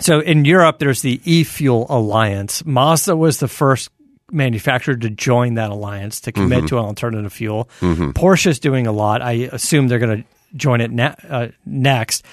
so 0.00 0.20
in 0.20 0.44
Europe, 0.44 0.78
there's 0.78 1.00
the 1.00 1.20
e-fuel 1.24 1.86
alliance. 1.88 2.64
Mazda 2.66 3.16
was 3.16 3.38
the 3.38 3.48
first 3.48 3.90
manufacturer 4.30 4.96
to 4.96 5.08
join 5.08 5.54
that 5.54 5.70
alliance 5.70 6.20
to 6.22 6.32
commit 6.32 6.58
mm-hmm. 6.58 6.66
to 6.66 6.78
an 6.78 6.84
alternative 6.84 7.32
fuel. 7.32 7.70
Mm-hmm. 7.80 8.10
Porsche's 8.10 8.58
doing 8.58 8.86
a 8.86 8.92
lot. 8.92 9.22
I 9.22 9.48
assume 9.50 9.88
they're 9.88 9.98
going 9.98 10.22
to 10.22 10.28
join 10.56 10.80
it 10.80 10.90
uh, 11.28 11.48
next. 11.64 12.24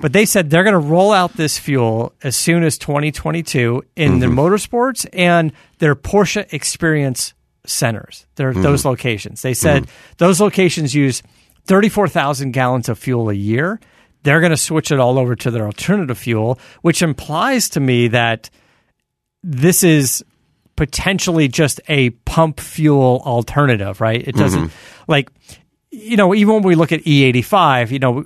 But 0.00 0.12
they 0.12 0.26
said 0.26 0.50
they're 0.50 0.64
going 0.64 0.72
to 0.72 0.78
roll 0.78 1.12
out 1.12 1.34
this 1.34 1.58
fuel 1.58 2.12
as 2.22 2.36
soon 2.36 2.64
as 2.64 2.78
2022 2.78 3.84
in 3.96 4.18
their 4.20 4.28
motorsports 4.30 5.06
and 5.12 5.52
their 5.78 5.94
Porsche 5.94 6.52
Experience 6.52 7.34
centers. 7.66 8.26
Their 8.36 8.52
those 8.52 8.84
locations. 8.84 9.42
They 9.42 9.54
said 9.54 9.88
those 10.18 10.40
locations 10.40 10.94
use 10.94 11.22
34,000 11.66 12.52
gallons 12.52 12.88
of 12.88 12.98
fuel 12.98 13.30
a 13.30 13.34
year. 13.34 13.80
They're 14.22 14.40
going 14.40 14.50
to 14.50 14.56
switch 14.56 14.90
it 14.90 14.98
all 14.98 15.18
over 15.18 15.36
to 15.36 15.50
their 15.50 15.66
alternative 15.66 16.18
fuel, 16.18 16.58
which 16.82 17.02
implies 17.02 17.68
to 17.70 17.80
me 17.80 18.08
that 18.08 18.48
this 19.42 19.82
is 19.82 20.24
potentially 20.76 21.48
just 21.48 21.80
a 21.88 22.10
pump 22.10 22.58
fuel 22.58 23.22
alternative, 23.24 24.00
right? 24.00 24.26
It 24.26 24.34
doesn't 24.34 24.64
mm-hmm. 24.64 25.04
like 25.06 25.30
you 25.94 26.16
know, 26.16 26.34
even 26.34 26.54
when 26.54 26.62
we 26.64 26.74
look 26.74 26.90
at 26.90 27.02
E85, 27.02 27.92
you 27.92 27.98
know, 28.00 28.24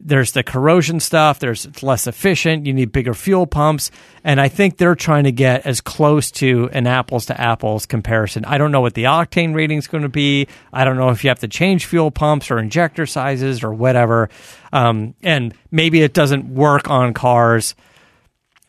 there's 0.00 0.32
the 0.32 0.42
corrosion 0.42 0.98
stuff, 0.98 1.38
there's 1.38 1.66
it's 1.66 1.82
less 1.82 2.06
efficient, 2.06 2.66
you 2.66 2.72
need 2.72 2.90
bigger 2.90 3.14
fuel 3.14 3.46
pumps, 3.46 3.90
and 4.24 4.40
I 4.40 4.48
think 4.48 4.78
they're 4.78 4.94
trying 4.94 5.24
to 5.24 5.32
get 5.32 5.66
as 5.66 5.80
close 5.80 6.30
to 6.32 6.70
an 6.72 6.86
apples 6.86 7.26
to 7.26 7.38
apples 7.38 7.86
comparison. 7.86 8.44
I 8.46 8.58
don't 8.58 8.72
know 8.72 8.80
what 8.80 8.94
the 8.94 9.04
octane 9.04 9.54
rating 9.54 9.78
is 9.78 9.86
going 9.86 10.02
to 10.02 10.08
be. 10.08 10.48
I 10.72 10.84
don't 10.84 10.96
know 10.96 11.10
if 11.10 11.22
you 11.22 11.28
have 11.28 11.40
to 11.40 11.48
change 11.48 11.86
fuel 11.86 12.10
pumps 12.10 12.50
or 12.50 12.58
injector 12.58 13.06
sizes 13.06 13.62
or 13.62 13.72
whatever. 13.72 14.30
Um, 14.72 15.14
and 15.22 15.54
maybe 15.70 16.00
it 16.02 16.14
doesn't 16.14 16.46
work 16.46 16.88
on 16.88 17.14
cars 17.14 17.74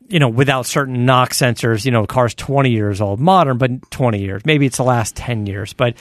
you 0.07 0.19
know, 0.19 0.27
without 0.27 0.65
certain 0.65 1.05
knock 1.05 1.31
sensors, 1.31 1.85
you 1.85 1.91
know, 1.91 2.05
cars 2.05 2.35
20 2.35 2.69
years 2.69 2.99
old, 2.99 3.21
modern, 3.21 3.57
but 3.57 3.89
20 3.91 4.19
years. 4.19 4.45
Maybe 4.45 4.65
it's 4.65 4.75
the 4.75 4.83
last 4.83 5.15
10 5.15 5.45
years, 5.45 5.71
but 5.71 5.95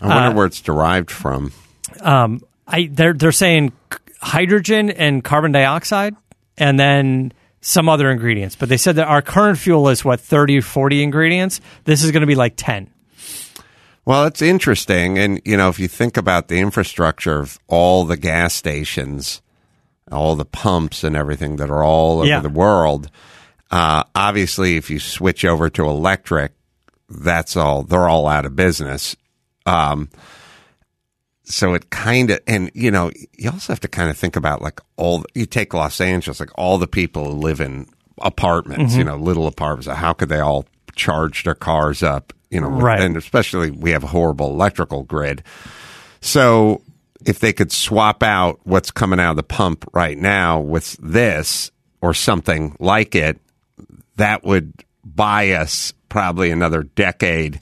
I 0.00 0.06
wonder 0.06 0.30
uh, 0.30 0.34
where 0.34 0.46
it's 0.46 0.62
derived 0.62 1.10
from. 1.10 1.52
I 2.66 2.88
they're 2.90 3.12
they're 3.12 3.32
saying 3.32 3.72
hydrogen 4.22 4.90
and 4.90 5.22
carbon 5.24 5.52
dioxide 5.52 6.14
and 6.56 6.78
then 6.78 7.32
some 7.60 7.88
other 7.88 8.10
ingredients. 8.10 8.56
But 8.56 8.68
they 8.68 8.76
said 8.76 8.96
that 8.96 9.08
our 9.08 9.22
current 9.22 9.58
fuel 9.58 9.88
is 9.88 10.04
what 10.04 10.20
30 10.20 10.58
or 10.58 10.62
40 10.62 11.02
ingredients. 11.02 11.60
This 11.84 12.02
is 12.02 12.10
going 12.10 12.22
to 12.22 12.26
be 12.26 12.34
like 12.34 12.54
10. 12.56 12.88
Well, 14.04 14.24
it's 14.26 14.42
interesting. 14.42 15.18
And, 15.18 15.40
you 15.44 15.56
know, 15.56 15.68
if 15.68 15.78
you 15.78 15.86
think 15.86 16.16
about 16.16 16.48
the 16.48 16.58
infrastructure 16.58 17.38
of 17.38 17.58
all 17.68 18.04
the 18.04 18.16
gas 18.16 18.52
stations, 18.54 19.40
all 20.10 20.34
the 20.34 20.44
pumps 20.44 21.04
and 21.04 21.14
everything 21.16 21.56
that 21.56 21.70
are 21.70 21.84
all 21.84 22.18
over 22.18 22.26
Yeah. 22.28 22.40
the 22.40 22.48
world, 22.48 23.10
uh, 23.70 24.02
obviously, 24.14 24.76
if 24.76 24.90
you 24.90 24.98
switch 24.98 25.44
over 25.44 25.70
to 25.70 25.86
electric, 25.86 26.52
that's 27.08 27.56
all, 27.56 27.84
they're 27.84 28.08
all 28.08 28.26
out 28.26 28.44
of 28.44 28.56
business. 28.56 29.14
Um, 29.66 30.08
so 31.44 31.74
it 31.74 31.90
kind 31.90 32.30
of, 32.30 32.40
and 32.46 32.70
you 32.74 32.90
know, 32.90 33.10
you 33.36 33.50
also 33.50 33.72
have 33.72 33.80
to 33.80 33.88
kind 33.88 34.10
of 34.10 34.16
think 34.16 34.36
about 34.36 34.62
like 34.62 34.80
all, 34.96 35.24
you 35.34 35.46
take 35.46 35.74
Los 35.74 36.00
Angeles, 36.00 36.40
like 36.40 36.50
all 36.56 36.78
the 36.78 36.86
people 36.86 37.24
who 37.24 37.40
live 37.40 37.60
in 37.60 37.86
apartments, 38.20 38.92
mm-hmm. 38.92 38.98
you 38.98 39.04
know, 39.04 39.16
little 39.16 39.46
apartments. 39.46 39.88
How 39.88 40.12
could 40.12 40.28
they 40.28 40.40
all 40.40 40.66
charge 40.94 41.44
their 41.44 41.54
cars 41.54 42.02
up? 42.02 42.32
You 42.50 42.60
know, 42.60 42.68
Right. 42.68 43.00
and 43.00 43.16
especially 43.16 43.70
we 43.70 43.90
have 43.90 44.04
a 44.04 44.08
horrible 44.08 44.50
electrical 44.50 45.02
grid. 45.04 45.42
So 46.20 46.82
if 47.24 47.38
they 47.38 47.52
could 47.52 47.72
swap 47.72 48.22
out 48.22 48.60
what's 48.64 48.90
coming 48.90 49.18
out 49.18 49.30
of 49.30 49.36
the 49.36 49.42
pump 49.42 49.88
right 49.92 50.18
now 50.18 50.60
with 50.60 50.96
this 51.00 51.70
or 52.00 52.14
something 52.14 52.76
like 52.78 53.14
it, 53.14 53.40
that 54.16 54.44
would 54.44 54.84
buy 55.04 55.52
us 55.52 55.92
probably 56.08 56.50
another 56.50 56.82
decade 56.82 57.58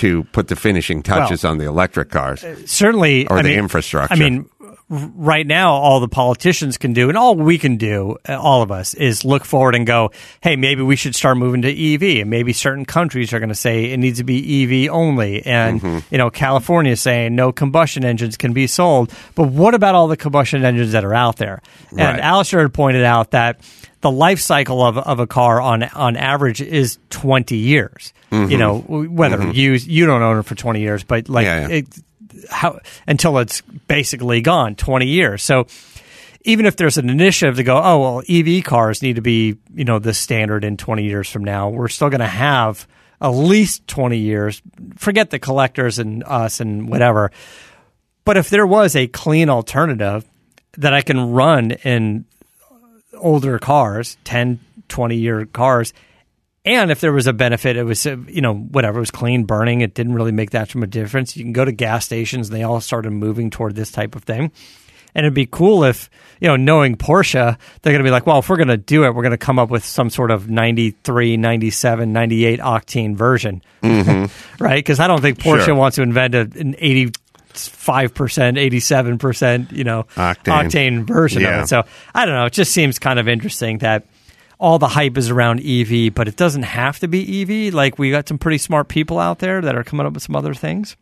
to 0.00 0.24
put 0.32 0.48
the 0.48 0.56
finishing 0.56 1.02
touches 1.02 1.44
on 1.44 1.58
the 1.58 1.64
electric 1.66 2.10
cars. 2.10 2.44
certainly 2.66 3.26
Or 3.28 3.38
I 3.38 3.42
the 3.42 3.48
mean- 3.50 3.58
infrastructure. 3.58 4.12
I 4.14 4.16
mean, 4.18 4.48
right 4.88 5.46
now, 5.46 5.72
all 5.74 6.00
the 6.00 6.08
politicians 6.08 6.76
can 6.76 6.92
do, 6.92 7.08
and 7.08 7.16
all 7.16 7.36
we 7.36 7.58
can 7.58 7.76
do, 7.76 8.16
uh, 8.28 8.36
all 8.36 8.62
of 8.62 8.72
us, 8.72 8.92
is 8.94 9.24
look 9.24 9.44
forward 9.44 9.76
and 9.76 9.86
go, 9.86 10.10
"Hey, 10.40 10.56
maybe 10.56 10.82
we 10.82 10.96
should 10.96 11.14
start 11.14 11.36
moving 11.38 11.62
to 11.62 11.68
EV." 11.70 12.20
And 12.22 12.28
maybe 12.30 12.52
certain 12.52 12.84
countries 12.84 13.32
are 13.32 13.38
going 13.38 13.50
to 13.50 13.54
say 13.54 13.92
it 13.92 13.98
needs 13.98 14.18
to 14.18 14.24
be 14.24 14.64
EV 14.64 14.90
only, 14.90 15.46
and 15.46 15.80
Mm-hmm. 15.80 15.98
you 16.10 16.18
know, 16.18 16.28
California 16.30 16.92
is 16.92 17.00
saying 17.00 17.36
no 17.36 17.52
combustion 17.52 18.04
engines 18.04 18.36
can 18.36 18.52
be 18.52 18.66
sold. 18.66 19.12
But 19.36 19.44
what 19.44 19.74
about 19.74 19.94
all 19.94 20.08
the 20.08 20.16
combustion 20.16 20.64
engines 20.64 20.90
that 20.92 21.04
are 21.04 21.14
out 21.14 21.36
there? 21.36 21.62
Right. 21.92 22.02
And 22.06 22.20
Alistair 22.20 22.62
had 22.62 22.74
pointed 22.74 23.04
out 23.04 23.30
that 23.30 23.60
the 24.00 24.10
life 24.10 24.40
cycle 24.40 24.82
of, 24.82 24.96
of 24.98 25.20
a 25.20 25.26
car 25.26 25.60
on 25.60 25.82
on 25.82 26.16
average 26.16 26.60
is 26.60 26.98
20 27.10 27.56
years. 27.56 28.12
Mm-hmm. 28.30 28.50
You 28.50 28.58
know, 28.58 28.78
whether 28.78 29.50
you 29.52 29.72
you 29.72 30.06
don't 30.06 30.22
own 30.22 30.38
it 30.38 30.44
for 30.44 30.54
20 30.54 30.80
years, 30.80 31.04
but 31.04 31.28
like 31.28 31.44
Yeah, 31.44 31.68
yeah. 31.68 31.74
It, 31.76 31.86
how 32.48 32.80
until 33.06 33.38
it's 33.38 33.60
basically 33.60 34.40
gone 34.40 34.74
20 34.76 35.06
years. 35.06 35.42
So 35.42 35.66
even 36.42 36.64
if 36.64 36.76
there's 36.76 36.96
an 36.96 37.10
initiative 37.10 37.56
to 37.56 37.62
go, 37.62 37.76
oh 37.76 38.00
well, 38.00 38.22
EV 38.28 38.64
cars 38.64 39.02
need 39.02 39.16
to 39.16 39.22
be 39.22 39.56
you 39.74 39.84
know 39.84 39.98
the 39.98 40.14
standard 40.14 40.64
in 40.64 40.76
20 40.76 41.04
years 41.04 41.28
from 41.28 41.44
now, 41.44 41.68
we're 41.68 41.88
still 41.88 42.08
going 42.08 42.20
to 42.20 42.26
have 42.26 42.86
at 43.20 43.28
least 43.28 43.86
20 43.86 44.16
years. 44.16 44.62
Forget 44.96 45.30
the 45.30 45.38
collectors 45.38 45.98
and 45.98 46.24
us 46.24 46.60
and 46.60 46.88
whatever. 46.88 47.30
But 48.24 48.36
if 48.36 48.48
there 48.48 48.66
was 48.66 48.96
a 48.96 49.06
clean 49.08 49.50
alternative 49.50 50.24
that 50.78 50.94
I 50.94 51.02
can 51.02 51.32
run 51.32 51.72
in 51.72 52.24
older 53.20 53.58
cars, 53.58 54.16
10, 54.24 54.58
20 54.88 55.16
year 55.16 55.46
cars, 55.46 55.92
And 56.64 56.90
if 56.90 57.00
there 57.00 57.12
was 57.12 57.26
a 57.26 57.32
benefit, 57.32 57.76
it 57.76 57.84
was, 57.84 58.04
you 58.04 58.40
know, 58.42 58.54
whatever, 58.54 58.98
it 58.98 59.00
was 59.00 59.10
clean 59.10 59.44
burning. 59.44 59.80
It 59.80 59.94
didn't 59.94 60.14
really 60.14 60.32
make 60.32 60.50
that 60.50 60.60
much 60.60 60.74
of 60.74 60.82
a 60.82 60.86
difference. 60.86 61.36
You 61.36 61.44
can 61.44 61.52
go 61.54 61.64
to 61.64 61.72
gas 61.72 62.04
stations 62.04 62.48
and 62.48 62.56
they 62.58 62.62
all 62.64 62.80
started 62.80 63.12
moving 63.12 63.48
toward 63.50 63.74
this 63.76 63.90
type 63.90 64.14
of 64.14 64.24
thing. 64.24 64.52
And 65.14 65.26
it'd 65.26 65.34
be 65.34 65.46
cool 65.46 65.82
if, 65.84 66.08
you 66.40 66.46
know, 66.46 66.54
knowing 66.56 66.96
Porsche, 66.96 67.58
they're 67.82 67.92
going 67.92 68.04
to 68.04 68.06
be 68.06 68.12
like, 68.12 68.26
well, 68.26 68.38
if 68.38 68.48
we're 68.48 68.56
going 68.58 68.68
to 68.68 68.76
do 68.76 69.04
it, 69.04 69.12
we're 69.14 69.22
going 69.22 69.32
to 69.32 69.38
come 69.38 69.58
up 69.58 69.68
with 69.68 69.84
some 69.84 70.08
sort 70.08 70.30
of 70.30 70.48
93, 70.48 71.36
97, 71.36 72.12
98 72.12 72.60
octane 72.60 73.16
version. 73.16 73.60
Mm-hmm. 73.82 74.62
right? 74.62 74.76
Because 74.78 75.00
I 75.00 75.08
don't 75.08 75.20
think 75.20 75.38
Porsche 75.38 75.64
Sure. 75.64 75.74
wants 75.74 75.96
to 75.96 76.02
invent 76.02 76.34
a, 76.36 76.40
an 76.42 76.76
85%, 77.68 78.56
87%, 78.58 79.72
you 79.72 79.84
know, 79.84 80.04
Octane. 80.16 80.44
octane 80.44 81.06
version 81.06 81.42
Yeah. 81.42 81.58
of 81.58 81.64
it. 81.64 81.68
So 81.68 81.82
I 82.14 82.24
don't 82.26 82.34
know. 82.34 82.46
It 82.46 82.52
just 82.52 82.72
seems 82.72 82.98
kind 82.98 83.18
of 83.18 83.28
interesting 83.28 83.78
that 83.78 84.04
all 84.58 84.78
the 84.78 84.88
hype 84.88 85.16
is 85.16 85.30
around 85.30 85.60
EV, 85.60 86.10
but 86.14 86.28
it 86.28 86.36
doesn't 86.36 86.64
have 86.64 86.98
to 87.00 87.08
be 87.08 87.42
EV. 87.42 87.72
Like 87.74 87.98
we 87.98 88.10
got 88.10 88.28
some 88.28 88.38
pretty 88.38 88.58
smart 88.58 88.88
people 88.88 89.18
out 89.18 89.38
there 89.38 89.60
that 89.60 89.74
are 89.74 89.84
coming 89.84 90.06
up 90.06 90.12
with 90.12 90.22
some 90.22 90.36
other 90.36 90.54
things. 90.54 90.96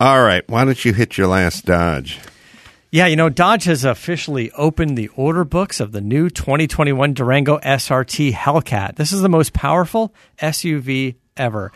All 0.00 0.22
right. 0.22 0.42
Why 0.48 0.64
don't 0.64 0.84
you 0.84 0.92
hit 0.92 1.16
your 1.16 1.28
last 1.28 1.64
Dodge? 1.66 2.18
Yeah, 2.90 3.06
you 3.06 3.16
know, 3.16 3.28
Dodge 3.28 3.64
has 3.64 3.84
officially 3.84 4.52
opened 4.52 4.96
the 4.96 5.08
order 5.16 5.44
books 5.44 5.80
of 5.80 5.90
the 5.90 6.00
new 6.00 6.30
2021 6.30 7.12
Durango 7.12 7.58
SRT 7.58 8.32
Hellcat. 8.32 8.94
This 8.96 9.12
is 9.12 9.20
the 9.20 9.28
most 9.28 9.52
powerful 9.52 10.14
SUV 10.40 11.16
ever. 11.36 11.72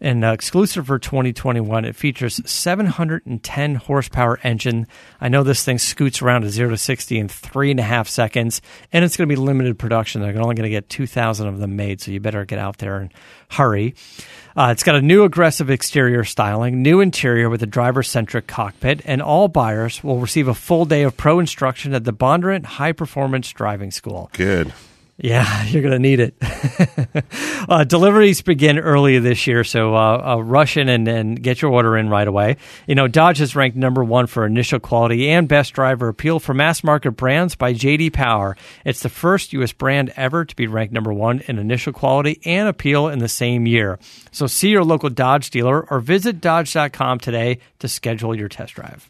And 0.00 0.24
uh, 0.24 0.32
exclusive 0.32 0.86
for 0.86 0.98
2021, 0.98 1.84
it 1.84 1.94
features 1.94 2.40
710 2.50 3.74
horsepower 3.74 4.38
engine. 4.42 4.86
I 5.20 5.28
know 5.28 5.42
this 5.42 5.64
thing 5.64 5.78
scoots 5.78 6.22
around 6.22 6.42
to 6.42 6.50
zero 6.50 6.70
to 6.70 6.78
60 6.78 7.18
in 7.18 7.28
three 7.28 7.70
and 7.70 7.78
a 7.78 7.82
half 7.84 8.08
seconds, 8.08 8.62
and 8.92 9.04
it's 9.04 9.16
going 9.16 9.28
to 9.28 9.34
be 9.34 9.40
limited 9.40 9.78
production. 9.78 10.22
They're 10.22 10.40
only 10.40 10.54
going 10.54 10.64
to 10.64 10.70
get 10.70 10.88
2,000 10.88 11.46
of 11.48 11.58
them 11.58 11.76
made, 11.76 12.00
so 12.00 12.10
you 12.10 12.20
better 12.20 12.44
get 12.46 12.58
out 12.58 12.78
there 12.78 12.96
and 12.96 13.12
hurry. 13.50 13.94
Uh, 14.56 14.70
it's 14.72 14.82
got 14.82 14.94
a 14.94 15.02
new 15.02 15.24
aggressive 15.24 15.70
exterior 15.70 16.24
styling, 16.24 16.82
new 16.82 17.00
interior 17.00 17.50
with 17.50 17.62
a 17.62 17.66
driver 17.66 18.02
centric 18.02 18.46
cockpit, 18.46 19.02
and 19.04 19.20
all 19.20 19.48
buyers 19.48 20.02
will 20.02 20.18
receive 20.18 20.48
a 20.48 20.54
full 20.54 20.84
day 20.84 21.02
of 21.02 21.16
pro 21.16 21.38
instruction 21.38 21.94
at 21.94 22.04
the 22.04 22.12
Bondurant 22.12 22.64
High 22.64 22.92
Performance 22.92 23.52
Driving 23.52 23.90
School. 23.90 24.30
Good. 24.32 24.72
Yeah, 25.22 25.64
you're 25.66 25.82
going 25.82 25.92
to 25.92 25.98
need 25.98 26.20
it. 26.20 26.34
uh, 27.68 27.84
deliveries 27.84 28.40
begin 28.42 28.78
early 28.78 29.18
this 29.18 29.46
year, 29.46 29.64
so 29.64 29.94
uh, 29.94 30.34
uh, 30.36 30.42
rush 30.42 30.76
in 30.76 30.88
and, 30.88 31.06
and 31.06 31.42
get 31.42 31.60
your 31.60 31.70
order 31.70 31.96
in 31.96 32.08
right 32.08 32.26
away. 32.26 32.56
You 32.86 32.94
know, 32.94 33.06
Dodge 33.06 33.40
is 33.40 33.54
ranked 33.54 33.76
number 33.76 34.02
one 34.02 34.26
for 34.26 34.46
initial 34.46 34.80
quality 34.80 35.28
and 35.28 35.46
best 35.46 35.74
driver 35.74 36.08
appeal 36.08 36.40
for 36.40 36.54
mass 36.54 36.82
market 36.82 37.12
brands 37.12 37.54
by 37.54 37.74
JD 37.74 38.12
Power. 38.12 38.56
It's 38.84 39.00
the 39.00 39.08
first 39.08 39.52
U.S. 39.52 39.72
brand 39.72 40.12
ever 40.16 40.44
to 40.44 40.56
be 40.56 40.66
ranked 40.66 40.94
number 40.94 41.12
one 41.12 41.40
in 41.40 41.58
initial 41.58 41.92
quality 41.92 42.40
and 42.44 42.68
appeal 42.68 43.08
in 43.08 43.18
the 43.18 43.28
same 43.28 43.66
year. 43.66 43.98
So 44.32 44.46
see 44.46 44.70
your 44.70 44.84
local 44.84 45.10
Dodge 45.10 45.50
dealer 45.50 45.88
or 45.90 46.00
visit 46.00 46.40
Dodge.com 46.40 47.18
today 47.18 47.58
to 47.80 47.88
schedule 47.88 48.34
your 48.34 48.48
test 48.48 48.74
drive. 48.74 49.06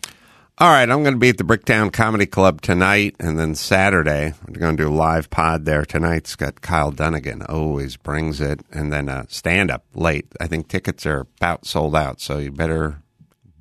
All 0.61 0.69
right, 0.69 0.91
I'm 0.91 1.03
going 1.03 1.15
to 1.15 1.19
be 1.19 1.31
at 1.31 1.39
the 1.39 1.45
Bricktown 1.45 1.91
Comedy 1.91 2.27
Club 2.27 2.61
tonight, 2.61 3.17
and 3.19 3.39
then 3.39 3.55
Saturday 3.55 4.35
we're 4.47 4.61
going 4.61 4.77
to 4.77 4.83
do 4.83 4.91
a 4.91 4.93
live 4.93 5.31
pod 5.31 5.65
there. 5.65 5.87
Tonight's 5.87 6.37
got 6.37 6.61
Kyle 6.61 6.91
Dunnigan, 6.91 7.41
always 7.41 7.97
brings 7.97 8.43
it, 8.43 8.61
and 8.71 8.93
then 8.93 9.09
uh, 9.09 9.25
stand 9.31 9.71
up 9.71 9.87
late. 9.95 10.27
I 10.39 10.49
think 10.49 10.69
tickets 10.69 11.07
are 11.07 11.21
about 11.21 11.65
sold 11.65 11.97
out, 11.97 12.21
so 12.21 12.37
you 12.37 12.51
better 12.51 13.01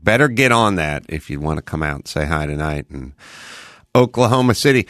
better 0.03 0.27
get 0.27 0.51
on 0.51 0.75
that 0.75 1.05
if 1.07 1.29
you 1.29 1.39
want 1.39 1.55
to 1.55 1.61
come 1.61 1.83
out 1.83 1.95
and 1.95 2.07
say 2.09 2.25
hi 2.25 2.45
tonight. 2.45 2.89
And 2.89 3.13
Oklahoma 3.95 4.53
City, 4.53 4.85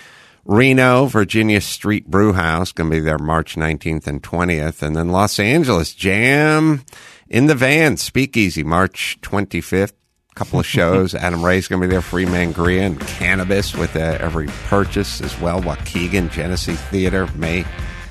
Reno, 0.45 1.05
Virginia 1.05 1.61
Street 1.61 2.07
Brew 2.07 2.33
House, 2.33 2.71
going 2.71 2.89
to 2.89 2.95
be 2.95 3.01
there 3.01 3.19
March 3.19 3.55
19th 3.55 4.07
and 4.07 4.23
20th, 4.23 4.81
and 4.81 4.95
then 4.95 5.09
Los 5.09 5.39
Angeles 5.39 5.93
Jam 5.93 6.81
in 7.27 7.45
the 7.45 7.53
Van 7.53 7.97
Speakeasy 7.97 8.63
March 8.63 9.19
25th 9.21 9.93
couple 10.39 10.57
of 10.57 10.65
shows. 10.65 11.13
Adam 11.13 11.43
Ray's 11.43 11.67
going 11.67 11.81
to 11.81 11.87
be 11.87 11.91
there, 11.91 12.01
Free 12.01 12.23
Mangria 12.23 12.85
and 12.85 12.97
Cannabis 12.97 13.75
with 13.75 13.97
uh, 13.97 14.17
every 14.21 14.47
purchase 14.67 15.19
as 15.19 15.37
well. 15.41 15.61
Waukegan, 15.61 16.31
Genesee 16.31 16.75
Theater, 16.75 17.27
May 17.35 17.65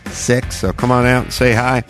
6th. 0.05 0.53
So 0.53 0.75
come 0.75 0.91
on 0.91 1.07
out 1.07 1.25
and 1.25 1.33
say 1.33 1.55
hi. 1.55 1.83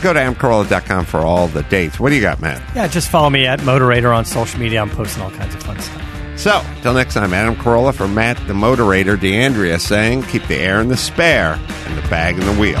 Go 0.00 0.14
to 0.14 0.18
amcorolla.com 0.18 1.04
for 1.04 1.20
all 1.20 1.46
the 1.46 1.62
dates. 1.64 2.00
What 2.00 2.08
do 2.08 2.14
you 2.14 2.22
got, 2.22 2.40
Matt? 2.40 2.62
Yeah, 2.74 2.88
just 2.88 3.10
follow 3.10 3.28
me 3.28 3.46
at 3.46 3.60
Motorator 3.60 4.16
on 4.16 4.24
social 4.24 4.58
media. 4.58 4.80
I'm 4.80 4.88
posting 4.88 5.22
all 5.22 5.30
kinds 5.30 5.54
of 5.54 5.62
fun 5.62 5.78
stuff. 5.78 6.38
So, 6.38 6.64
till 6.80 6.94
next 6.94 7.12
time, 7.12 7.34
Adam 7.34 7.54
Carolla 7.54 7.94
for 7.94 8.08
Matt 8.08 8.38
the 8.48 8.54
Motorator, 8.54 9.20
D'Andrea 9.20 9.78
saying, 9.78 10.22
keep 10.22 10.46
the 10.46 10.56
air 10.56 10.80
in 10.80 10.88
the 10.88 10.96
spare 10.96 11.60
and 11.84 11.98
the 11.98 12.08
bag 12.08 12.38
in 12.38 12.46
the 12.46 12.54
wheel. 12.54 12.80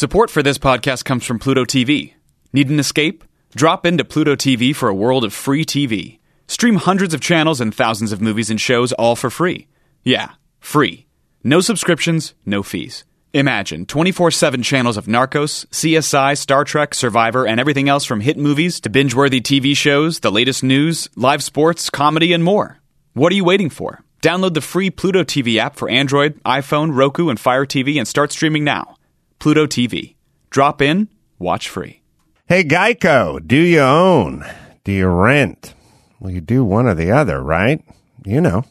Support 0.00 0.30
for 0.30 0.42
this 0.42 0.56
podcast 0.56 1.04
comes 1.04 1.26
from 1.26 1.38
Pluto 1.38 1.66
TV. 1.66 2.14
Need 2.54 2.70
an 2.70 2.80
escape? 2.80 3.22
Drop 3.54 3.84
into 3.84 4.02
Pluto 4.02 4.34
TV 4.34 4.74
for 4.74 4.88
a 4.88 4.94
world 4.94 5.24
of 5.24 5.34
free 5.34 5.62
TV. 5.62 6.20
Stream 6.46 6.76
hundreds 6.76 7.12
of 7.12 7.20
channels 7.20 7.60
and 7.60 7.74
thousands 7.74 8.10
of 8.10 8.22
movies 8.22 8.48
and 8.48 8.58
shows 8.58 8.94
all 8.94 9.14
for 9.14 9.28
free. 9.28 9.68
Yeah, 10.02 10.30
free. 10.58 11.06
No 11.44 11.60
subscriptions, 11.60 12.32
no 12.46 12.62
fees. 12.62 13.04
Imagine 13.34 13.84
24 13.84 14.30
7 14.30 14.62
channels 14.62 14.96
of 14.96 15.04
Narcos, 15.04 15.66
CSI, 15.66 16.38
Star 16.38 16.64
Trek, 16.64 16.94
Survivor, 16.94 17.46
and 17.46 17.60
everything 17.60 17.90
else 17.90 18.06
from 18.06 18.20
hit 18.20 18.38
movies 18.38 18.80
to 18.80 18.88
binge 18.88 19.14
worthy 19.14 19.42
TV 19.42 19.76
shows, 19.76 20.20
the 20.20 20.32
latest 20.32 20.62
news, 20.64 21.10
live 21.14 21.42
sports, 21.42 21.90
comedy, 21.90 22.32
and 22.32 22.42
more. 22.42 22.78
What 23.12 23.32
are 23.32 23.36
you 23.36 23.44
waiting 23.44 23.68
for? 23.68 24.02
Download 24.22 24.54
the 24.54 24.62
free 24.62 24.88
Pluto 24.88 25.24
TV 25.24 25.58
app 25.58 25.76
for 25.76 25.90
Android, 25.90 26.42
iPhone, 26.44 26.96
Roku, 26.96 27.28
and 27.28 27.38
Fire 27.38 27.66
TV 27.66 27.98
and 27.98 28.08
start 28.08 28.32
streaming 28.32 28.64
now. 28.64 28.96
Pluto 29.40 29.66
TV. 29.66 30.16
Drop 30.50 30.82
in, 30.82 31.08
watch 31.38 31.68
free. 31.68 32.02
Hey, 32.46 32.62
Geico, 32.62 33.44
do 33.44 33.56
you 33.56 33.80
own? 33.80 34.44
Do 34.84 34.92
you 34.92 35.06
rent? 35.06 35.74
Well, 36.20 36.30
you 36.30 36.42
do 36.42 36.62
one 36.62 36.86
or 36.86 36.94
the 36.94 37.10
other, 37.10 37.42
right? 37.42 37.82
You 38.24 38.42
know, 38.42 38.64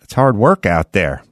it's 0.00 0.14
hard 0.14 0.36
work 0.36 0.66
out 0.66 0.92
there. 0.92 1.24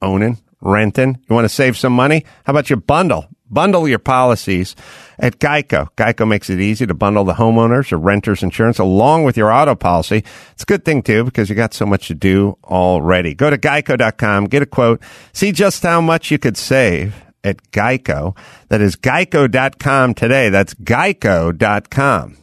Owning, 0.00 0.38
renting. 0.60 1.18
You 1.28 1.34
want 1.34 1.46
to 1.46 1.48
save 1.48 1.76
some 1.76 1.92
money? 1.92 2.24
How 2.44 2.52
about 2.52 2.70
you 2.70 2.76
bundle? 2.76 3.26
Bundle 3.50 3.88
your 3.88 3.98
policies 3.98 4.76
at 5.18 5.40
Geico. 5.40 5.88
Geico 5.96 6.28
makes 6.28 6.48
it 6.48 6.60
easy 6.60 6.86
to 6.86 6.94
bundle 6.94 7.24
the 7.24 7.32
homeowners 7.32 7.90
or 7.90 7.96
renters 7.96 8.44
insurance 8.44 8.78
along 8.78 9.24
with 9.24 9.36
your 9.36 9.50
auto 9.50 9.74
policy. 9.74 10.22
It's 10.52 10.62
a 10.62 10.66
good 10.66 10.84
thing 10.84 11.02
too 11.02 11.24
because 11.24 11.48
you 11.48 11.56
got 11.56 11.74
so 11.74 11.86
much 11.86 12.06
to 12.08 12.14
do 12.14 12.56
already. 12.62 13.34
Go 13.34 13.50
to 13.50 13.58
geico.com, 13.58 14.44
get 14.44 14.62
a 14.62 14.66
quote, 14.66 15.02
see 15.32 15.50
just 15.50 15.82
how 15.82 16.00
much 16.00 16.30
you 16.30 16.38
could 16.38 16.56
save 16.56 17.14
at 17.44 17.70
Geico. 17.70 18.36
That 18.68 18.80
is 18.80 18.96
geico.com 18.96 20.14
today. 20.14 20.48
That's 20.48 20.74
geico.com. 20.74 22.36